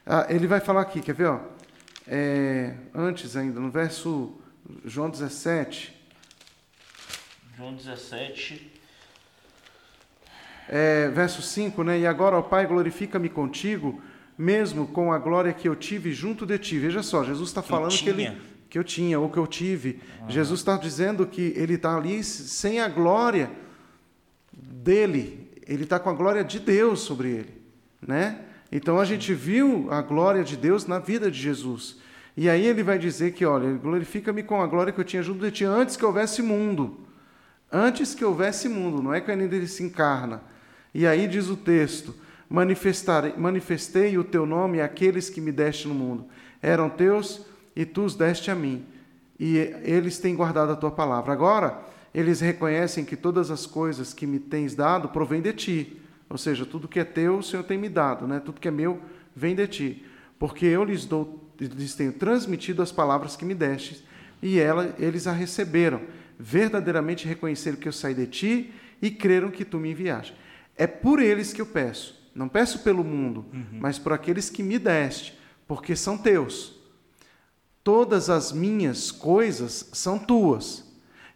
Ah, 0.05 0.27
ele 0.29 0.47
vai 0.47 0.59
falar 0.59 0.81
aqui, 0.81 1.01
quer 1.01 1.15
ver, 1.15 1.27
ó? 1.27 1.41
É, 2.07 2.75
antes 2.95 3.37
ainda, 3.37 3.61
no 3.61 3.71
verso 3.71 4.39
João 4.85 5.11
17. 5.11 5.95
João 7.57 7.75
17. 7.75 8.71
É, 10.69 11.09
verso 11.11 11.43
5, 11.43 11.83
né? 11.83 12.01
E 12.01 12.07
agora, 12.07 12.37
ó 12.37 12.43
Pai, 12.43 12.67
glorifica-me 12.67 13.29
contigo, 13.29 14.03
mesmo 14.37 14.87
com 14.87 15.13
a 15.13 15.19
glória 15.19 15.53
que 15.53 15.69
eu 15.69 15.77
tive 15.77 16.13
junto 16.13 16.47
de 16.47 16.59
ti. 16.59 16.79
Veja 16.79 17.03
só, 17.03 17.25
Jesus 17.25 17.51
está 17.51 17.63
falando 17.63 17.97
que 17.97 18.09
ele 18.09 18.53
que 18.73 18.79
eu 18.79 18.85
tinha 18.85 19.21
ou 19.21 19.29
que 19.29 19.37
eu 19.37 19.47
tive. 19.47 20.01
Uhum. 20.23 20.31
Jesus 20.31 20.61
está 20.61 20.79
dizendo 20.79 21.27
que 21.27 21.53
ele 21.57 21.75
está 21.75 21.95
ali 21.95 22.25
sem 22.25 22.81
a 22.81 22.89
glória 22.89 23.51
dele, 24.51 25.51
ele 25.67 25.85
está 25.85 25.99
com 26.01 26.09
a 26.09 26.15
glória 26.15 26.43
de 26.43 26.59
Deus 26.59 27.01
sobre 27.01 27.29
ele, 27.29 27.63
né? 28.01 28.41
Então 28.73 28.99
a 28.99 29.05
gente 29.05 29.35
viu 29.35 29.87
a 29.91 30.01
glória 30.01 30.43
de 30.43 30.57
Deus 30.57 30.87
na 30.87 30.99
vida 30.99 31.31
de 31.31 31.39
Jesus. 31.39 31.99
E 32.35 32.49
aí 32.49 32.67
ele 32.67 32.83
vai 32.83 32.99
dizer 32.99 33.33
que, 33.33 33.45
olha, 33.45 33.71
glorifica-me 33.75 34.43
com 34.43 34.63
a 34.63 34.67
glória 34.67 34.91
que 34.91 34.99
eu 34.99 35.05
tinha 35.05 35.23
junto 35.23 35.45
de 35.45 35.51
ti 35.51 35.65
antes 35.65 35.95
que 35.95 36.05
houvesse 36.05 36.41
mundo. 36.41 36.99
Antes 37.71 38.15
que 38.15 38.25
houvesse 38.25 38.71
mundo, 38.71 39.03
não 39.03 39.13
é 39.13 39.21
que 39.21 39.31
ainda 39.31 39.55
ele 39.55 39.67
se 39.69 39.83
encarna. 39.83 40.43
E 40.95 41.07
aí 41.07 41.29
diz 41.29 41.49
o 41.49 41.57
texto: 41.57 42.15
manifestei 42.49 44.17
o 44.17 44.25
teu 44.25 44.47
nome 44.47 44.81
àqueles 44.81 45.29
que 45.29 45.41
me 45.41 45.53
deste 45.53 45.87
no 45.87 45.95
mundo. 45.95 46.27
Eram 46.63 46.89
teus 46.89 47.45
e 47.77 47.85
tu 47.85 48.05
os 48.05 48.15
deste 48.15 48.51
a 48.51 48.55
mim, 48.55 48.85
e 49.41 49.57
eles 49.83 50.19
têm 50.19 50.37
guardado 50.37 50.73
a 50.73 50.77
tua 50.77 50.91
palavra. 50.91 51.33
Agora, 51.33 51.83
eles 52.15 52.41
reconhecem 52.41 53.05
que 53.05 53.17
todas 53.17 53.51
as 53.51 53.67
coisas 53.67 54.13
que 54.13 54.27
me 54.27 54.39
tens 54.39 54.75
dado 54.75 55.09
provêm 55.09 55.41
de 55.41 55.53
ti. 55.55 56.02
Ou 56.33 56.39
seja, 56.39 56.65
tudo 56.65 56.89
que 56.89 56.99
é 56.99 57.05
teu, 57.05 57.37
o 57.37 57.43
Senhor 57.43 57.63
tem 57.63 57.77
me 57.77 57.91
dado, 57.91 58.27
né? 58.27 58.41
tudo 58.41 58.59
que 58.59 58.67
é 58.67 58.71
meu 58.71 59.03
vem 59.37 59.55
de 59.55 59.67
ti. 59.67 60.07
Porque 60.39 60.65
eu 60.65 60.83
lhes, 60.83 61.05
dou, 61.05 61.47
lhes 61.61 61.95
tenho 61.95 62.11
transmitido 62.15 62.81
as 62.81 62.91
palavras 62.91 63.37
que 63.37 63.45
me 63.45 63.55
destes, 63.55 64.03
e 64.41 64.59
ela, 64.59 64.97
eles 64.99 65.27
a 65.27 65.33
receberam. 65.33 66.01
Verdadeiramente 66.39 67.29
reconheceram 67.29 67.77
que 67.77 67.87
eu 67.87 67.93
saí 67.93 68.15
de 68.15 68.27
ti 68.27 68.73
e 69.03 69.11
creram 69.11 69.51
que 69.51 69.63
tu 69.63 69.79
me 69.79 69.91
enviaste. 69.91 70.35
É 70.75 70.87
por 70.87 71.21
eles 71.21 71.53
que 71.53 71.61
eu 71.61 71.67
peço. 71.67 72.19
Não 72.35 72.49
peço 72.49 72.79
pelo 72.79 73.05
mundo, 73.05 73.45
uhum. 73.53 73.79
mas 73.79 73.99
por 73.99 74.15
aqueles 74.15 74.49
que 74.49 74.63
me 74.63 74.79
deste, 74.79 75.39
porque 75.69 75.95
são 75.95 76.17
teus. 76.17 76.81
Todas 77.85 78.31
as 78.31 78.53
minhas 78.53 79.11
coisas 79.11 79.91
são 79.93 80.19
tuas, 80.19 80.83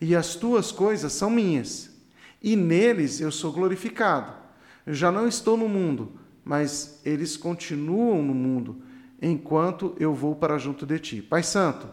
e 0.01 0.17
as 0.17 0.37
tuas 0.37 0.73
coisas 0.73 1.13
são 1.13 1.29
minhas, 1.29 1.95
e 2.43 2.57
neles 2.57 3.21
eu 3.21 3.31
sou 3.31 3.53
glorificado. 3.53 4.46
Eu 4.87 4.95
já 4.95 5.11
não 5.11 5.29
estou 5.29 5.57
no 5.57 5.69
mundo, 5.69 6.13
mas 6.45 7.01
eles 7.05 7.37
continuam 7.37 8.23
no 8.23 8.33
mundo, 8.33 8.81
enquanto 9.21 9.95
eu 9.99 10.15
vou 10.15 10.35
para 10.37 10.57
junto 10.57 10.87
de 10.87 10.99
ti. 10.99 11.21
Pai 11.21 11.43
Santo, 11.43 11.89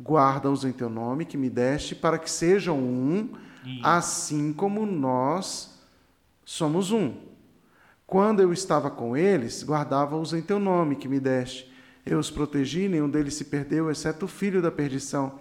guarda-os 0.00 0.64
em 0.64 0.72
teu 0.72 0.88
nome 0.88 1.24
que 1.24 1.36
me 1.36 1.50
deste, 1.50 1.94
para 1.94 2.18
que 2.18 2.30
sejam 2.30 2.78
um, 2.78 3.30
assim 3.82 4.52
como 4.52 4.86
nós 4.86 5.78
somos 6.44 6.92
um. 6.92 7.14
Quando 8.06 8.40
eu 8.40 8.52
estava 8.52 8.88
com 8.88 9.16
eles, 9.16 9.64
guardava-os 9.64 10.32
em 10.32 10.40
teu 10.40 10.60
nome 10.60 10.94
que 10.94 11.08
me 11.08 11.18
deste 11.18 11.76
eu 12.06 12.20
os 12.20 12.30
protegi, 12.30 12.88
nenhum 12.88 13.10
deles 13.10 13.34
se 13.34 13.44
perdeu, 13.44 13.90
exceto 13.90 14.26
o 14.26 14.28
filho 14.28 14.62
da 14.62 14.70
perdição, 14.70 15.40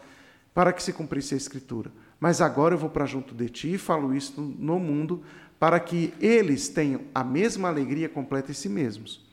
para 0.51 0.73
que 0.73 0.81
se 0.81 0.91
cumprisse 0.91 1.35
a 1.35 1.37
Escritura. 1.37 1.91
Mas 2.19 2.41
agora 2.41 2.73
eu 2.73 2.77
vou 2.79 2.89
para 2.89 3.05
junto 3.05 3.35
de 3.35 3.47
ti 3.49 3.73
e 3.75 3.77
falo 3.77 4.15
isso 4.15 4.41
no 4.41 4.79
mundo, 4.79 5.21
para 5.59 5.79
que 5.79 6.13
eles 6.19 6.67
tenham 6.67 7.01
a 7.13 7.23
mesma 7.23 7.67
alegria 7.67 8.09
completa 8.09 8.51
em 8.51 8.53
si 8.53 8.69
mesmos. 8.69 9.25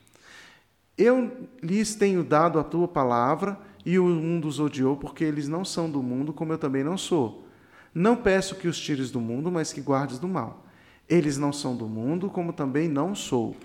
Eu 0.96 1.48
lhes 1.62 1.94
tenho 1.94 2.22
dado 2.22 2.58
a 2.58 2.64
tua 2.64 2.87
palavra, 2.87 3.58
e 3.85 3.98
o 3.98 4.06
mundo 4.06 4.46
os 4.46 4.61
odiou, 4.61 4.96
porque 4.96 5.24
eles 5.24 5.48
não 5.48 5.64
são 5.64 5.90
do 5.90 6.02
mundo, 6.02 6.32
como 6.32 6.52
eu 6.52 6.58
também 6.58 6.85
não 6.85 6.96
sou. 6.96 7.46
Não 7.94 8.16
peço 8.16 8.54
que 8.54 8.68
os 8.68 8.78
tires 8.78 9.11
do 9.11 9.20
mundo, 9.20 9.50
mas 9.50 9.72
que 9.72 9.80
guardes 9.80 10.18
do 10.18 10.28
mal. 10.28 10.64
Eles 11.08 11.37
não 11.37 11.52
são 11.52 11.76
do 11.76 11.87
mundo, 11.87 12.30
como 12.30 12.52
também 12.52 12.88
não 12.88 13.14
sou. 13.14 13.56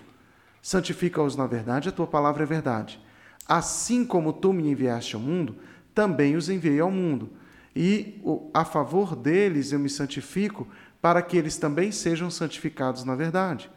Santifica-os 0.60 1.36
na 1.36 1.46
verdade, 1.46 1.88
a 1.88 1.92
tua 1.92 2.06
palavra 2.06 2.42
é 2.42 2.46
verdade. 2.46 3.00
Assim 3.46 4.04
como 4.04 4.32
tu 4.32 4.52
me 4.52 4.68
enviaste 4.68 5.14
ao 5.14 5.22
mundo, 5.22 5.56
também 5.94 6.36
os 6.36 6.50
enviei 6.50 6.80
ao 6.80 6.90
mundo. 6.90 7.30
E 7.74 8.20
a 8.52 8.64
favor 8.64 9.14
deles 9.14 9.72
eu 9.72 9.78
me 9.78 9.88
santifico, 9.88 10.66
para 11.00 11.22
que 11.22 11.36
eles 11.36 11.56
também 11.56 11.92
sejam 11.92 12.30
santificados 12.30 13.04
na 13.04 13.14
verdade. 13.14 13.70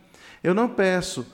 Eu 0.44 0.54
não 0.54 0.68
peço 0.68 1.26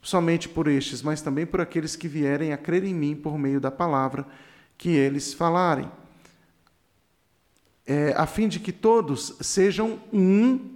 somente 0.00 0.48
por 0.48 0.68
estes, 0.68 1.02
mas 1.02 1.22
também 1.22 1.46
por 1.46 1.60
aqueles 1.60 1.96
que 1.96 2.08
vierem 2.08 2.52
a 2.52 2.58
crer 2.58 2.84
em 2.84 2.94
mim 2.94 3.16
por 3.16 3.38
meio 3.38 3.60
da 3.60 3.70
palavra 3.70 4.26
que 4.76 4.90
eles 4.90 5.32
falarem, 5.32 5.90
é, 7.86 8.14
a 8.16 8.26
fim 8.26 8.48
de 8.48 8.58
que 8.58 8.72
todos 8.72 9.36
sejam 9.40 10.00
um. 10.12 10.72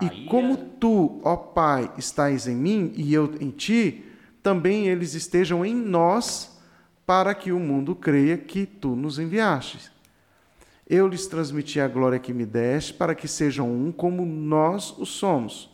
E 0.00 0.26
como 0.26 0.56
tu, 0.56 1.20
ó 1.24 1.34
Pai, 1.36 1.90
estás 1.98 2.46
em 2.46 2.54
mim 2.54 2.92
e 2.94 3.12
eu 3.12 3.34
em 3.40 3.50
ti, 3.50 4.04
também 4.42 4.86
eles 4.86 5.14
estejam 5.14 5.64
em 5.66 5.74
nós, 5.74 6.56
para 7.04 7.34
que 7.34 7.50
o 7.50 7.58
mundo 7.58 7.96
creia 7.96 8.38
que 8.38 8.64
tu 8.64 8.94
nos 8.94 9.18
enviastes. 9.18 9.90
Eu 10.88 11.06
lhes 11.06 11.26
transmiti 11.26 11.78
a 11.78 11.86
glória 11.86 12.18
que 12.18 12.32
me 12.32 12.46
deste, 12.46 12.94
para 12.94 13.14
que 13.14 13.28
sejam 13.28 13.70
um 13.70 13.92
como 13.92 14.24
nós 14.24 14.96
o 14.98 15.04
somos. 15.04 15.70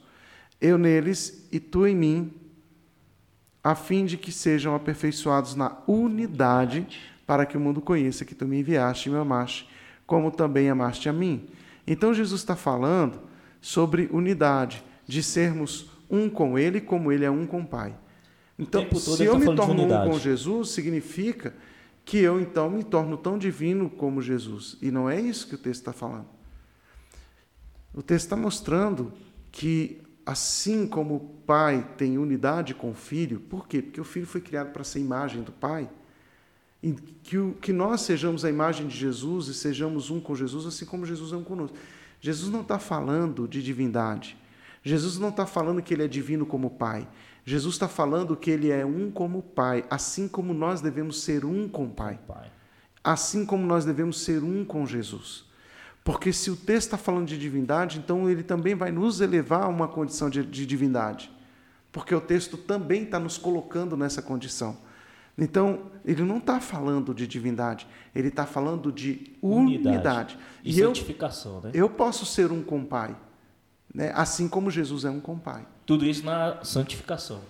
Eu 0.60 0.76
neles 0.76 1.46
e 1.52 1.60
tu 1.60 1.86
em 1.86 1.94
mim, 1.94 2.32
a 3.62 3.76
fim 3.76 4.04
de 4.04 4.16
que 4.16 4.32
sejam 4.32 4.74
aperfeiçoados 4.74 5.54
na 5.54 5.78
unidade, 5.86 6.86
para 7.24 7.46
que 7.46 7.56
o 7.56 7.60
mundo 7.60 7.80
conheça 7.80 8.24
que 8.24 8.34
tu 8.34 8.44
me 8.44 8.58
enviaste 8.58 9.08
e 9.08 9.12
me 9.12 9.18
amaste, 9.18 9.68
como 10.04 10.32
também 10.32 10.68
amaste 10.68 11.08
a 11.08 11.12
mim. 11.12 11.46
Então 11.86 12.12
Jesus 12.12 12.40
está 12.40 12.56
falando 12.56 13.20
sobre 13.60 14.08
unidade, 14.12 14.84
de 15.06 15.22
sermos 15.22 15.86
um 16.10 16.28
com 16.28 16.58
Ele, 16.58 16.80
como 16.80 17.12
Ele 17.12 17.24
é 17.24 17.30
um 17.30 17.46
com 17.46 17.60
o 17.60 17.66
Pai. 17.66 17.94
Então, 18.58 18.86
se 18.94 19.24
eu 19.24 19.32
tá 19.32 19.38
me 19.38 19.56
torno 19.56 19.84
um 19.84 20.10
com 20.10 20.18
Jesus, 20.18 20.70
significa 20.70 21.54
que 22.04 22.18
eu 22.18 22.40
então 22.40 22.70
me 22.70 22.84
torno 22.84 23.16
tão 23.16 23.38
divino 23.38 23.88
como 23.88 24.20
Jesus. 24.20 24.76
E 24.82 24.90
não 24.90 25.08
é 25.08 25.20
isso 25.20 25.48
que 25.48 25.54
o 25.54 25.58
texto 25.58 25.80
está 25.80 25.92
falando. 25.92 26.26
O 27.94 28.02
texto 28.02 28.26
está 28.26 28.36
mostrando 28.36 29.12
que 29.50 30.02
assim 30.26 30.86
como 30.86 31.16
o 31.16 31.20
pai 31.20 31.86
tem 31.96 32.18
unidade 32.18 32.74
com 32.74 32.90
o 32.90 32.94
filho, 32.94 33.40
por 33.40 33.68
quê? 33.68 33.80
Porque 33.80 34.00
o 34.00 34.04
filho 34.04 34.26
foi 34.26 34.40
criado 34.40 34.72
para 34.72 34.84
ser 34.84 35.00
imagem 35.00 35.42
do 35.42 35.52
pai. 35.52 35.88
E 36.82 36.92
que, 36.92 37.38
o, 37.38 37.54
que 37.54 37.72
nós 37.72 38.02
sejamos 38.02 38.44
a 38.44 38.50
imagem 38.50 38.86
de 38.86 38.96
Jesus 38.96 39.48
e 39.48 39.54
sejamos 39.54 40.10
um 40.10 40.20
com 40.20 40.34
Jesus, 40.34 40.66
assim 40.66 40.84
como 40.84 41.06
Jesus 41.06 41.32
é 41.32 41.36
um 41.36 41.44
conosco. 41.44 41.76
Jesus 42.20 42.52
não 42.52 42.60
está 42.60 42.78
falando 42.78 43.48
de 43.48 43.62
divindade. 43.62 44.36
Jesus 44.82 45.18
não 45.18 45.30
está 45.30 45.46
falando 45.46 45.80
que 45.82 45.94
ele 45.94 46.04
é 46.04 46.08
divino 46.08 46.44
como 46.44 46.68
pai. 46.68 47.08
Jesus 47.44 47.74
está 47.74 47.88
falando 47.88 48.36
que 48.36 48.50
ele 48.50 48.70
é 48.70 48.86
um 48.86 49.10
como 49.10 49.42
pai, 49.42 49.84
assim 49.90 50.26
como 50.26 50.54
nós 50.54 50.80
devemos 50.80 51.22
ser 51.22 51.44
um 51.44 51.68
com 51.68 51.84
o 51.84 51.90
pai. 51.90 52.18
Assim 53.02 53.44
como 53.44 53.66
nós 53.66 53.84
devemos 53.84 54.20
ser 54.20 54.42
um 54.42 54.64
com 54.64 54.86
Jesus. 54.86 55.44
Porque 56.02 56.32
se 56.32 56.50
o 56.50 56.56
texto 56.56 56.88
está 56.88 56.98
falando 56.98 57.26
de 57.26 57.38
divindade, 57.38 57.98
então 57.98 58.28
ele 58.30 58.42
também 58.42 58.74
vai 58.74 58.90
nos 58.90 59.20
elevar 59.20 59.64
a 59.64 59.68
uma 59.68 59.88
condição 59.88 60.30
de, 60.30 60.42
de 60.42 60.64
divindade. 60.64 61.30
Porque 61.92 62.14
o 62.14 62.20
texto 62.20 62.56
também 62.56 63.04
está 63.04 63.18
nos 63.20 63.36
colocando 63.36 63.96
nessa 63.96 64.22
condição. 64.22 64.76
Então, 65.36 65.90
ele 66.04 66.22
não 66.22 66.38
está 66.38 66.60
falando 66.60 67.12
de 67.12 67.26
divindade, 67.26 67.86
ele 68.14 68.28
está 68.28 68.46
falando 68.46 68.92
de 68.92 69.36
unidade. 69.42 69.88
unidade. 69.88 70.38
E, 70.62 70.70
e 70.70 70.82
santificação, 70.82 71.56
eu, 71.56 71.62
né? 71.62 71.70
Eu 71.74 71.90
posso 71.90 72.24
ser 72.24 72.52
um 72.52 72.62
com 72.62 72.80
o 72.80 72.86
Pai, 72.86 73.16
né? 73.92 74.12
assim 74.14 74.48
como 74.48 74.70
Jesus 74.70 75.04
é 75.04 75.10
um 75.10 75.20
com 75.20 75.34
o 75.34 75.38
Pai. 75.38 75.66
Tudo 75.86 76.04
isso 76.06 76.24
na 76.24 76.64
santificação. 76.64 77.40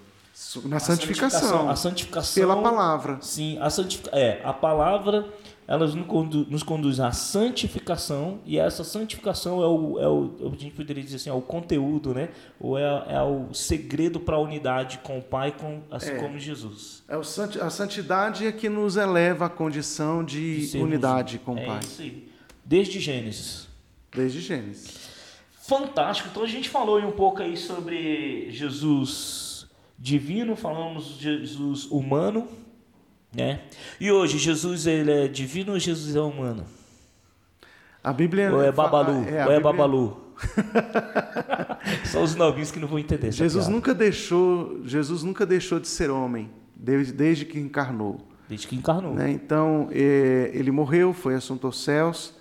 Na 0.64 0.80
santificação, 0.80 0.80
santificação. 0.80 1.70
A 1.70 1.76
santificação. 1.76 2.42
Pela 2.42 2.60
palavra. 2.60 3.18
Sim, 3.20 3.56
a 3.60 3.70
santificação. 3.70 4.18
É, 4.18 4.40
a 4.44 4.52
palavra 4.52 5.26
ela 5.66 5.86
nos 5.86 6.06
conduz, 6.06 6.48
nos 6.48 6.62
conduz 6.62 7.00
à 7.00 7.10
santificação, 7.12 8.38
e 8.44 8.58
essa 8.58 8.84
santificação 8.84 9.62
é 9.62 9.66
o, 9.66 9.98
é 9.98 10.08
o, 10.08 10.52
a 10.52 10.56
gente 10.56 10.72
poderia 10.72 11.02
dizer 11.02 11.16
assim, 11.16 11.30
é 11.30 11.32
o 11.32 11.40
conteúdo, 11.40 12.12
né? 12.12 12.28
ou 12.60 12.78
é, 12.78 12.82
é 13.08 13.22
o 13.22 13.52
segredo 13.54 14.20
para 14.20 14.36
a 14.36 14.38
unidade 14.38 14.98
com 14.98 15.18
o 15.18 15.22
Pai, 15.22 15.52
com, 15.52 15.80
assim 15.90 16.10
é, 16.10 16.16
como 16.16 16.38
Jesus. 16.38 17.02
É 17.08 17.16
o, 17.16 17.20
a 17.20 17.70
santidade 17.70 18.46
é 18.46 18.52
que 18.52 18.68
nos 18.68 18.96
eleva 18.96 19.46
à 19.46 19.48
condição 19.48 20.22
de, 20.22 20.70
de 20.70 20.78
unidade 20.78 21.38
com 21.38 21.54
o 21.54 21.58
é 21.58 21.66
Pai. 21.66 21.80
Isso 21.80 22.02
aí. 22.02 22.28
Desde 22.64 23.00
Gênesis. 23.00 23.66
Desde 24.14 24.40
Gênesis. 24.40 25.13
Fantástico. 25.66 26.28
Então 26.30 26.42
a 26.42 26.46
gente 26.46 26.68
falou 26.68 26.98
um 26.98 27.10
pouco 27.10 27.40
aí 27.40 27.56
sobre 27.56 28.50
Jesus 28.50 29.66
divino, 29.98 30.54
falamos 30.54 31.18
de 31.18 31.22
Jesus 31.22 31.86
humano, 31.86 32.46
né? 33.34 33.62
E 33.98 34.12
hoje, 34.12 34.36
Jesus 34.36 34.86
ele 34.86 35.10
é 35.10 35.26
divino 35.26 35.72
ou 35.72 35.78
Jesus 35.78 36.14
é 36.14 36.20
humano? 36.20 36.66
A 38.02 38.12
Bíblia 38.12 38.52
ou 38.52 38.62
é 38.62 38.70
Babalu? 38.70 39.24
É, 39.26 39.46
ou 39.46 39.52
é 39.52 39.56
Bíblia... 39.56 39.60
Babalu? 39.60 40.20
São 42.04 42.22
os 42.22 42.34
novinhos 42.34 42.70
que 42.70 42.78
não 42.78 42.86
vão 42.86 42.98
entender. 42.98 43.32
Jesus 43.32 43.66
nunca 43.66 43.94
deixou, 43.94 44.82
Jesus 44.84 45.22
nunca 45.22 45.46
deixou 45.46 45.80
de 45.80 45.88
ser 45.88 46.10
homem 46.10 46.50
desde, 46.76 47.10
desde 47.10 47.46
que 47.46 47.58
encarnou. 47.58 48.20
Desde 48.46 48.68
que 48.68 48.76
encarnou. 48.76 49.14
Né? 49.14 49.30
Então 49.30 49.88
é, 49.90 50.50
ele 50.52 50.70
morreu, 50.70 51.14
foi 51.14 51.34
assunto 51.34 51.66
aos 51.66 51.82
céus 51.82 52.34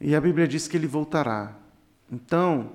e 0.00 0.14
a 0.14 0.20
Bíblia 0.20 0.46
diz 0.46 0.68
que 0.68 0.76
ele 0.76 0.86
voltará. 0.86 1.65
Então 2.10 2.70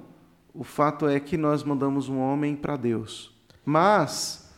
o 0.54 0.64
fato 0.64 1.08
é 1.08 1.20
que 1.20 1.38
nós 1.38 1.64
mandamos 1.64 2.10
um 2.10 2.20
homem 2.20 2.56
para 2.56 2.76
Deus, 2.76 3.32
mas 3.66 4.52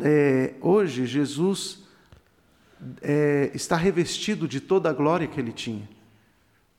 é, 0.00 0.54
hoje 0.60 1.06
Jesus 1.06 1.84
é, 3.00 3.50
está 3.54 3.76
revestido 3.76 4.48
de 4.48 4.60
toda 4.60 4.90
a 4.90 4.92
glória 4.92 5.26
que 5.26 5.38
ele 5.38 5.52
tinha. 5.52 5.88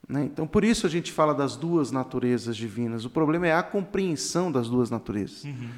Né? 0.07 0.25
Então, 0.25 0.45
por 0.45 0.63
isso 0.63 0.85
a 0.85 0.89
gente 0.89 1.11
fala 1.11 1.33
das 1.33 1.55
duas 1.55 1.91
naturezas 1.91 2.57
divinas. 2.57 3.05
O 3.05 3.09
problema 3.09 3.47
é 3.47 3.53
a 3.53 3.63
compreensão 3.63 4.51
das 4.51 4.67
duas 4.67 4.89
naturezas. 4.89 5.45
Uhum. 5.45 5.69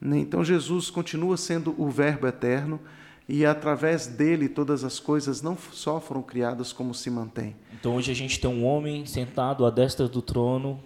Né? 0.00 0.18
Então, 0.18 0.44
Jesus 0.44 0.90
continua 0.90 1.36
sendo 1.36 1.74
o 1.76 1.90
Verbo 1.90 2.26
eterno 2.26 2.80
e 3.28 3.44
através 3.44 4.06
dele 4.06 4.48
todas 4.48 4.84
as 4.84 5.00
coisas 5.00 5.42
não 5.42 5.56
só 5.72 6.00
foram 6.00 6.22
criadas, 6.22 6.72
como 6.72 6.94
se 6.94 7.10
mantêm. 7.10 7.56
Então, 7.72 7.96
hoje 7.96 8.12
a 8.12 8.14
gente 8.14 8.38
tem 8.38 8.50
um 8.50 8.64
homem 8.64 9.04
sentado 9.06 9.66
à 9.66 9.70
destra 9.70 10.06
do 10.08 10.22
trono. 10.22 10.80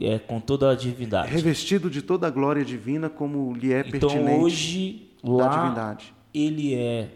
É, 0.00 0.18
com 0.18 0.40
toda 0.40 0.70
a 0.70 0.74
divindade. 0.74 1.30
Revestido 1.30 1.88
de 1.88 2.02
toda 2.02 2.26
a 2.26 2.30
glória 2.30 2.64
divina, 2.64 3.08
como 3.08 3.54
lhe 3.54 3.72
é 3.72 3.80
então, 3.80 3.90
pertinente. 3.90 4.20
Então, 4.22 4.40
hoje, 4.42 5.10
lá, 5.22 5.48
divindade. 5.48 6.14
ele 6.34 6.74
é 6.74 7.08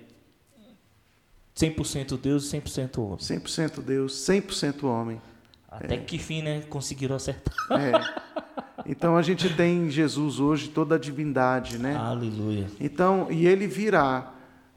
100% 1.56 2.18
Deus 2.18 2.52
e 2.52 2.56
100% 2.56 2.98
homem. 2.98 3.18
100% 3.18 3.82
Deus, 3.82 4.14
100% 4.14 4.84
homem. 4.84 5.20
Até 5.68 5.94
é. 5.94 5.98
que 5.98 6.18
fim, 6.18 6.42
né? 6.42 6.62
Conseguiram 6.68 7.16
acertar. 7.16 7.54
É. 7.72 8.38
Então 8.86 9.16
a 9.16 9.22
gente 9.22 9.54
tem 9.54 9.86
em 9.86 9.90
Jesus 9.90 10.40
hoje 10.40 10.68
toda 10.68 10.94
a 10.94 10.98
divindade, 10.98 11.78
né? 11.78 11.94
Aleluia. 11.94 12.66
Então, 12.80 13.26
e 13.30 13.46
ele 13.46 13.66
virá 13.66 14.32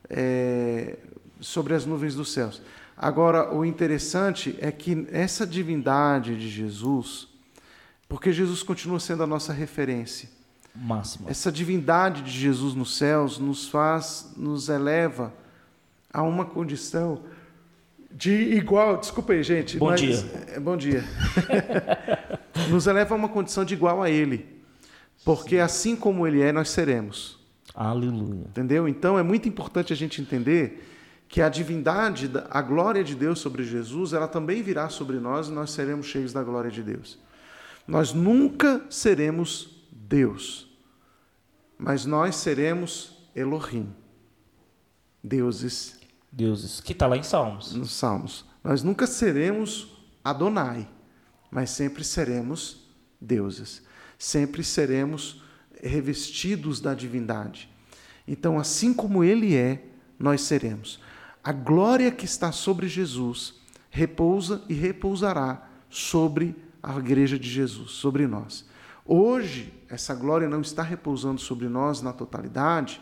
é, 0.09 0.97
sobre 1.39 1.73
as 1.73 1.85
nuvens 1.85 2.15
dos 2.15 2.33
céus. 2.33 2.61
Agora, 2.97 3.53
o 3.53 3.63
interessante 3.63 4.57
é 4.59 4.71
que 4.71 5.07
essa 5.11 5.47
divindade 5.47 6.35
de 6.35 6.49
Jesus, 6.49 7.27
porque 8.11 8.33
Jesus 8.33 8.61
continua 8.61 8.99
sendo 8.99 9.23
a 9.23 9.25
nossa 9.25 9.53
referência. 9.53 10.27
Máxima. 10.75 11.31
Essa 11.31 11.49
divindade 11.49 12.21
de 12.21 12.29
Jesus 12.29 12.75
nos 12.75 12.97
céus 12.97 13.39
nos 13.39 13.69
faz, 13.69 14.33
nos 14.35 14.67
eleva 14.67 15.33
a 16.11 16.21
uma 16.21 16.43
condição 16.43 17.21
de 18.11 18.33
igual. 18.33 18.97
Desculpa 18.97 19.31
aí, 19.31 19.41
gente. 19.41 19.77
Bom 19.77 19.91
mas, 19.91 20.01
dia. 20.01 20.45
É, 20.49 20.59
bom 20.59 20.75
dia. 20.75 21.05
Nos 22.69 22.85
eleva 22.85 23.15
a 23.15 23.17
uma 23.17 23.29
condição 23.29 23.63
de 23.63 23.75
igual 23.75 24.03
a 24.03 24.09
Ele. 24.09 24.61
Porque 25.23 25.55
Sim. 25.55 25.61
assim 25.61 25.95
como 25.95 26.27
Ele 26.27 26.41
é, 26.41 26.51
nós 26.51 26.69
seremos. 26.69 27.39
Aleluia. 27.73 28.43
Entendeu? 28.45 28.89
Então 28.89 29.17
é 29.17 29.23
muito 29.23 29.47
importante 29.47 29.93
a 29.93 29.95
gente 29.95 30.21
entender 30.21 30.85
que 31.29 31.41
a 31.41 31.47
divindade, 31.47 32.29
a 32.49 32.61
glória 32.61 33.05
de 33.05 33.15
Deus 33.15 33.39
sobre 33.39 33.63
Jesus, 33.63 34.11
ela 34.11 34.27
também 34.27 34.61
virá 34.61 34.89
sobre 34.89 35.17
nós 35.17 35.47
e 35.47 35.51
nós 35.53 35.71
seremos 35.71 36.07
cheios 36.07 36.33
da 36.33 36.43
glória 36.43 36.69
de 36.69 36.83
Deus. 36.83 37.17
Nós 37.87 38.13
nunca 38.13 38.85
seremos 38.89 39.87
Deus, 39.91 40.67
mas 41.77 42.05
nós 42.05 42.35
seremos 42.35 43.29
Elohim, 43.35 43.93
deuses 45.23 46.01
deuses, 46.31 46.79
que 46.79 46.93
está 46.93 47.07
lá 47.07 47.17
em 47.17 47.23
Salmos. 47.23 47.73
Nos 47.73 47.91
Salmos. 47.91 48.45
Nós 48.63 48.81
nunca 48.83 49.05
seremos 49.05 49.87
Adonai, 50.23 50.87
mas 51.49 51.71
sempre 51.71 52.03
seremos 52.03 52.87
deuses. 53.19 53.81
Sempre 54.17 54.63
seremos 54.63 55.43
revestidos 55.81 56.79
da 56.79 56.93
divindade. 56.93 57.69
Então, 58.27 58.59
assim 58.59 58.93
como 58.93 59.23
ele 59.23 59.55
é, 59.55 59.83
nós 60.17 60.41
seremos. 60.41 60.99
A 61.43 61.51
glória 61.51 62.11
que 62.11 62.23
está 62.23 62.51
sobre 62.51 62.87
Jesus 62.87 63.55
repousa 63.89 64.63
e 64.69 64.73
repousará 64.73 65.67
sobre 65.89 66.55
a 66.81 66.97
igreja 66.97 67.37
de 67.37 67.49
Jesus, 67.49 67.91
sobre 67.91 68.27
nós. 68.27 68.65
Hoje, 69.05 69.73
essa 69.89 70.15
glória 70.15 70.47
não 70.47 70.61
está 70.61 70.83
repousando 70.83 71.41
sobre 71.41 71.67
nós 71.67 72.01
na 72.01 72.13
totalidade, 72.13 73.01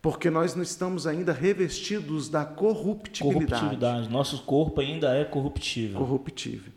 porque 0.00 0.28
nós 0.28 0.54
não 0.54 0.62
estamos 0.62 1.06
ainda 1.06 1.32
revestidos 1.32 2.28
da 2.28 2.44
corruptibilidade. 2.44 3.46
Corruptibilidade. 3.46 4.08
Nosso 4.10 4.42
corpo 4.42 4.80
ainda 4.80 5.14
é 5.14 5.24
corruptível. 5.24 5.98
Corruptível. 5.98 6.72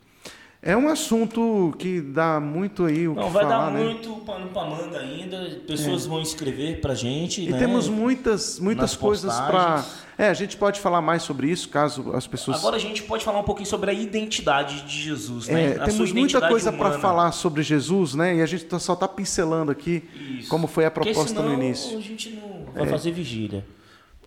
É 0.68 0.76
um 0.76 0.90
assunto 0.90 1.74
que 1.80 2.02
dá 2.02 2.42
muito 2.42 2.84
aí 2.84 3.08
o 3.08 3.16
Não, 3.16 3.28
que 3.28 3.30
vai 3.30 3.44
falar, 3.46 3.68
dar 3.68 3.72
né? 3.72 3.86
muito 3.86 4.10
pano 4.26 4.50
para 4.50 4.70
manga 4.70 5.00
ainda. 5.00 5.62
Pessoas 5.66 6.06
é. 6.06 6.10
vão 6.10 6.22
escrever 6.22 6.82
para 6.82 6.94
gente. 6.94 7.42
E 7.42 7.50
né? 7.50 7.58
temos 7.58 7.88
muitas, 7.88 8.60
muitas 8.60 8.94
coisas 8.94 9.34
para. 9.34 9.86
É, 10.18 10.28
a 10.28 10.34
gente 10.34 10.58
pode 10.58 10.82
falar 10.82 11.02
mais 11.02 11.24
sobre 11.24 11.50
isso, 11.50 11.70
caso 11.70 12.12
as 12.14 12.28
pessoas. 12.28 12.58
Agora 12.58 12.76
a 12.76 12.80
gente 12.80 13.02
pode 13.04 13.24
falar 13.24 13.40
um 13.40 13.44
pouquinho 13.44 13.66
sobre 13.66 13.92
a 13.92 13.94
identidade 13.94 14.82
de 14.82 15.04
Jesus, 15.04 15.48
né? 15.48 15.68
É, 15.68 15.86
temos 15.86 16.12
muita 16.12 16.46
coisa 16.50 16.74
para 16.74 17.00
falar 17.00 17.32
sobre 17.32 17.64
Jesus, 17.64 18.14
né? 18.14 18.36
E 18.36 18.42
a 18.42 18.46
gente 18.46 18.66
tá, 18.66 18.78
só 18.78 18.92
está 18.92 19.08
pincelando 19.08 19.72
aqui 19.72 20.04
isso. 20.38 20.50
como 20.50 20.68
foi 20.68 20.84
a 20.84 20.92
proposta 20.92 21.42
no 21.42 21.54
início. 21.54 21.98
A 21.98 22.02
gente 22.02 22.32
não 22.32 22.66
vai 22.74 22.84
é. 22.84 22.88
fazer 22.88 23.12
vigília. 23.12 23.66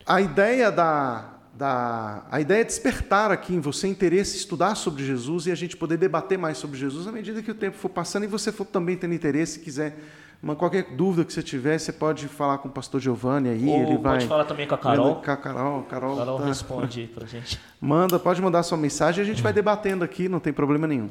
A 0.07 0.22
ideia 0.22 0.72
da, 0.72 1.39
da 1.61 2.24
a 2.30 2.40
ideia 2.40 2.62
é 2.62 2.64
despertar 2.64 3.30
aqui 3.30 3.54
em 3.54 3.61
você 3.61 3.86
interesse 3.86 4.34
em 4.34 4.38
estudar 4.38 4.74
sobre 4.74 5.04
Jesus 5.04 5.46
e 5.46 5.52
a 5.52 5.54
gente 5.54 5.76
poder 5.76 5.98
debater 5.98 6.38
mais 6.38 6.56
sobre 6.56 6.78
Jesus 6.78 7.06
à 7.06 7.12
medida 7.12 7.42
que 7.42 7.50
o 7.50 7.54
tempo 7.54 7.76
for 7.76 7.90
passando 7.90 8.24
e 8.24 8.26
você 8.26 8.50
for 8.50 8.64
também 8.64 8.96
tendo 8.96 9.12
interesse, 9.12 9.61
quiser 9.61 9.94
uma, 10.42 10.56
qualquer 10.56 10.84
dúvida 10.96 11.22
que 11.22 11.34
você 11.34 11.42
tiver, 11.42 11.78
você 11.78 11.92
pode 11.92 12.26
falar 12.28 12.56
com 12.58 12.68
o 12.68 12.70
pastor 12.70 12.98
Giovanni 12.98 13.50
aí, 13.50 13.68
Ou 13.68 13.76
ele 13.76 13.98
vai. 13.98 14.14
Pode 14.14 14.26
falar 14.26 14.44
também 14.44 14.66
com 14.66 14.74
a 14.74 14.78
Carol. 14.78 15.16
Com 15.16 15.30
a 15.30 15.36
Carol, 15.36 15.82
Carol, 15.82 16.16
Carol 16.16 16.38
tá... 16.38 16.46
responde 16.46 17.11
para 17.14 17.26
gente. 17.28 17.61
Manda, 17.78 18.18
pode 18.18 18.40
mandar 18.40 18.62
sua 18.62 18.78
mensagem, 18.78 19.22
a 19.22 19.26
gente 19.26 19.42
vai 19.42 19.52
debatendo 19.52 20.02
aqui, 20.02 20.30
não 20.30 20.40
tem 20.40 20.54
problema 20.54 20.86
nenhum. 20.86 21.11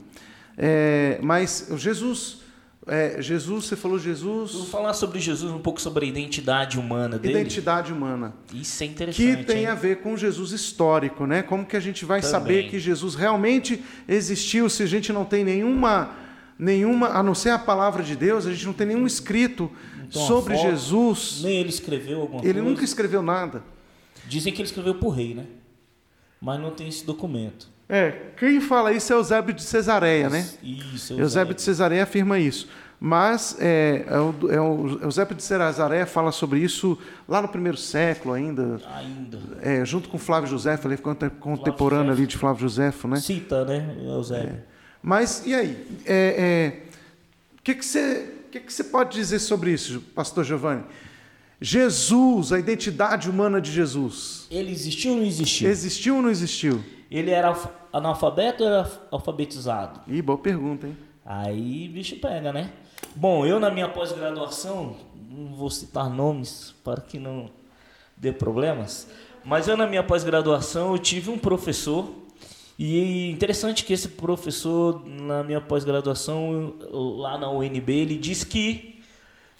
É, 0.58 1.20
mas 1.22 1.70
Jesus 1.76 2.42
é, 2.88 3.22
Jesus, 3.22 3.66
você 3.66 3.76
falou 3.76 4.00
Jesus. 4.00 4.54
Vou 4.54 4.66
falar 4.66 4.94
sobre 4.94 5.20
Jesus, 5.20 5.52
um 5.52 5.60
pouco 5.60 5.80
sobre 5.82 6.06
a 6.06 6.10
identidade 6.10 6.80
humana 6.80 7.20
dele. 7.20 7.40
Identidade 7.40 7.92
humana. 7.94 8.34
Isso 8.54 8.82
é 8.84 8.88
interessante. 8.88 9.38
Que 9.38 9.44
tem 9.44 9.60
hein? 9.60 9.68
a 9.68 9.76
ver 9.76 10.02
com 10.02 10.16
Jesus 10.18 10.52
histórico, 10.52 11.26
né? 11.26 11.44
Como 11.44 11.66
que 11.66 11.76
a 11.78 11.80
gente 11.80 12.06
vai 12.06 12.22
Também. 12.22 12.32
saber 12.32 12.70
que 12.70 12.80
Jesus 12.80 13.16
realmente 13.16 13.84
existiu 14.08 14.70
se 14.70 14.82
a 14.84 14.88
gente 14.88 15.12
não 15.14 15.26
tem 15.26 15.44
nenhuma 15.44 16.16
nenhuma, 16.60 17.08
a 17.08 17.24
não 17.24 17.34
ser 17.34 17.52
a 17.52 17.58
palavra 17.58 18.04
de 18.04 18.18
Deus, 18.18 18.46
a 18.46 18.52
gente 18.52 18.66
não 18.66 18.74
tem 18.74 18.88
nenhum 18.88 19.08
escrito 19.08 19.72
Então, 20.06 20.22
sobre 20.28 20.56
foto, 20.56 20.70
Jesus. 20.70 21.40
Nem 21.42 21.58
ele 21.58 21.70
escreveu 21.70 22.20
alguma 22.20 22.42
Ele 22.44 22.54
coisa. 22.56 22.70
nunca 22.70 22.84
escreveu 22.84 23.22
nada. 23.22 23.64
Dizem 24.28 24.52
que 24.52 24.62
ele 24.62 24.68
escreveu 24.68 24.96
por 24.96 25.12
rei, 25.12 25.34
né? 25.34 25.46
Mas 26.42 26.60
não 26.60 26.72
tem 26.72 26.88
esse 26.90 27.06
documento. 27.06 27.70
É, 27.90 28.12
quem 28.38 28.62
fala 28.62 28.94
isso 28.94 29.12
é 29.12 29.16
Eusébio 29.16 29.52
de 29.52 29.64
Cesareia, 29.64 30.30
né? 30.30 30.48
Isso, 30.62 31.20
Eusébio 31.20 31.56
de 31.56 31.62
Cesareia 31.64 32.04
afirma 32.04 32.38
isso. 32.38 32.70
Mas 33.02 33.56
é, 33.60 34.06
é 34.08 34.20
o, 34.20 34.52
é 34.52 34.62
o 34.62 35.00
Eusébio 35.04 35.36
de 35.36 35.42
Cesareia 35.42 36.06
fala 36.06 36.32
sobre 36.32 36.60
isso 36.60 36.98
lá 37.28 37.42
no 37.42 37.48
primeiro 37.48 37.78
século 37.78 38.34
ainda, 38.34 38.80
Ainda. 38.94 39.40
é, 39.62 39.84
junto 39.86 40.10
com 40.10 40.20
Flávio 40.20 40.50
José, 40.50 40.78
ele 40.84 40.98
ficou 40.98 41.16
contemporâneo 41.40 42.12
ali 42.12 42.28
de 42.28 42.38
Flávio 42.38 42.62
Josefo, 42.62 43.08
né? 43.08 43.16
Cita, 43.16 43.66
né, 43.66 43.96
Eusébio? 44.04 44.62
Mas 45.02 45.44
e 45.46 45.56
aí? 45.56 45.88
É, 46.06 46.84
é, 46.86 46.90
o 47.58 47.64
que, 47.64 47.74
que, 47.74 47.86
você, 47.86 48.34
o 48.48 48.52
que, 48.52 48.60
que 48.60 48.72
você 48.72 48.84
pode 48.84 49.18
dizer 49.18 49.40
sobre 49.40 49.72
isso, 49.72 50.02
Pastor 50.14 50.44
Giovanni? 50.44 50.84
Jesus, 51.62 52.52
a 52.52 52.60
identidade 52.60 53.30
humana 53.30 53.60
de 53.60 53.72
Jesus, 53.72 54.46
Ele 54.52 54.72
existiu 54.72 55.12
ou 55.14 55.18
não 55.18 55.26
existiu? 55.26 55.70
existiu 55.70 56.16
ou 56.18 56.22
não 56.22 56.30
existiu? 56.30 56.84
Ele 57.10 57.32
era 57.32 57.48
alf- 57.50 57.68
analfabeto 57.92 58.64
ou 58.64 58.70
era 58.70 58.92
alfabetizado? 59.12 60.02
Ih, 60.08 60.22
boa 60.22 60.38
pergunta, 60.38 60.88
hein? 60.88 60.98
Aí 61.26 61.88
bicho 61.88 62.16
pega, 62.18 62.54
né? 62.54 62.72
Bom, 63.16 63.46
eu 63.46 63.60
na 63.60 63.70
minha 63.72 63.88
pós-graduação, 63.90 64.96
não 65.30 65.56
vou 65.56 65.70
citar 65.70 66.10
nomes 66.10 66.74
para 66.84 67.02
que 67.02 67.18
não 67.20 67.50
dê 68.18 68.32
problemas, 68.32 69.08
mas 69.44 69.68
eu 69.68 69.78
na 69.78 69.88
minha 69.88 70.04
pós-graduação 70.04 70.92
eu 70.92 71.00
tive 71.00 71.30
um 71.30 71.38
professor 71.38 72.10
e 72.78 73.30
interessante 73.32 73.84
que 73.84 73.94
esse 73.94 74.10
professor 74.10 75.04
na 75.06 75.44
minha 75.44 75.62
pós-graduação 75.62 76.76
lá 76.92 77.38
na 77.38 77.50
UNB 77.50 77.90
ele 77.92 78.18
disse 78.18 78.46
que 78.46 79.02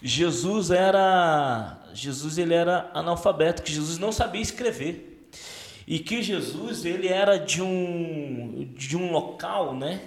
Jesus 0.02 0.70
era 0.70 1.78
Jesus 1.92 2.38
ele 2.38 2.54
era 2.54 2.90
analfabeto, 2.94 3.62
que 3.62 3.72
Jesus 3.72 3.98
não 3.98 4.12
sabia 4.12 4.40
escrever 4.40 5.09
e 5.90 5.98
que 5.98 6.22
Jesus 6.22 6.84
ele 6.84 7.08
era 7.08 7.36
de 7.36 7.60
um 7.60 8.72
de 8.76 8.96
um 8.96 9.10
local, 9.10 9.74
né? 9.74 10.00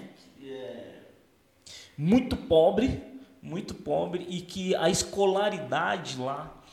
muito 1.98 2.38
pobre, 2.38 3.02
muito 3.42 3.76
pobre 3.76 4.26
e 4.30 4.40
que 4.40 4.74
a 4.76 4.90
escolaridade 4.90 6.18
lá 6.18 6.64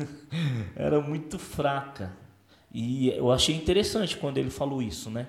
era 0.74 1.02
muito 1.02 1.38
fraca. 1.38 2.16
E 2.72 3.10
eu 3.10 3.30
achei 3.30 3.54
interessante 3.54 4.16
quando 4.16 4.38
ele 4.38 4.50
falou 4.50 4.82
isso, 4.82 5.10
né? 5.10 5.26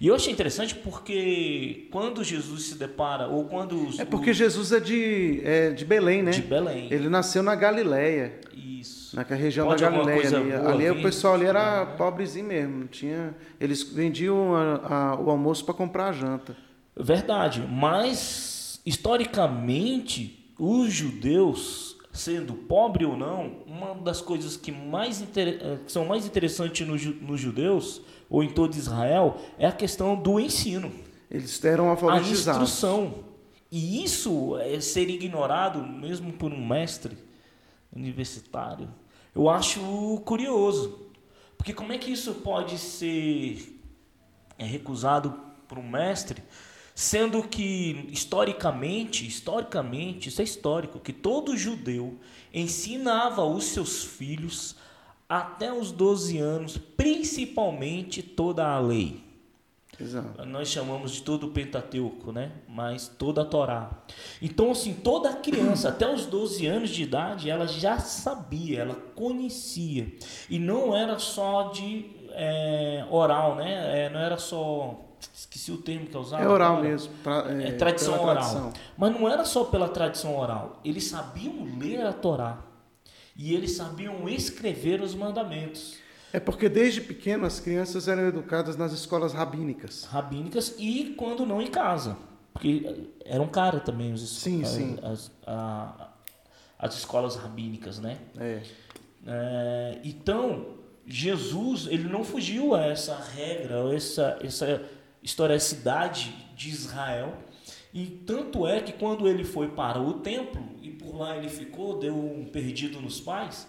E 0.00 0.08
eu 0.08 0.14
achei 0.16 0.32
interessante 0.32 0.74
porque 0.74 1.88
quando 1.92 2.24
Jesus 2.24 2.64
se 2.64 2.74
depara, 2.76 3.28
ou 3.28 3.44
quando 3.44 3.88
os, 3.88 3.98
É 3.98 4.04
porque 4.04 4.34
Jesus 4.34 4.72
é 4.72 4.80
de, 4.80 5.40
é 5.44 5.70
de 5.70 5.84
Belém, 5.84 6.20
né? 6.20 6.32
de 6.32 6.42
Belém, 6.42 6.88
Ele 6.92 7.08
nasceu 7.08 7.44
na 7.44 7.54
Galileia, 7.54 8.40
isso. 8.54 9.05
Na 9.16 9.22
região 9.36 9.66
Pode 9.66 9.82
da 9.82 9.90
Galileia. 9.90 10.38
Ali, 10.68 10.86
ali 10.86 10.90
o 10.90 11.02
pessoal 11.02 11.34
ali 11.34 11.46
era 11.46 11.84
Né? 11.84 11.94
pobrezinho 11.96 12.46
mesmo. 12.46 12.78
não 12.80 12.86
Tinha, 12.86 13.34
eles 13.58 13.82
vendiam 13.82 14.54
a- 14.54 14.74
a- 15.14 15.20
o 15.20 15.30
almoço 15.30 15.64
para 15.64 15.74
comprar 15.74 16.08
a 16.08 16.12
janta. 16.12 16.56
Verdade, 16.94 17.66
mas 17.70 18.80
historicamente 18.86 20.52
os 20.58 20.92
judeus, 20.92 21.96
sendo 22.12 22.54
pobre 22.54 23.04
ou 23.04 23.16
não, 23.16 23.58
uma 23.66 23.94
das 23.94 24.20
coisas 24.20 24.56
que, 24.56 24.72
mais 24.72 25.20
inter- 25.20 25.58
eh, 25.60 25.78
que 25.84 25.92
são 25.92 26.04
mais 26.06 26.24
interessantes 26.26 26.86
nos, 26.86 27.04
nos 27.20 27.40
judeus 27.40 28.00
ou 28.30 28.42
em 28.42 28.48
todo 28.48 28.74
Israel 28.74 29.36
é 29.58 29.66
a 29.66 29.72
questão 29.72 30.16
do 30.16 30.40
ensino, 30.40 30.90
Eles 31.30 31.62
eram 31.64 31.86
a 31.88 31.90
alfabetizados. 31.90 32.62
instrução. 32.62 33.14
E 33.70 34.02
isso 34.02 34.56
é 34.58 34.80
ser 34.80 35.10
ignorado 35.10 35.82
mesmo 35.82 36.32
por 36.32 36.52
um 36.52 36.66
mestre 36.66 37.18
universitário. 37.94 38.88
Eu 39.36 39.50
acho 39.50 40.22
curioso, 40.24 40.98
porque 41.58 41.74
como 41.74 41.92
é 41.92 41.98
que 41.98 42.10
isso 42.10 42.36
pode 42.36 42.78
ser 42.78 43.78
é 44.58 44.64
recusado 44.64 45.38
por 45.68 45.76
um 45.76 45.86
mestre, 45.86 46.42
sendo 46.94 47.42
que 47.46 48.08
historicamente, 48.10 49.26
historicamente, 49.26 50.30
isso 50.30 50.40
é 50.40 50.44
histórico, 50.44 50.98
que 50.98 51.12
todo 51.12 51.54
judeu 51.54 52.18
ensinava 52.50 53.44
os 53.44 53.64
seus 53.64 54.02
filhos 54.02 54.74
até 55.28 55.70
os 55.70 55.92
12 55.92 56.38
anos, 56.38 56.78
principalmente 56.78 58.22
toda 58.22 58.66
a 58.66 58.80
lei. 58.80 59.22
Exato. 60.00 60.44
Nós 60.44 60.68
chamamos 60.68 61.12
de 61.12 61.22
todo 61.22 61.46
o 61.46 61.50
Pentateuco, 61.50 62.30
né? 62.32 62.52
Mas 62.68 63.08
toda 63.08 63.42
a 63.42 63.44
Torá. 63.44 63.90
Então, 64.42 64.70
assim, 64.70 64.92
toda 64.92 65.32
criança, 65.34 65.88
até 65.88 66.12
os 66.12 66.26
12 66.26 66.66
anos 66.66 66.90
de 66.90 67.02
idade, 67.02 67.48
ela 67.48 67.66
já 67.66 67.98
sabia, 67.98 68.80
ela 68.82 68.94
conhecia. 69.14 70.12
E 70.50 70.58
não 70.58 70.94
era 70.96 71.18
só 71.18 71.70
de 71.70 72.06
é, 72.32 73.06
oral, 73.10 73.54
né? 73.56 74.04
É, 74.06 74.10
não 74.10 74.20
era 74.20 74.36
só. 74.36 75.00
Esqueci 75.34 75.72
o 75.72 75.78
termo 75.78 76.06
que 76.06 76.14
eu 76.14 76.20
usava. 76.20 76.42
É 76.44 76.48
oral 76.48 76.74
agora. 76.74 76.88
mesmo. 76.88 77.12
tra- 77.24 77.46
É 77.62 77.72
tradição 77.72 78.12
pela 78.18 78.24
oral. 78.32 78.36
tradição. 78.36 78.72
Mas 78.98 79.12
não 79.18 79.28
era 79.28 79.44
só 79.44 79.64
pela 79.64 79.88
tradição 79.88 80.38
oral. 80.38 80.78
Eles 80.84 81.04
sabiam 81.04 81.54
ler 81.78 82.04
a 82.06 82.12
Torá. 82.12 82.58
E 83.34 83.54
eles 83.54 83.72
sabiam 83.72 84.28
escrever 84.28 85.00
os 85.02 85.14
mandamentos 85.14 85.96
É 86.36 86.40
porque 86.40 86.68
desde 86.68 87.00
pequeno 87.00 87.46
as 87.46 87.58
crianças 87.60 88.08
eram 88.08 88.26
educadas 88.28 88.76
nas 88.76 88.92
escolas 88.92 89.32
rabínicas. 89.32 90.04
rabínicas 90.04 90.74
e 90.78 91.14
quando 91.16 91.46
não 91.46 91.62
em 91.62 91.66
casa. 91.68 92.14
Porque 92.52 93.08
eram 93.24 93.48
cara 93.48 93.80
também 93.80 94.12
os, 94.12 94.28
Sim, 94.38 94.62
as, 94.62 94.68
sim. 94.68 94.98
As, 95.02 95.30
a- 95.46 96.10
as 96.78 96.94
escolas 96.98 97.36
rabínicas, 97.36 97.98
né? 97.98 98.18
É. 98.38 98.60
É, 99.26 99.98
então, 100.04 100.74
Jesus, 101.06 101.86
ele 101.86 102.06
não 102.06 102.22
fugiu 102.22 102.74
a 102.74 102.84
essa 102.84 103.16
regra, 103.16 103.88
a 103.88 103.94
essa, 103.94 104.38
essa 104.42 104.82
historicidade 105.22 106.34
de 106.54 106.68
Israel. 106.68 107.32
E 107.94 108.04
tanto 108.26 108.66
é 108.66 108.80
que 108.82 108.92
quando 108.92 109.26
ele 109.26 109.42
foi 109.42 109.68
para 109.68 109.98
o 110.02 110.20
templo 110.20 110.62
e 110.82 110.90
por 110.90 111.16
lá 111.16 111.34
ele 111.34 111.48
ficou, 111.48 111.98
deu 111.98 112.14
um 112.14 112.44
perdido 112.44 113.00
nos 113.00 113.18
pais, 113.22 113.66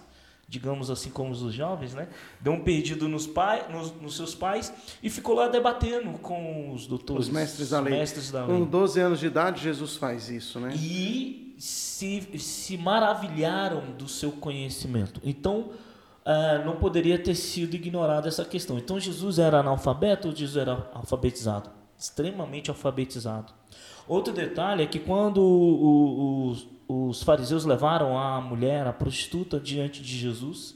digamos 0.47 0.89
assim 0.89 1.09
como 1.09 1.31
os 1.31 1.53
jovens, 1.53 1.93
né? 1.93 2.07
Deu 2.39 2.53
um 2.53 2.63
perdido 2.63 3.07
nos, 3.09 3.27
pai, 3.27 3.67
nos, 3.69 3.91
nos 4.01 4.15
seus 4.15 4.33
pais 4.33 4.73
e 5.03 5.09
ficou 5.09 5.35
lá 5.35 5.49
debatendo 5.49 6.17
com 6.19 6.71
os 6.73 6.87
doutores, 6.87 7.27
Os 7.27 7.33
mestres 7.33 7.69
da 7.71 7.81
lei. 7.81 7.93
mestres 7.93 8.31
da 8.31 8.45
lei. 8.45 8.57
Com 8.57 8.65
12 8.65 8.99
anos 8.99 9.19
de 9.19 9.27
idade, 9.27 9.61
Jesus 9.61 9.97
faz 9.97 10.29
isso, 10.29 10.59
né? 10.59 10.73
E 10.75 11.53
se, 11.57 12.39
se 12.39 12.77
maravilharam 12.77 13.91
do 13.97 14.07
seu 14.07 14.31
conhecimento. 14.31 15.19
Então, 15.23 15.71
ah, 16.25 16.61
não 16.65 16.75
poderia 16.77 17.17
ter 17.17 17.35
sido 17.35 17.75
ignorada 17.75 18.27
essa 18.27 18.45
questão. 18.45 18.77
Então, 18.77 18.99
Jesus 18.99 19.39
era 19.39 19.59
analfabeto 19.59 20.27
ou 20.29 20.35
Jesus 20.35 20.57
era 20.57 20.89
alfabetizado? 20.93 21.69
Extremamente 21.97 22.69
alfabetizado. 22.69 23.51
Outro 24.07 24.31
detalhe 24.33 24.83
é 24.83 24.87
que 24.87 24.99
quando 24.99 25.41
o- 25.41 26.47
os, 26.51 26.67
os 26.87 27.23
fariseus 27.23 27.65
levaram 27.65 28.17
a 28.17 28.39
mulher, 28.39 28.87
a 28.87 28.93
prostituta, 28.93 29.59
diante 29.59 30.01
de 30.01 30.17
Jesus, 30.17 30.75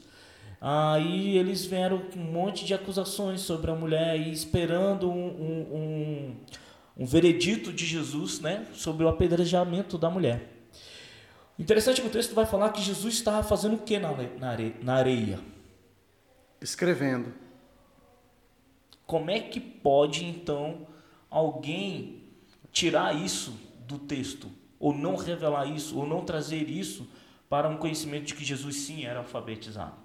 aí 0.60 1.36
eles 1.38 1.64
vieram 1.64 1.98
com 1.98 2.18
um 2.20 2.30
monte 2.30 2.64
de 2.64 2.74
acusações 2.74 3.40
sobre 3.40 3.70
a 3.70 3.74
mulher 3.74 4.20
e 4.20 4.30
esperando 4.30 5.10
um, 5.10 5.26
um, 5.26 5.76
um, 5.76 6.36
um 6.98 7.06
veredito 7.06 7.72
de 7.72 7.86
Jesus 7.86 8.40
né, 8.40 8.66
sobre 8.74 9.04
o 9.04 9.08
apedrejamento 9.08 9.96
da 9.96 10.10
mulher. 10.10 10.48
Interessante 11.58 12.00
que 12.00 12.06
o 12.06 12.10
texto 12.10 12.34
vai 12.34 12.44
falar 12.46 12.70
que 12.70 12.82
Jesus 12.82 13.14
estava 13.14 13.42
fazendo 13.42 13.76
o 13.76 13.78
que 13.78 13.98
na, 13.98 14.10
na 14.82 14.94
areia? 14.94 15.38
Escrevendo. 16.60 17.32
Como 19.06 19.30
é 19.30 19.40
que 19.40 19.60
pode, 19.60 20.24
então, 20.24 20.86
alguém 21.30 22.21
tirar 22.72 23.14
isso 23.14 23.54
do 23.86 23.98
texto? 23.98 24.50
Ou 24.78 24.94
não 24.94 25.14
revelar 25.16 25.66
isso? 25.66 25.96
Ou 25.96 26.06
não 26.06 26.24
trazer 26.24 26.68
isso 26.68 27.08
para 27.48 27.68
um 27.68 27.76
conhecimento 27.76 28.24
de 28.24 28.34
que 28.34 28.44
Jesus 28.44 28.76
sim 28.76 29.04
era 29.04 29.18
alfabetizado? 29.18 30.02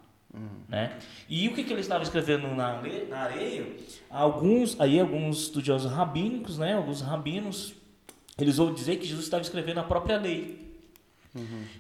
Né? 0.68 1.00
E 1.30 1.48
o 1.48 1.56
que, 1.56 1.64
que 1.64 1.72
ele 1.72 1.82
estava 1.82 2.04
escrevendo 2.04 2.48
na, 2.50 2.82
na 3.10 3.18
areia? 3.20 3.76
Alguns, 4.10 4.80
aí 4.80 5.00
alguns 5.00 5.44
estudiosos 5.44 5.92
rabínicos, 5.92 6.58
né, 6.58 6.76
alguns 6.76 7.02
rabinos, 7.02 7.74
eles 8.38 8.58
vão 8.58 8.74
dizer 8.74 8.98
que 8.98 9.06
Jesus 9.06 9.26
estava 9.26 9.42
escrevendo 9.42 9.80
a 9.80 9.84
própria 9.84 10.18
lei. 10.18 10.68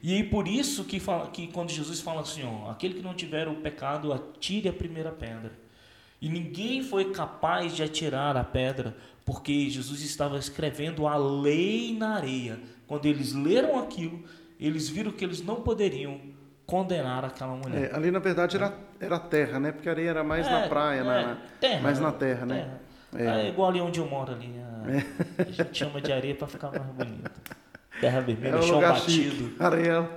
E 0.02 0.14
aí 0.14 0.24
por 0.24 0.48
isso 0.48 0.84
que, 0.86 1.00
fala, 1.00 1.28
que 1.30 1.48
quando 1.48 1.70
Jesus 1.70 2.00
fala 2.00 2.22
assim, 2.22 2.44
ó, 2.44 2.72
aquele 2.72 2.96
que 2.96 3.02
não 3.02 3.14
tiver 3.14 3.48
o 3.48 3.56
pecado, 3.56 4.14
atire 4.14 4.70
a 4.70 4.74
primeira 4.74 5.12
pedra. 5.12 5.52
E 6.22 6.30
ninguém 6.30 6.82
foi 6.82 7.12
capaz 7.12 7.76
de 7.76 7.84
atirar 7.84 8.36
a 8.36 8.44
pedra, 8.44 8.96
porque 9.24 9.70
Jesus 9.70 10.02
estava 10.02 10.38
escrevendo 10.38 11.08
a 11.08 11.16
lei 11.16 11.96
na 11.98 12.16
areia. 12.16 12.60
Quando 12.88 13.06
eles 13.06 13.34
leram 13.34 13.78
aquilo, 13.80 14.24
eles 14.60 14.90
viram 14.90 15.12
que 15.12 15.24
eles 15.24 15.44
não 15.44 15.58
poderiam 15.58 16.20
condenar 16.66 17.24
aquela 17.24 17.56
mulher. 17.56 17.92
É, 17.92 17.96
ali, 17.96 18.12
na 18.12 18.20
verdade, 18.20 18.58
era, 18.58 18.74
era 19.00 19.20
terra, 19.20 19.60
né? 19.60 19.72
Porque 19.72 19.88
a 19.88 19.92
areia 19.92 20.10
era 20.10 20.24
mais 20.24 20.46
na 20.46 20.62
É, 20.62 20.68
praia, 20.68 21.00
é, 21.00 21.04
na, 21.04 21.38
terra, 21.60 21.82
mais 21.82 22.00
na 22.00 22.12
terra, 22.12 22.46
né? 22.46 22.56
terra. 22.56 23.24
É. 23.24 23.28
Ah, 23.30 23.40
é 23.40 23.50
igual 23.50 23.70
ali 23.70 23.80
onde 23.80 24.00
eu 24.00 24.08
moro 24.08 24.34
ali. 24.34 24.54
A, 24.60 25.42
a 25.42 25.52
gente 25.52 25.78
chama 25.78 26.02
de 26.02 26.12
areia 26.12 26.36
para 26.36 26.48
ficar 26.48 26.72
mais 26.72 26.84
bonito. 26.84 27.32
Terra 28.02 28.22
vermelha, 28.22 28.56
é 28.56 28.58
um 28.58 28.62
chão 28.62 28.82
batido. 28.82 29.50
Chique. 29.50 29.64
Areia. 29.64 30.10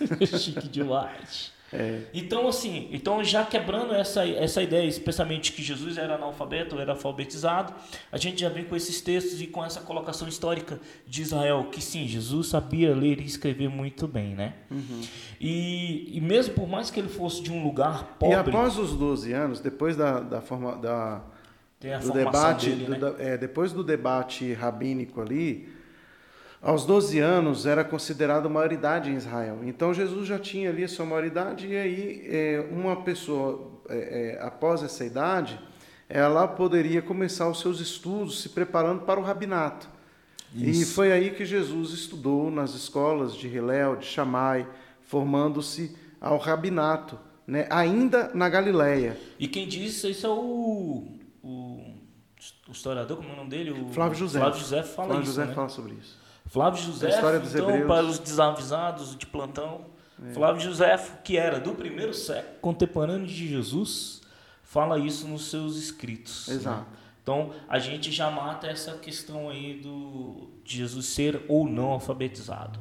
chique 0.26 0.68
demais. 0.68 1.52
É. 1.74 2.02
Então, 2.14 2.46
assim, 2.46 2.88
então 2.92 3.22
já 3.24 3.44
quebrando 3.44 3.92
essa, 3.92 4.24
essa 4.26 4.62
ideia, 4.62 4.86
especialmente 4.86 5.52
que 5.52 5.60
Jesus 5.60 5.98
era 5.98 6.14
analfabeto, 6.14 6.78
era 6.78 6.92
alfabetizado, 6.92 7.74
a 8.12 8.16
gente 8.16 8.40
já 8.40 8.48
vem 8.48 8.64
com 8.64 8.76
esses 8.76 9.00
textos 9.00 9.42
e 9.42 9.48
com 9.48 9.64
essa 9.64 9.80
colocação 9.80 10.28
histórica 10.28 10.80
de 11.04 11.22
Israel, 11.22 11.68
que 11.72 11.82
sim, 11.82 12.06
Jesus 12.06 12.46
sabia 12.46 12.94
ler 12.94 13.20
e 13.20 13.24
escrever 13.24 13.68
muito 13.68 14.06
bem, 14.06 14.34
né? 14.36 14.54
Uhum. 14.70 15.00
E, 15.40 16.16
e 16.16 16.20
mesmo 16.20 16.54
por 16.54 16.68
mais 16.68 16.90
que 16.90 17.00
ele 17.00 17.08
fosse 17.08 17.42
de 17.42 17.50
um 17.50 17.64
lugar 17.64 18.16
pobre... 18.20 18.36
E 18.36 18.38
após 18.38 18.78
os 18.78 18.94
12 18.94 19.32
anos, 19.32 19.60
depois 19.60 19.96
da, 19.96 20.20
da 20.20 20.40
forma... 20.40 20.76
Da, 20.76 21.22
do 22.02 22.12
debate, 22.12 22.70
dele, 22.70 22.88
né? 22.88 22.98
do, 22.98 23.20
é, 23.20 23.36
depois 23.36 23.72
do 23.72 23.84
debate 23.84 24.54
rabínico 24.54 25.20
ali, 25.20 25.68
aos 26.64 26.86
12 26.86 27.18
anos 27.18 27.66
era 27.66 27.84
considerado 27.84 28.48
maioridade 28.48 29.10
em 29.10 29.16
Israel. 29.16 29.58
Então 29.64 29.92
Jesus 29.92 30.26
já 30.26 30.38
tinha 30.38 30.70
ali 30.70 30.82
a 30.82 30.88
sua 30.88 31.04
maioridade 31.04 31.66
e 31.66 31.76
aí 31.76 32.26
é, 32.26 32.66
uma 32.70 32.96
pessoa 33.02 33.70
é, 33.88 34.38
é, 34.38 34.42
após 34.42 34.82
essa 34.82 35.04
idade 35.04 35.60
ela 36.08 36.48
poderia 36.48 37.02
começar 37.02 37.48
os 37.50 37.60
seus 37.60 37.80
estudos 37.80 38.40
se 38.40 38.48
preparando 38.48 39.02
para 39.02 39.20
o 39.20 39.22
rabinato. 39.22 39.88
Isso. 40.54 40.82
E 40.82 40.84
foi 40.86 41.12
aí 41.12 41.30
que 41.34 41.44
Jesus 41.44 41.90
estudou 41.90 42.50
nas 42.50 42.74
escolas 42.74 43.34
de 43.34 43.46
Hilel, 43.46 43.96
de 43.96 44.06
Shammai, 44.06 44.66
formando-se 45.02 45.94
ao 46.20 46.38
rabinato, 46.38 47.18
né? 47.46 47.66
ainda 47.68 48.30
na 48.34 48.48
Galileia. 48.48 49.18
E 49.38 49.48
quem 49.48 49.68
disse 49.68 50.10
isso 50.10 50.26
é 50.26 50.30
o, 50.30 51.08
o, 51.42 51.48
o 52.68 52.72
historiador, 52.72 53.18
como 53.18 53.28
é 53.30 53.32
o 53.32 53.36
nome 53.36 53.50
dele? 53.50 53.70
O 53.70 53.88
Flávio 53.88 54.16
José. 54.16 54.38
Flávio 54.38 54.60
José 54.60 54.82
fala 54.82 55.08
Flávio 55.08 55.22
isso. 55.24 55.32
José 55.32 55.46
né? 55.46 55.54
fala 55.54 55.68
sobre 55.68 55.94
isso. 55.94 56.23
Flávio 56.46 56.82
José, 56.82 57.08
então, 57.08 57.86
para 57.86 58.04
os 58.04 58.18
desavisados 58.18 59.16
de 59.16 59.26
plantão, 59.26 59.86
é. 60.22 60.32
Flávio 60.32 60.60
José, 60.60 60.96
que 61.24 61.36
era 61.36 61.58
do 61.58 61.74
primeiro 61.74 62.14
século, 62.14 62.58
contemporâneo 62.60 63.26
de 63.26 63.48
Jesus, 63.48 64.22
fala 64.62 64.98
isso 64.98 65.26
nos 65.26 65.50
seus 65.50 65.76
escritos. 65.76 66.48
Né? 66.48 66.54
Exato. 66.54 66.80
Né? 66.80 66.86
Então, 67.22 67.50
a 67.68 67.78
gente 67.78 68.12
já 68.12 68.30
mata 68.30 68.66
essa 68.66 68.92
questão 68.98 69.48
aí 69.48 69.80
do, 69.80 70.50
de 70.62 70.76
Jesus 70.76 71.06
ser 71.06 71.42
ou 71.48 71.66
não 71.66 71.92
alfabetizado. 71.92 72.78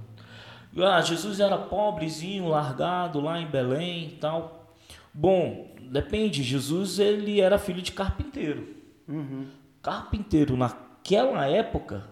Ah, 0.77 0.99
Jesus 1.01 1.39
era 1.39 1.57
pobrezinho, 1.57 2.49
largado 2.49 3.21
lá 3.21 3.39
em 3.39 3.45
Belém 3.45 4.07
e 4.07 4.17
tal. 4.17 4.73
Bom, 5.13 5.73
depende. 5.81 6.43
Jesus 6.43 6.99
ele 6.99 7.39
era 7.39 7.57
filho 7.57 7.81
de 7.81 7.93
carpinteiro. 7.93 8.75
Uhum. 9.07 9.47
Carpinteiro 9.81 10.57
naquela 10.57 11.47
época 11.47 12.03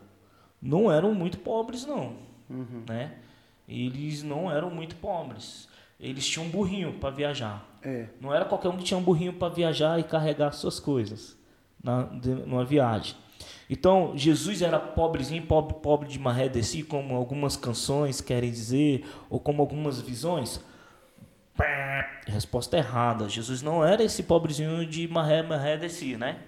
não 0.62 0.91
eram 0.91 1.14
muito 1.14 1.39
pobres, 1.39 1.86
não. 1.86 2.16
Uhum. 2.49 2.84
Né? 2.88 3.14
Eles 3.68 4.22
não 4.22 4.51
eram 4.51 4.70
muito 4.70 4.95
pobres. 4.95 5.68
Eles 5.99 6.28
tinham 6.28 6.45
um 6.45 6.49
burrinho 6.49 6.93
para 6.93 7.09
viajar. 7.09 7.66
É. 7.82 8.07
Não 8.20 8.34
era 8.34 8.45
qualquer 8.45 8.70
um 8.70 8.78
que 8.78 8.84
tinha 8.84 8.97
um 8.97 9.03
burrinho 9.03 9.34
para 9.34 9.53
viajar 9.53 9.99
e 9.99 10.03
carregar 10.03 10.51
suas 10.51 10.80
coisas 10.80 11.38
na, 11.84 12.03
de, 12.03 12.30
numa 12.30 12.66
viagem. 12.66 13.16
Então, 13.70 14.14
Jesus 14.16 14.62
era 14.62 14.80
pobrezinho, 14.80 15.45
pobre, 15.45 15.76
pobre 15.76 16.09
de 16.09 16.20
maré 16.20 16.49
de 16.49 16.62
si, 16.62 16.84
como 16.84 17.16
algumas 17.16 17.55
canções 17.55 18.20
querem 18.20 18.51
dizer, 18.51 19.05
ou 19.30 19.39
como 19.39 19.62
algumas 19.62 20.01
visões. 20.01 20.59
Resposta 22.26 22.78
errada. 22.78 23.30
Jesus 23.30 23.62
não 23.62 23.86
era 23.86 24.03
esse 24.03 24.24
pobrezinho 24.24 24.86
de 24.86 25.07
maré, 25.07 25.41
maré 25.41 25.78
de 25.78 25.89
si, 25.89 26.18
né? 26.18 26.39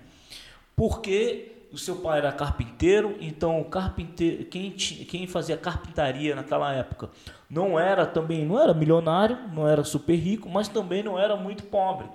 Porque 0.76 1.53
o 1.74 1.78
seu 1.78 1.95
pai 1.95 2.19
era 2.19 2.32
carpinteiro, 2.32 3.17
então 3.19 3.59
o 3.59 3.65
carpinteiro, 3.65 4.45
quem, 4.45 4.69
quem 4.71 5.26
fazia 5.26 5.57
carpintaria 5.57 6.36
naquela 6.36 6.71
época 6.71 7.09
não 7.49 7.80
era 7.80 8.05
também, 8.05 8.45
não 8.45 8.61
era 8.61 8.76
milionário, 8.76 9.38
não 9.51 9.67
era 9.67 9.84
super 9.84 10.15
rico, 10.15 10.47
mas 10.47 10.67
também 10.67 11.01
não 11.01 11.17
era 11.17 11.36
muito 11.36 11.63
pobre. 11.63 12.07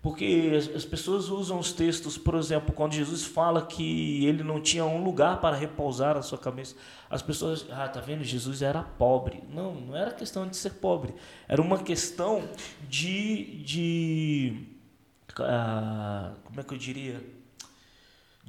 Porque 0.00 0.52
as, 0.56 0.76
as 0.76 0.84
pessoas 0.84 1.28
usam 1.28 1.58
os 1.58 1.72
textos, 1.72 2.16
por 2.16 2.34
exemplo, 2.34 2.74
quando 2.74 2.94
Jesus 2.94 3.22
fala 3.22 3.66
que 3.66 4.24
ele 4.24 4.42
não 4.42 4.60
tinha 4.60 4.84
um 4.84 5.04
lugar 5.04 5.40
para 5.40 5.56
repousar 5.56 6.16
a 6.16 6.22
sua 6.22 6.38
cabeça, 6.38 6.74
as 7.08 7.20
pessoas, 7.20 7.66
ah, 7.70 7.86
tá 7.86 8.00
vendo, 8.00 8.24
Jesus 8.24 8.62
era 8.62 8.82
pobre. 8.82 9.44
Não, 9.52 9.74
não 9.74 9.94
era 9.94 10.10
questão 10.10 10.48
de 10.48 10.56
ser 10.56 10.70
pobre, 10.70 11.14
era 11.46 11.60
uma 11.60 11.78
questão 11.78 12.48
de, 12.88 13.62
de 13.62 14.66
ah, 15.38 16.32
como 16.44 16.60
é 16.60 16.64
que 16.64 16.74
eu 16.74 16.78
diria? 16.78 17.31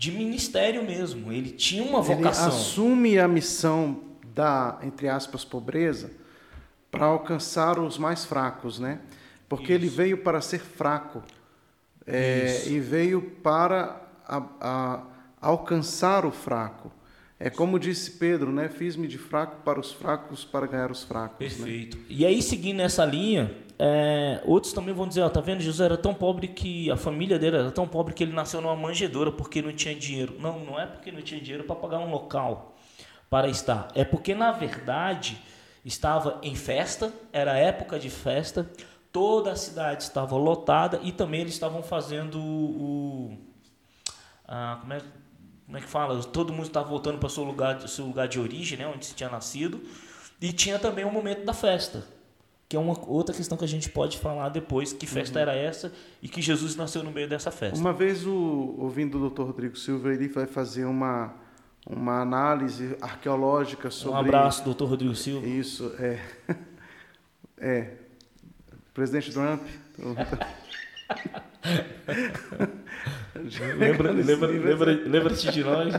De 0.04 0.12
ministério 0.12 0.84
mesmo. 0.84 1.32
Ele 1.32 1.50
tinha 1.50 1.82
uma 1.82 2.02
vocação. 2.02 2.48
Ele 2.48 2.56
assume 2.56 3.20
a 3.20 3.26
missão 3.26 4.02
da, 4.36 4.78
entre 4.84 5.08
aspas, 5.08 5.46
pobreza 5.46 6.12
para 6.92 7.06
alcançar 7.06 7.80
os 7.80 7.98
mais 7.98 8.26
fracos, 8.26 8.80
né? 8.80 9.00
Porque 9.48 9.72
Isso. 9.72 9.74
ele 9.74 9.88
veio 9.88 10.18
para 10.18 10.42
ser 10.42 10.60
fraco 10.60 11.24
é, 12.06 12.64
e 12.68 12.82
veio 12.82 13.22
para 13.22 14.02
a, 14.28 14.44
a, 14.60 15.04
alcançar 15.40 16.26
o 16.26 16.32
fraco. 16.32 16.92
É 17.40 17.50
como 17.50 17.80
disse 17.80 18.12
Pedro, 18.12 18.52
né? 18.52 18.68
Fiz-me 18.68 19.08
de 19.08 19.18
fraco 19.18 19.62
para 19.64 19.80
os 19.80 19.94
fracos 19.94 20.44
para 20.44 20.68
ganhar 20.68 20.92
os 20.92 21.04
fracos. 21.04 21.40
Né? 21.40 21.48
Perfeito. 21.48 21.98
Né? 21.98 22.04
E 22.10 22.26
aí, 22.26 22.42
seguindo 22.42 22.82
essa 22.82 23.06
linha, 23.06 23.56
é, 23.80 24.42
outros 24.46 24.72
também 24.74 24.94
vão 24.94 25.08
dizer, 25.08 25.22
ó, 25.22 25.30
tá 25.30 25.42
vendo? 25.42 25.62
Jesus 25.62 25.82
era 25.82 25.98
tão 25.98 26.14
pobre 26.14 26.48
que 26.48 26.92
a 26.92 26.98
família 26.98 27.40
dele 27.40 27.58
era 27.58 27.72
tão 27.72 27.88
pobre 27.88 28.14
que 28.14 28.24
ele 28.24 28.34
nasceu 28.34 28.62
numa 28.62 28.76
manjedoura 28.76 29.32
porque 29.32 29.62
não 29.62 29.74
tinha 29.74 29.96
dinheiro. 29.96 30.36
Não, 30.40 30.60
não 30.60 30.80
é 30.80 30.86
porque 30.86 31.12
não 31.12 31.22
tinha 31.22 31.42
dinheiro 31.42 31.64
para 31.64 31.76
pagar 31.76 32.00
um 32.00 32.10
local 32.10 32.76
para 33.30 33.48
estar. 33.48 33.88
É 33.96 34.04
porque 34.04 34.36
na 34.36 34.52
verdade 34.52 35.42
estava 35.84 36.40
em 36.44 36.56
festa, 36.56 37.12
era 37.32 37.58
época 37.58 38.00
de 38.00 38.10
festa, 38.10 38.70
toda 39.12 39.52
a 39.52 39.56
cidade 39.56 40.04
estava 40.04 40.36
lotada 40.38 41.00
e 41.04 41.12
também 41.12 41.42
eles 41.42 41.54
estavam 41.54 41.82
fazendo 41.82 42.40
o, 42.40 43.38
a, 44.48 44.78
como, 44.80 44.94
é, 44.94 45.02
como 45.66 45.78
é 45.78 45.82
que 45.82 45.88
fala? 45.88 46.24
Todo 46.24 46.54
mundo 46.54 46.68
estava 46.68 46.88
voltando 46.88 47.18
para 47.18 47.28
o 47.28 47.30
seu 47.30 47.44
lugar, 47.44 47.82
seu 47.88 48.06
lugar 48.06 48.28
de 48.28 48.40
origem, 48.40 48.78
né, 48.78 48.88
onde 48.88 49.06
se 49.06 49.16
tinha 49.16 49.30
nascido, 49.30 49.82
e 50.40 50.54
tinha 50.54 50.78
também 50.78 51.04
o 51.04 51.12
momento 51.12 51.44
da 51.44 51.54
festa 51.54 52.06
que 52.74 52.78
é 52.78 52.80
uma 52.80 53.00
outra 53.08 53.36
questão 53.36 53.56
que 53.56 53.64
a 53.64 53.68
gente 53.68 53.88
pode 53.88 54.18
falar 54.18 54.50
depois, 54.50 54.92
que 54.92 55.06
festa 55.06 55.38
uhum. 55.38 55.44
era 55.44 55.56
essa 55.56 55.94
e 56.24 56.28
que 56.28 56.42
Jesus 56.42 56.76
nasceu 56.76 57.04
no 57.04 57.12
meio 57.12 57.30
dessa 57.30 57.52
festa. 57.52 57.78
Uma 57.78 57.94
vez, 57.94 58.26
o, 58.26 58.74
ouvindo 58.80 59.24
o 59.24 59.30
Dr. 59.30 59.44
Rodrigo 59.44 59.78
Silva, 59.78 60.12
ele 60.12 60.28
vai 60.28 60.48
fazer 60.48 60.86
uma, 60.86 61.36
uma 61.86 62.20
análise 62.20 62.98
arqueológica 63.00 63.92
sobre... 63.92 64.16
Um 64.16 64.20
abraço, 64.20 64.68
Dr. 64.68 64.86
Rodrigo 64.86 65.14
Silva. 65.14 65.46
Isso, 65.46 65.94
é. 66.00 66.20
É. 67.60 67.92
Presidente 68.92 69.32
Trump... 69.32 69.62
lembra, 73.78 74.12
lembra, 74.12 74.48
lembra, 74.48 74.92
lembra-te 74.92 75.52
de 75.52 75.64
nós. 75.64 75.94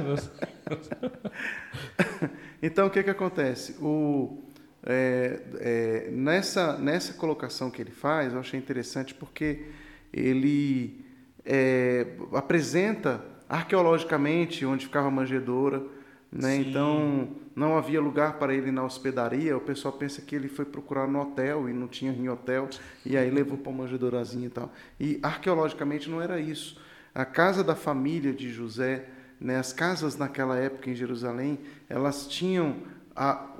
então, 2.60 2.88
o 2.88 2.90
que, 2.90 3.04
que 3.04 3.10
acontece? 3.10 3.76
O 3.80 4.42
é, 4.86 5.40
é, 5.60 6.10
nessa, 6.10 6.76
nessa 6.76 7.14
colocação 7.14 7.70
que 7.70 7.80
ele 7.80 7.90
faz, 7.90 8.32
eu 8.32 8.40
achei 8.40 8.58
interessante 8.58 9.14
porque 9.14 9.64
ele 10.12 11.04
é, 11.44 12.06
apresenta 12.32 13.24
arqueologicamente 13.48 14.64
onde 14.66 14.86
ficava 14.86 15.08
a 15.08 15.10
manjedoura, 15.10 15.82
né? 16.30 16.56
então 16.56 17.28
não 17.54 17.78
havia 17.78 18.00
lugar 18.00 18.38
para 18.38 18.52
ele 18.52 18.70
na 18.70 18.84
hospedaria. 18.84 19.56
O 19.56 19.60
pessoal 19.60 19.94
pensa 19.94 20.20
que 20.20 20.34
ele 20.34 20.48
foi 20.48 20.64
procurar 20.64 21.06
no 21.06 21.20
hotel 21.20 21.68
e 21.68 21.72
não 21.72 21.88
tinha 21.88 22.12
em 22.12 22.28
hotel, 22.28 22.68
e 23.06 23.16
aí 23.16 23.30
levou 23.30 23.56
para 23.56 23.70
uma 23.70 23.84
manjedourazinha 23.84 24.46
e 24.46 24.50
tal. 24.50 24.72
E 24.98 25.18
arqueologicamente 25.22 26.10
não 26.10 26.20
era 26.20 26.38
isso. 26.40 26.78
A 27.14 27.24
casa 27.24 27.62
da 27.62 27.76
família 27.76 28.32
de 28.32 28.50
José, 28.50 29.06
né, 29.40 29.56
as 29.58 29.72
casas 29.72 30.16
naquela 30.16 30.58
época 30.58 30.90
em 30.90 30.94
Jerusalém, 30.94 31.60
elas 31.88 32.26
tinham 32.26 32.76
a 32.76 32.93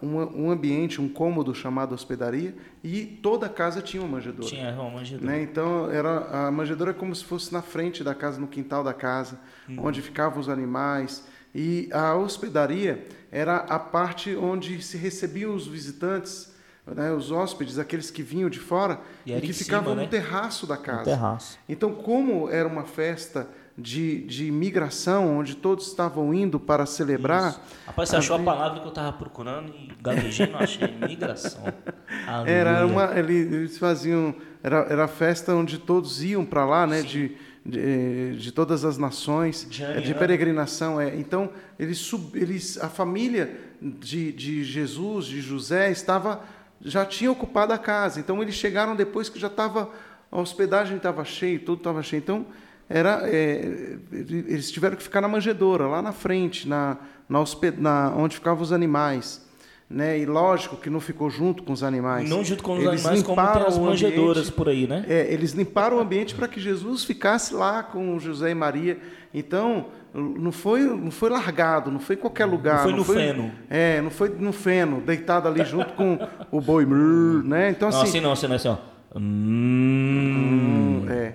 um, 0.02 0.46
um, 0.46 0.50
ambiente, 0.50 1.00
um 1.00 1.09
cômodo 1.09 1.55
chamado 1.55 1.94
hospedaria 1.94 2.55
e 2.82 3.05
toda 3.05 3.46
a 3.46 3.48
casa 3.48 3.80
tinha 3.80 4.02
uma 4.02 4.16
manjedoura. 4.16 4.48
Tinha 4.48 4.72
uma 4.72 4.90
manjedoura. 4.90 5.32
Né? 5.32 5.42
Então 5.42 5.90
era 5.90 6.46
a 6.46 6.50
manjedoura 6.50 6.90
é 6.90 6.94
como 6.94 7.14
se 7.14 7.24
fosse 7.24 7.52
na 7.52 7.62
frente 7.62 8.02
da 8.02 8.14
casa, 8.14 8.40
no 8.40 8.48
quintal 8.48 8.82
da 8.82 8.92
casa, 8.92 9.38
hum. 9.68 9.76
onde 9.78 10.02
ficavam 10.02 10.40
os 10.40 10.48
animais. 10.48 11.24
E 11.55 11.88
a 11.92 12.16
hospedaria 12.16 13.07
era 13.30 13.59
a 13.59 13.78
parte 13.78 14.34
onde 14.34 14.82
se 14.82 14.96
recebiam 14.96 15.55
os 15.55 15.68
visitantes, 15.68 16.52
né, 16.84 17.12
os 17.12 17.30
hóspedes, 17.30 17.78
aqueles 17.78 18.11
que 18.11 18.22
vinham 18.22 18.50
de 18.50 18.59
fora 18.59 19.00
e, 19.24 19.32
e 19.32 19.40
que 19.40 19.52
ficavam 19.52 19.92
cima, 19.92 19.94
no 19.94 20.02
né? 20.02 20.09
terraço 20.09 20.66
da 20.66 20.76
casa. 20.76 20.98
No 20.98 21.05
terraço. 21.05 21.59
Então, 21.68 21.94
como 21.94 22.50
era 22.50 22.68
uma 22.68 22.84
festa 22.84 23.48
de, 23.77 24.22
de 24.22 24.51
migração, 24.51 25.39
onde 25.39 25.57
todos 25.57 25.87
estavam 25.87 26.33
indo 26.33 26.61
para 26.61 26.87
celebrar. 26.87 27.51
Isso. 27.51 27.61
Rapaz, 27.87 28.09
você 28.09 28.16
achou 28.16 28.37
a 28.37 28.39
palavra 28.39 28.81
que 28.81 28.87
eu 28.87 28.91
estava 28.91 29.12
procurando 29.12 29.75
e 29.75 29.91
gaguejei, 30.01 30.47
não 30.47 30.61
achei. 30.61 30.89
Migração. 30.89 31.64
Era 32.47 32.87
uma. 32.87 33.18
Eles 33.18 33.77
faziam. 33.79 34.35
Era, 34.62 34.79
era 34.89 35.05
a 35.05 35.09
festa 35.09 35.55
onde 35.55 35.79
todos 35.79 36.22
iam 36.22 36.45
para 36.45 36.64
lá, 36.64 36.87
né? 36.87 37.03
De, 37.03 37.37
de, 37.66 38.37
de 38.37 38.53
todas 38.53 38.85
as 38.85 38.97
nações, 38.97 39.66
Jane, 39.70 40.01
de 40.01 40.14
né? 40.14 40.18
peregrinação. 40.18 41.01
É. 41.01 41.14
Então, 41.16 41.51
eles, 41.79 41.99
sub, 41.99 42.39
eles, 42.39 42.79
a 42.79 42.89
família 42.89 43.59
de, 43.83 44.33
de 44.33 44.64
Jesus, 44.64 45.27
de 45.27 45.41
José, 45.41 45.91
estava 45.91 46.43
já 46.81 47.05
tinha 47.05 47.31
ocupado 47.31 47.72
a 47.72 47.79
casa. 47.79 48.20
Então, 48.20 48.41
eles 48.43 48.55
chegaram 48.55 48.95
depois 48.95 49.29
que 49.29 49.39
já 49.39 49.49
estava 49.49 49.91
a 50.35 50.41
hospedagem 50.41 50.97
estava 50.97 51.25
cheia, 51.25 51.61
tudo 51.61 51.79
estava 51.79 52.03
cheio. 52.03 52.18
Então, 52.18 52.45
era, 52.89 53.22
é, 53.24 53.97
eles 54.12 54.70
tiveram 54.70 54.97
que 54.97 55.03
ficar 55.03 55.20
na 55.20 55.28
manjedoura, 55.28 55.87
lá 55.87 56.03
na 56.03 56.12
frente, 56.12 56.68
na, 56.68 56.99
na, 57.28 57.41
hosped, 57.41 57.80
na 57.80 58.12
onde 58.16 58.35
ficavam 58.35 58.62
os 58.62 58.72
animais. 58.72 59.43
Né? 59.89 60.18
E 60.18 60.26
lógico 60.26 60.76
que 60.76 60.89
não 60.89 60.99
ficou 60.99 61.28
junto 61.28 61.62
com 61.62 61.72
os 61.72 61.82
animais. 61.82 62.28
Não 62.28 62.43
junto 62.43 62.62
com 62.62 62.72
os 62.72 62.78
Eles 62.85 63.05
animais, 63.05 63.22
como 63.22 63.37
tem 63.37 63.47
limparam 63.47 63.66
as 63.66 63.78
manjedouras 63.78 64.39
ambiente. 64.39 64.53
por 64.57 64.68
aí, 64.68 64.87
né? 64.87 65.05
É, 65.09 65.32
eles 65.32 65.53
limparam 65.53 65.99
o 65.99 66.01
ambiente 66.01 66.35
para 66.35 66.49
que 66.49 66.59
Jesus 66.59 67.05
ficasse 67.05 67.55
lá 67.55 67.82
com 67.82 68.18
José 68.18 68.51
e 68.51 68.55
Maria. 68.55 68.99
Então, 69.32 69.87
não 70.14 70.53
foi, 70.53 70.80
não 70.80 71.11
foi 71.11 71.28
largado, 71.28 71.91
não 71.91 72.01
foi 72.01 72.16
em 72.16 72.18
qualquer 72.18 72.47
lugar. 72.47 72.82
foi 72.82 72.93
no 72.93 73.05
feno. 73.05 73.53
É, 73.68 74.01
não 74.01 74.11
foi 74.11 74.28
no 74.30 74.53
feno, 74.53 75.01
deitado 75.01 75.49
ali 75.49 75.64
junto 75.64 75.93
com 75.95 76.18
o 76.51 76.61
boi, 76.61 76.87
né? 77.45 77.70
Então, 77.70 77.91
Não, 77.91 77.99
assim, 77.99 78.09
assim 78.09 78.20
não, 78.20 78.32
assim 78.32 78.47
não, 78.47 78.57
assim, 78.57 78.68
ó. 78.68 78.76
Hum, 79.16 81.05
é, 81.09 81.14
é, 81.14 81.35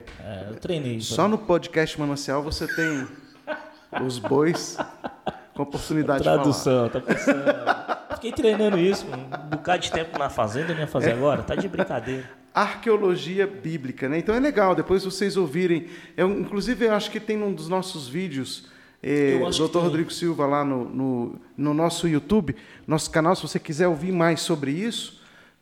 treinei. 0.59 0.99
só 0.99 1.27
no 1.27 1.37
podcast 1.37 1.99
Manancial 1.99 2.43
você 2.43 2.67
tem 2.67 3.07
os 4.05 4.19
bois 4.19 4.77
com 5.55 5.63
oportunidade 5.63 6.19
de 6.19 6.25
falar. 6.25 6.37
Tradução, 6.37 6.89
tá 6.89 6.99
pensando. 6.99 7.43
Fiquei 8.15 8.31
treinando 8.33 8.77
isso, 8.77 9.05
um 9.05 9.49
bocado 9.49 9.81
de 9.81 9.91
tempo 9.91 10.19
na 10.19 10.29
fazenda, 10.29 10.73
não 10.73 10.81
ia 10.81 10.87
fazer 10.87 11.13
agora? 11.13 11.41
Tá 11.41 11.55
de 11.55 11.67
brincadeira. 11.67 12.29
arqueologia 12.53 13.47
bíblica, 13.47 14.09
né? 14.09 14.17
Então 14.17 14.35
é 14.35 14.39
legal, 14.39 14.75
depois 14.75 15.05
vocês 15.05 15.37
ouvirem. 15.37 15.87
Eu, 16.17 16.29
inclusive, 16.29 16.85
eu 16.85 16.93
acho 16.93 17.09
que 17.09 17.19
tem 17.19 17.37
num 17.37 17.53
dos 17.53 17.69
nossos 17.69 18.09
vídeos, 18.09 18.67
eh, 19.01 19.39
o 19.41 19.49
Dr. 19.49 19.77
Rodrigo 19.79 20.11
Silva 20.11 20.45
lá 20.45 20.65
no, 20.65 20.83
no, 20.83 21.35
no 21.55 21.73
nosso 21.73 22.09
YouTube, 22.09 22.55
nosso 22.85 23.09
canal, 23.09 23.35
se 23.35 23.41
você 23.41 23.57
quiser 23.57 23.87
ouvir 23.87 24.11
mais 24.11 24.41
sobre 24.41 24.71
isso, 24.71 25.18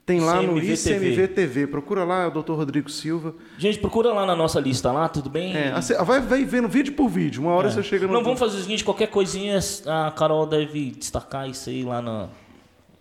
tem 0.08 0.22
lá 0.22 0.42
no 0.42 0.58
ICMV 0.58 1.28
TV. 1.28 1.68
Procura 1.68 2.06
lá, 2.06 2.24
é 2.24 2.28
o 2.28 2.32
Dr. 2.32 2.54
Rodrigo 2.54 2.90
Silva. 2.90 3.36
Gente, 3.58 3.78
procura 3.78 4.14
lá 4.14 4.26
na 4.26 4.36
nossa 4.38 4.58
lista 4.60 4.90
lá, 4.92 5.10
tudo 5.10 5.30
bem? 5.30 5.56
É, 5.56 5.72
assim, 5.74 5.94
vai, 5.96 6.22
vai 6.22 6.46
vendo 6.46 6.68
vídeo 6.70 6.94
por 6.94 7.10
vídeo, 7.10 7.42
uma 7.44 7.52
hora 7.52 7.70
você 7.70 7.84
chega 7.84 8.08
no. 8.08 8.14
Não, 8.14 8.24
vamos 8.24 8.40
fazer 8.40 8.58
o 8.58 8.62
seguinte, 8.62 8.86
qualquer 8.86 9.08
coisinha, 9.08 9.60
a 9.86 10.10
Carol 10.12 10.46
deve 10.48 10.92
destacar 10.92 11.50
isso 11.50 11.70
aí 11.70 11.84
lá 11.84 12.02
na, 12.02 12.30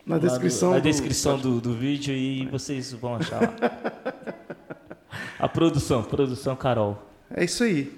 na 0.05 0.17
lá 0.17 0.19
do- 0.19 0.29
descrição. 0.29 0.71
na 0.73 0.79
do- 0.79 0.83
descrição 0.83 1.39
do, 1.39 1.61
do 1.61 1.73
vídeo 1.75 2.13
e 2.13 2.45
vocês 2.47 2.93
vão 2.93 3.15
achar 3.15 3.41
lá. 3.41 3.55
A 5.39 5.49
produção, 5.49 6.03
produção 6.03 6.57
Carol. 6.57 6.99
É 7.31 7.45
isso 7.45 7.63
aí. 7.63 7.93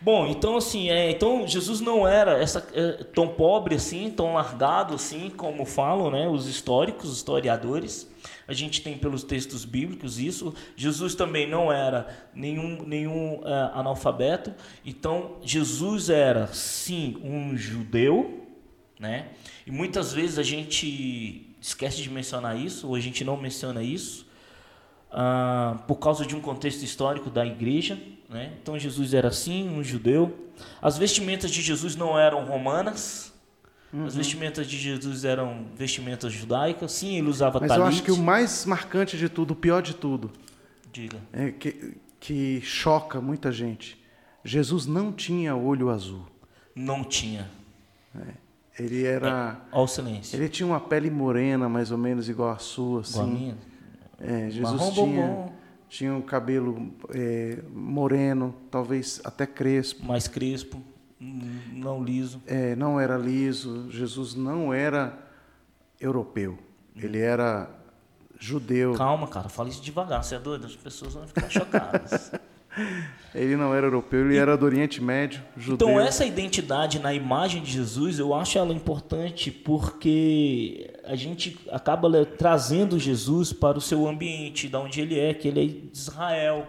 Bom, 0.00 0.26
então 0.26 0.56
assim, 0.56 0.90
é, 0.90 1.10
então 1.10 1.46
Jesus 1.46 1.80
não 1.80 2.06
era 2.06 2.40
essa, 2.40 2.66
é, 2.72 3.04
tão 3.14 3.28
pobre 3.28 3.74
assim, 3.74 4.10
tão 4.10 4.34
largado 4.34 4.94
assim, 4.94 5.30
como 5.36 5.64
falam 5.64 6.10
né, 6.10 6.28
os 6.28 6.46
históricos, 6.46 7.10
os 7.10 7.16
historiadores. 7.18 8.08
A 8.48 8.54
gente 8.54 8.80
tem 8.80 8.96
pelos 8.96 9.22
textos 9.22 9.66
bíblicos 9.66 10.18
isso. 10.18 10.54
Jesus 10.74 11.14
também 11.14 11.46
não 11.46 11.70
era 11.70 12.08
nenhum, 12.34 12.82
nenhum 12.82 13.42
é, 13.44 13.70
analfabeto. 13.74 14.54
Então, 14.84 15.36
Jesus 15.42 16.08
era, 16.08 16.46
sim, 16.48 17.18
um 17.22 17.56
judeu, 17.56 18.46
né? 18.98 19.28
E 19.66 19.70
muitas 19.70 20.14
vezes 20.14 20.38
a 20.38 20.42
gente 20.42 21.54
esquece 21.60 22.02
de 22.02 22.10
mencionar 22.10 22.58
isso, 22.58 22.88
ou 22.88 22.94
a 22.94 23.00
gente 23.00 23.22
não 23.22 23.36
menciona 23.36 23.82
isso, 23.82 24.26
ah, 25.10 25.82
por 25.86 25.96
causa 25.96 26.24
de 26.24 26.34
um 26.34 26.40
contexto 26.40 26.82
histórico 26.82 27.30
da 27.30 27.44
igreja. 27.44 27.98
Né? 28.28 28.52
Então 28.60 28.78
Jesus 28.78 29.14
era 29.14 29.28
assim, 29.28 29.68
um 29.68 29.82
judeu. 29.82 30.50
As 30.80 30.98
vestimentas 30.98 31.50
de 31.50 31.62
Jesus 31.62 31.96
não 31.96 32.18
eram 32.18 32.44
romanas. 32.44 33.32
As 34.06 34.14
vestimentas 34.14 34.66
de 34.66 34.76
Jesus 34.76 35.24
eram 35.24 35.66
vestimentas 35.74 36.32
judaicas. 36.32 36.92
Sim, 36.92 37.16
ele 37.16 37.28
usava 37.28 37.58
Mas 37.58 37.68
talit. 37.68 37.80
eu 37.82 37.86
acho 37.88 38.02
que 38.02 38.12
o 38.12 38.18
mais 38.18 38.66
marcante 38.66 39.16
de 39.16 39.28
tudo, 39.28 39.52
o 39.52 39.56
pior 39.56 39.80
de 39.80 39.94
tudo, 39.94 40.30
Diga. 40.92 41.16
é 41.32 41.50
que, 41.50 41.94
que 42.20 42.60
choca 42.60 43.20
muita 43.20 43.50
gente. 43.50 43.98
Jesus 44.44 44.86
não 44.86 45.10
tinha 45.12 45.56
olho 45.56 45.88
azul. 45.88 46.26
Não 46.74 47.02
tinha. 47.02 47.48
Ele 48.78 49.04
era. 49.04 49.60
Olha 49.72 49.82
o 49.82 49.86
silêncio. 49.88 50.36
Ele 50.36 50.48
tinha 50.48 50.66
uma 50.66 50.80
pele 50.80 51.10
morena, 51.10 51.68
mais 51.68 51.90
ou 51.90 51.98
menos 51.98 52.28
igual 52.28 52.50
a 52.50 52.58
sua, 52.58 53.02
Igual 53.02 53.24
a 53.24 53.26
assim. 53.26 53.34
minha. 53.34 53.56
É, 54.20 54.50
Jesus 54.50 54.80
Marrom 54.80 54.92
tinha, 54.92 55.26
bombom. 55.26 55.52
tinha 55.88 56.14
um 56.14 56.20
cabelo 56.22 56.92
é, 57.14 57.58
moreno, 57.72 58.54
talvez 58.70 59.20
até 59.24 59.46
crespo. 59.46 60.04
Mais 60.04 60.28
crespo, 60.28 60.80
não 61.20 62.02
liso. 62.02 62.42
É, 62.46 62.76
não 62.76 63.00
era 63.00 63.16
liso. 63.16 63.90
Jesus 63.90 64.34
não 64.34 64.72
era 64.72 65.18
europeu. 66.00 66.58
Ele 66.96 67.18
era 67.18 67.70
judeu. 68.38 68.94
Calma, 68.94 69.26
cara, 69.26 69.48
fala 69.48 69.68
isso 69.68 69.82
devagar. 69.82 70.22
Você 70.22 70.36
é 70.36 70.38
doido? 70.38 70.66
As 70.66 70.76
pessoas 70.76 71.14
vão 71.14 71.26
ficar 71.26 71.48
chocadas. 71.48 72.32
Ele 73.34 73.56
não 73.56 73.74
era 73.74 73.86
europeu, 73.86 74.24
ele 74.24 74.36
era 74.36 74.56
do 74.56 74.64
Oriente 74.64 75.02
Médio, 75.02 75.42
judeu. 75.56 75.88
Então, 75.88 76.00
essa 76.00 76.24
identidade 76.24 76.98
na 76.98 77.12
imagem 77.12 77.62
de 77.62 77.70
Jesus, 77.72 78.18
eu 78.18 78.32
acho 78.34 78.56
ela 78.56 78.72
importante 78.72 79.50
porque 79.50 80.94
a 81.04 81.14
gente 81.14 81.58
acaba 81.70 82.24
trazendo 82.24 82.98
Jesus 82.98 83.52
para 83.52 83.76
o 83.76 83.80
seu 83.80 84.06
ambiente, 84.06 84.68
da 84.68 84.80
onde 84.80 85.00
ele 85.00 85.18
é, 85.18 85.34
que 85.34 85.48
ele 85.48 85.60
é 85.60 85.66
de 85.66 85.90
Israel, 85.92 86.66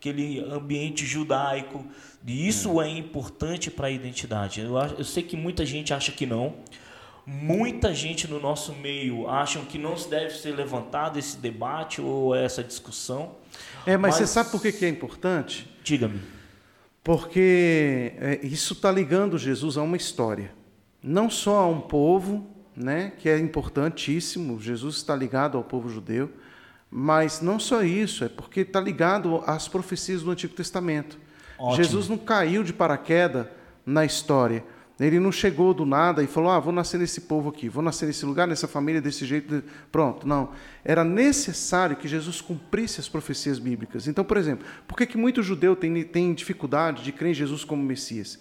aquele 0.00 0.40
ambiente 0.50 1.04
judaico. 1.04 1.84
E 2.26 2.48
isso 2.48 2.80
é, 2.80 2.88
importante 2.88 3.70
para 3.70 3.88
a 3.88 3.90
identidade. 3.90 4.62
Eu, 4.62 4.78
acho- 4.78 4.94
eu 4.96 5.04
sei 5.04 5.22
que 5.22 5.36
muita 5.36 5.64
gente 5.66 5.92
acha 5.92 6.10
que 6.10 6.24
não. 6.24 6.54
Muita 7.26 7.94
gente 7.94 8.26
no 8.26 8.40
nosso 8.40 8.72
meio 8.74 9.28
acham 9.28 9.62
que 9.64 9.76
não 9.78 9.96
se 9.96 10.08
deve 10.08 10.30
ser 10.34 10.52
levantado 10.56 11.18
esse 11.18 11.36
debate 11.36 12.00
ou 12.00 12.34
essa 12.34 12.64
discussão. 12.64 13.36
É, 13.86 13.96
mas, 13.96 14.14
você 14.14 14.22
Mas- 14.22 14.30
sabe 14.30 14.50
por 14.50 14.60
que, 14.62 14.72
que 14.72 14.84
é 14.86 14.88
importante? 14.88 15.68
Diga-me. 15.84 16.20
Porque 17.04 18.12
é, 18.18 18.40
isso 18.42 18.72
está 18.72 18.90
ligando 18.90 19.38
Jesus 19.38 19.76
a 19.76 19.82
uma 19.82 19.96
história. 19.96 20.50
Não 21.02 21.28
só 21.30 21.58
a 21.60 21.66
um 21.66 21.80
povo, 21.80 22.46
né, 22.76 23.12
que 23.18 23.28
é 23.28 23.38
importantíssimo, 23.38 24.60
Jesus 24.60 24.96
está 24.96 25.14
ligado 25.14 25.56
ao 25.56 25.64
povo 25.64 25.88
judeu, 25.88 26.30
mas 26.90 27.40
não 27.40 27.58
só 27.60 27.82
isso, 27.82 28.24
é 28.24 28.28
porque 28.28 28.60
está 28.60 28.80
ligado 28.80 29.42
às 29.46 29.68
profecias 29.68 30.22
do 30.22 30.30
Antigo 30.30 30.54
Testamento. 30.54 31.18
Ótimo. 31.58 31.76
Jesus 31.76 32.08
não 32.08 32.18
caiu 32.18 32.64
de 32.64 32.72
paraquedas 32.72 33.46
na 33.86 34.04
história. 34.04 34.64
Ele 34.98 35.18
não 35.18 35.32
chegou 35.32 35.72
do 35.72 35.86
nada 35.86 36.22
e 36.22 36.26
falou: 36.26 36.50
Ah, 36.50 36.58
vou 36.58 36.72
nascer 36.72 36.98
nesse 36.98 37.22
povo 37.22 37.48
aqui, 37.48 37.68
vou 37.68 37.82
nascer 37.82 38.06
nesse 38.06 38.26
lugar, 38.26 38.46
nessa 38.46 38.68
família, 38.68 39.00
desse 39.00 39.24
jeito. 39.24 39.62
Pronto. 39.90 40.26
Não. 40.26 40.50
Era 40.84 41.02
necessário 41.04 41.96
que 41.96 42.06
Jesus 42.06 42.40
cumprisse 42.40 43.00
as 43.00 43.08
profecias 43.08 43.58
bíblicas. 43.58 44.06
Então, 44.06 44.24
por 44.24 44.36
exemplo, 44.36 44.66
por 44.86 44.96
que, 44.96 45.06
que 45.06 45.16
muito 45.16 45.42
judeu 45.42 45.74
tem, 45.74 46.02
tem 46.04 46.34
dificuldade 46.34 47.02
de 47.02 47.12
crer 47.12 47.30
em 47.30 47.34
Jesus 47.34 47.64
como 47.64 47.82
Messias? 47.82 48.38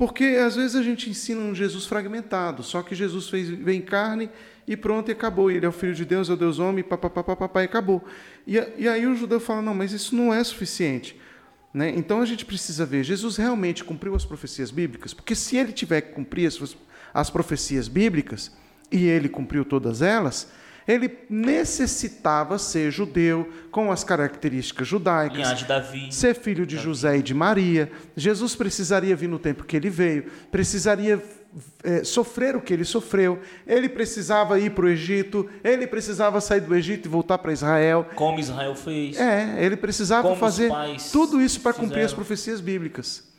Porque 0.00 0.24
às 0.42 0.56
vezes 0.56 0.76
a 0.76 0.82
gente 0.82 1.10
ensina 1.10 1.42
um 1.42 1.54
Jesus 1.54 1.84
fragmentado, 1.84 2.62
só 2.62 2.82
que 2.82 2.94
Jesus 2.94 3.28
fez, 3.28 3.50
veio 3.50 3.76
em 3.76 3.82
carne 3.82 4.30
e 4.66 4.74
pronto, 4.74 5.10
e 5.10 5.12
acabou. 5.12 5.50
Ele 5.50 5.66
é 5.66 5.68
o 5.68 5.72
Filho 5.72 5.94
de 5.94 6.06
Deus, 6.06 6.30
é 6.30 6.32
o 6.32 6.36
Deus 6.38 6.58
homem, 6.58 6.82
papapá, 6.82 7.22
papapá, 7.22 7.60
e 7.60 7.66
acabou. 7.66 8.02
E, 8.46 8.54
e 8.78 8.88
aí 8.88 9.06
o 9.06 9.14
judeu 9.14 9.38
fala: 9.38 9.60
Não, 9.60 9.74
mas 9.74 9.92
isso 9.92 10.16
não 10.16 10.32
é 10.32 10.42
suficiente. 10.42 11.20
Né? 11.74 11.92
Então 11.94 12.22
a 12.22 12.24
gente 12.24 12.46
precisa 12.46 12.86
ver, 12.86 13.04
Jesus 13.04 13.36
realmente 13.36 13.84
cumpriu 13.84 14.14
as 14.14 14.24
profecias 14.24 14.70
bíblicas? 14.70 15.12
Porque 15.12 15.34
se 15.34 15.58
ele 15.58 15.70
tiver 15.70 16.00
que 16.00 16.14
cumprir 16.14 16.46
as, 16.46 16.58
as 17.12 17.28
profecias 17.28 17.86
bíblicas, 17.86 18.50
e 18.90 19.04
ele 19.04 19.28
cumpriu 19.28 19.66
todas 19.66 20.00
elas, 20.00 20.50
ele 20.90 21.18
necessitava 21.28 22.58
ser 22.58 22.90
judeu, 22.90 23.48
com 23.70 23.92
as 23.92 24.02
características 24.02 24.88
judaicas, 24.88 25.58
de 25.58 25.64
Davi. 25.64 26.12
ser 26.12 26.34
filho 26.34 26.66
de 26.66 26.76
José 26.76 27.18
e 27.18 27.22
de 27.22 27.32
Maria. 27.32 27.90
Jesus 28.16 28.56
precisaria 28.56 29.14
vir 29.14 29.28
no 29.28 29.38
tempo 29.38 29.64
que 29.64 29.76
ele 29.76 29.88
veio, 29.88 30.24
precisaria 30.50 31.22
eh, 31.84 32.02
sofrer 32.02 32.56
o 32.56 32.60
que 32.60 32.72
ele 32.72 32.84
sofreu, 32.84 33.40
ele 33.66 33.88
precisava 33.88 34.58
ir 34.58 34.70
para 34.70 34.86
o 34.86 34.88
Egito, 34.88 35.48
ele 35.62 35.86
precisava 35.86 36.40
sair 36.40 36.60
do 36.60 36.74
Egito 36.74 37.06
e 37.06 37.08
voltar 37.08 37.38
para 37.38 37.52
Israel. 37.52 38.08
Como 38.16 38.40
Israel 38.40 38.74
fez. 38.74 39.16
É, 39.16 39.64
ele 39.64 39.76
precisava 39.76 40.22
Como 40.22 40.36
fazer 40.36 40.72
tudo 41.12 41.40
isso 41.40 41.60
para 41.60 41.72
cumprir 41.72 42.04
as 42.04 42.12
profecias 42.12 42.60
bíblicas. 42.60 43.29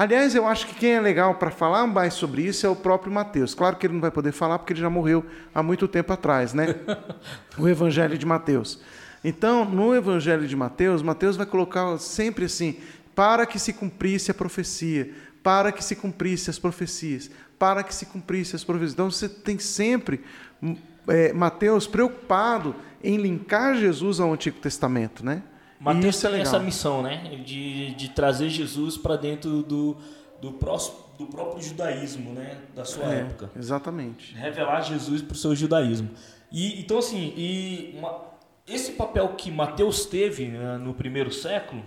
Aliás, 0.00 0.34
eu 0.34 0.46
acho 0.46 0.66
que 0.66 0.76
quem 0.76 0.92
é 0.92 1.00
legal 1.00 1.34
para 1.34 1.50
falar 1.50 1.86
mais 1.86 2.14
sobre 2.14 2.40
isso 2.40 2.64
é 2.64 2.70
o 2.70 2.74
próprio 2.74 3.12
Mateus. 3.12 3.54
Claro 3.54 3.76
que 3.76 3.86
ele 3.86 3.92
não 3.92 4.00
vai 4.00 4.10
poder 4.10 4.32
falar 4.32 4.58
porque 4.58 4.72
ele 4.72 4.80
já 4.80 4.88
morreu 4.88 5.22
há 5.54 5.62
muito 5.62 5.86
tempo 5.86 6.10
atrás, 6.10 6.54
né? 6.54 6.74
o 7.58 7.68
Evangelho 7.68 8.16
de 8.16 8.24
Mateus. 8.24 8.80
Então, 9.22 9.62
no 9.62 9.94
Evangelho 9.94 10.48
de 10.48 10.56
Mateus, 10.56 11.02
Mateus 11.02 11.36
vai 11.36 11.44
colocar 11.44 11.98
sempre 11.98 12.46
assim: 12.46 12.78
para 13.14 13.44
que 13.44 13.58
se 13.58 13.74
cumprisse 13.74 14.30
a 14.30 14.34
profecia, 14.34 15.12
para 15.42 15.70
que 15.70 15.84
se 15.84 15.94
cumprisse 15.94 16.48
as 16.48 16.58
profecias, 16.58 17.30
para 17.58 17.82
que 17.82 17.94
se 17.94 18.06
cumprisse 18.06 18.56
as 18.56 18.64
profecias. 18.64 18.94
Então, 18.94 19.10
você 19.10 19.28
tem 19.28 19.58
sempre 19.58 20.24
hum, 20.62 20.76
é, 21.08 21.30
Mateus 21.34 21.86
preocupado 21.86 22.74
em 23.04 23.18
linkar 23.18 23.76
Jesus 23.76 24.18
ao 24.18 24.32
Antigo 24.32 24.60
Testamento, 24.60 25.22
né? 25.22 25.42
Mateus 25.80 26.16
isso 26.16 26.26
é 26.26 26.30
tem 26.30 26.38
legal. 26.40 26.54
essa 26.54 26.62
missão, 26.64 27.02
né? 27.02 27.40
De, 27.44 27.94
de 27.94 28.08
trazer 28.10 28.48
Jesus 28.48 28.96
para 28.96 29.16
dentro 29.16 29.62
do, 29.62 29.96
do, 30.40 30.52
próximo, 30.52 30.96
do 31.18 31.26
próprio 31.26 31.62
judaísmo, 31.62 32.32
né? 32.32 32.58
Da 32.74 32.84
sua 32.84 33.12
É, 33.12 33.20
época. 33.20 33.50
Exatamente. 33.56 34.34
Revelar 34.34 34.82
Jesus 34.82 35.22
para 35.22 35.34
o 35.34 35.36
seu 35.36 35.56
judaísmo. 35.56 36.10
E, 36.52 36.80
então, 36.80 36.98
assim, 36.98 37.32
e 37.36 37.94
uma- 37.98 38.20
esse 38.66 38.92
papel 38.92 39.28
que 39.36 39.50
Mateus 39.50 40.04
teve 40.06 40.48
né, 40.48 40.76
no 40.78 40.92
primeiro 40.94 41.32
século, 41.32 41.82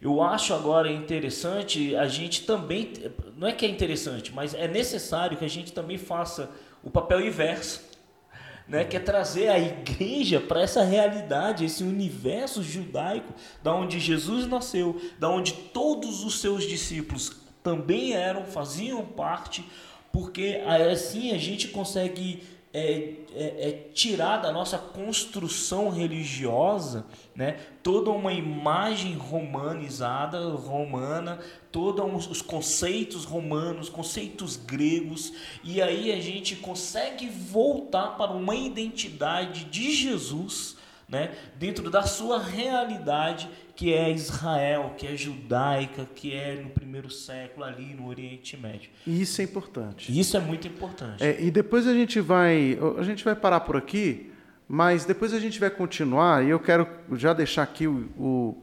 eu 0.00 0.22
acho 0.22 0.54
agora 0.54 0.90
interessante 0.92 1.96
a 1.96 2.06
gente 2.06 2.42
também. 2.42 2.92
Não 3.36 3.48
é 3.48 3.52
que 3.52 3.66
é 3.66 3.68
interessante, 3.68 4.32
mas 4.32 4.54
é 4.54 4.68
necessário 4.68 5.36
que 5.36 5.44
a 5.44 5.48
gente 5.48 5.72
também 5.72 5.98
faça 5.98 6.50
o 6.84 6.90
papel 6.90 7.20
inverso. 7.26 7.80
Né, 8.68 8.84
que 8.84 8.96
é 8.96 9.00
trazer 9.00 9.48
a 9.48 9.58
igreja 9.60 10.40
para 10.40 10.60
essa 10.60 10.82
realidade, 10.82 11.64
esse 11.64 11.84
universo 11.84 12.64
judaico, 12.64 13.32
da 13.62 13.72
onde 13.72 14.00
Jesus 14.00 14.44
nasceu, 14.44 15.00
da 15.20 15.28
onde 15.30 15.52
todos 15.52 16.24
os 16.24 16.40
seus 16.40 16.64
discípulos 16.64 17.30
também 17.62 18.12
eram, 18.12 18.44
faziam 18.44 19.04
parte, 19.04 19.64
porque 20.12 20.60
assim 20.92 21.32
a 21.32 21.38
gente 21.38 21.68
consegue 21.68 22.42
é, 22.78 23.14
é, 23.34 23.68
é 23.68 23.72
tirar 23.94 24.36
da 24.36 24.52
nossa 24.52 24.76
construção 24.76 25.88
religiosa 25.88 27.06
né, 27.34 27.58
toda 27.82 28.10
uma 28.10 28.34
imagem 28.34 29.14
romanizada, 29.14 30.46
romana, 30.50 31.38
todos 31.72 32.26
os 32.26 32.42
conceitos 32.42 33.24
romanos, 33.24 33.88
conceitos 33.88 34.56
gregos, 34.56 35.32
e 35.64 35.80
aí 35.80 36.12
a 36.12 36.20
gente 36.20 36.54
consegue 36.56 37.30
voltar 37.30 38.08
para 38.18 38.32
uma 38.32 38.54
identidade 38.54 39.64
de 39.64 39.94
Jesus 39.94 40.76
né, 41.08 41.34
dentro 41.54 41.90
da 41.90 42.02
sua 42.02 42.38
realidade 42.38 43.48
que 43.76 43.92
é 43.92 44.10
Israel, 44.10 44.94
que 44.96 45.06
é 45.06 45.14
judaica, 45.16 46.08
que 46.14 46.32
é 46.34 46.54
no 46.62 46.70
primeiro 46.70 47.10
século 47.10 47.64
ali 47.64 47.94
no 47.94 48.08
Oriente 48.08 48.56
Médio. 48.56 48.88
E 49.06 49.20
isso 49.20 49.40
é 49.40 49.44
importante. 49.44 50.18
Isso 50.18 50.36
é 50.36 50.40
muito 50.40 50.66
importante. 50.66 51.22
É, 51.22 51.40
e 51.44 51.50
depois 51.50 51.86
a 51.86 51.92
gente 51.92 52.18
vai, 52.20 52.78
a 52.98 53.02
gente 53.02 53.22
vai 53.22 53.36
parar 53.36 53.60
por 53.60 53.76
aqui, 53.76 54.32
mas 54.66 55.04
depois 55.04 55.34
a 55.34 55.38
gente 55.38 55.60
vai 55.60 55.68
continuar 55.70 56.44
e 56.44 56.48
eu 56.50 56.58
quero 56.58 56.88
já 57.12 57.32
deixar 57.34 57.62
aqui 57.64 57.86
o, 57.86 58.08
o, 58.18 58.62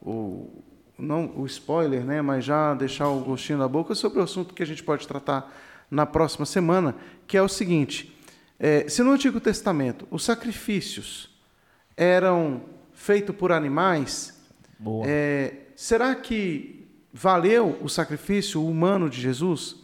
o- 0.00 0.62
não 0.96 1.32
o 1.36 1.44
spoiler, 1.46 2.04
né, 2.04 2.22
mas 2.22 2.44
já 2.44 2.72
deixar 2.74 3.08
o 3.08 3.20
gostinho 3.20 3.58
na 3.58 3.66
boca 3.66 3.94
sobre 3.96 4.20
o 4.20 4.22
assunto 4.22 4.54
que 4.54 4.62
a 4.62 4.66
gente 4.66 4.84
pode 4.84 5.06
tratar 5.08 5.52
na 5.90 6.06
próxima 6.06 6.46
semana, 6.46 6.94
que 7.26 7.36
é 7.36 7.42
o 7.42 7.48
seguinte: 7.48 8.16
é, 8.58 8.88
se 8.88 9.02
no 9.02 9.10
Antigo 9.10 9.40
Testamento 9.40 10.06
os 10.12 10.22
sacrifícios 10.24 11.28
eram 11.96 12.62
feitos 12.92 13.34
por 13.34 13.50
animais, 13.52 14.33
Boa. 14.84 15.06
é, 15.08 15.54
será 15.74 16.14
que 16.14 16.86
valeu 17.10 17.78
o 17.80 17.88
sacrifício 17.88 18.62
humano 18.62 19.08
de 19.08 19.18
Jesus? 19.18 19.76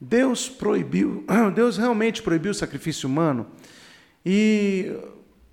Deus 0.00 0.48
proibiu, 0.48 1.24
Deus 1.54 1.76
realmente 1.76 2.22
proibiu 2.22 2.52
o 2.52 2.54
sacrifício 2.54 3.06
humano? 3.06 3.46
E 4.24 4.90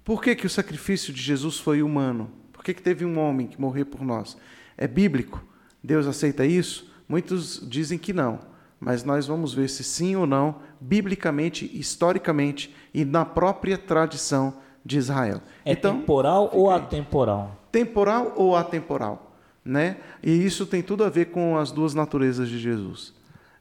por 0.05 0.23
que, 0.23 0.33
que 0.33 0.45
o 0.45 0.49
sacrifício 0.49 1.13
de 1.13 1.21
Jesus 1.21 1.59
foi 1.59 1.83
humano? 1.83 2.31
Por 2.53 2.63
que, 2.63 2.73
que 2.73 2.81
teve 2.81 3.03
um 3.03 3.19
homem 3.19 3.47
que 3.47 3.59
morreu 3.59 3.85
por 3.85 4.01
nós? 4.01 4.37
É 4.77 4.87
bíblico? 4.87 5.43
Deus 5.83 6.07
aceita 6.07 6.45
isso? 6.45 6.89
Muitos 7.07 7.61
dizem 7.67 7.97
que 7.97 8.13
não, 8.13 8.39
mas 8.79 9.03
nós 9.03 9.27
vamos 9.27 9.53
ver 9.53 9.69
se 9.69 9.83
sim 9.83 10.15
ou 10.15 10.25
não, 10.25 10.61
biblicamente, 10.79 11.69
historicamente 11.77 12.73
e 12.93 13.03
na 13.03 13.25
própria 13.25 13.77
tradição 13.77 14.55
de 14.85 14.97
Israel. 14.97 15.41
É 15.65 15.75
temporal 15.75 16.49
ou 16.53 16.69
atemporal? 16.69 17.58
Temporal 17.71 18.33
ou 18.35 18.55
atemporal, 18.55 19.35
né? 19.63 19.97
E 20.23 20.31
isso 20.31 20.65
tem 20.65 20.81
tudo 20.81 21.03
a 21.03 21.09
ver 21.09 21.25
com 21.25 21.57
as 21.57 21.71
duas 21.71 21.93
naturezas 21.93 22.49
de 22.49 22.59
Jesus. 22.59 23.13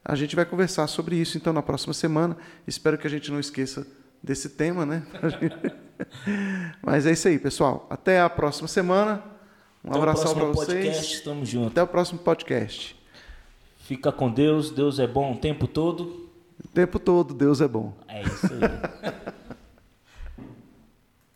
A 0.05 0.15
gente 0.15 0.35
vai 0.35 0.45
conversar 0.45 0.87
sobre 0.87 1.17
isso 1.17 1.37
então 1.37 1.53
na 1.53 1.63
próxima 1.63 1.93
semana. 1.93 2.37
Espero 2.67 2.97
que 2.97 3.07
a 3.07 3.11
gente 3.11 3.31
não 3.31 3.39
esqueça 3.39 3.87
desse 4.23 4.51
tema, 4.51 4.87
né? 4.87 5.03
Mas 6.83 7.07
é 7.07 7.13
isso 7.13 7.29
aí, 7.29 7.39
pessoal. 7.39 7.87
Até 7.91 8.21
a 8.21 8.31
próxima 8.31 8.69
semana. 8.69 9.23
Um 9.85 9.91
Até 9.91 9.99
abração 9.99 10.35
para 10.35 10.45
vocês. 10.47 10.85
podcast, 10.85 11.25
tamo 11.25 11.45
junto. 11.45 11.69
Até 11.69 11.83
o 11.83 11.87
próximo 11.87 12.19
podcast. 12.19 12.97
Fica 13.79 14.13
com 14.13 14.31
Deus, 14.31 14.71
Deus 14.71 14.99
é 14.99 15.07
bom 15.07 15.33
o 15.33 15.37
tempo 15.37 15.67
todo. 15.67 16.29
O 16.63 16.69
tempo 16.69 16.99
todo, 16.99 17.33
Deus 17.33 17.61
é 17.61 17.69
bom. 17.69 17.95
É 18.09 18.23
isso 18.23 18.47
aí. 18.47 19.33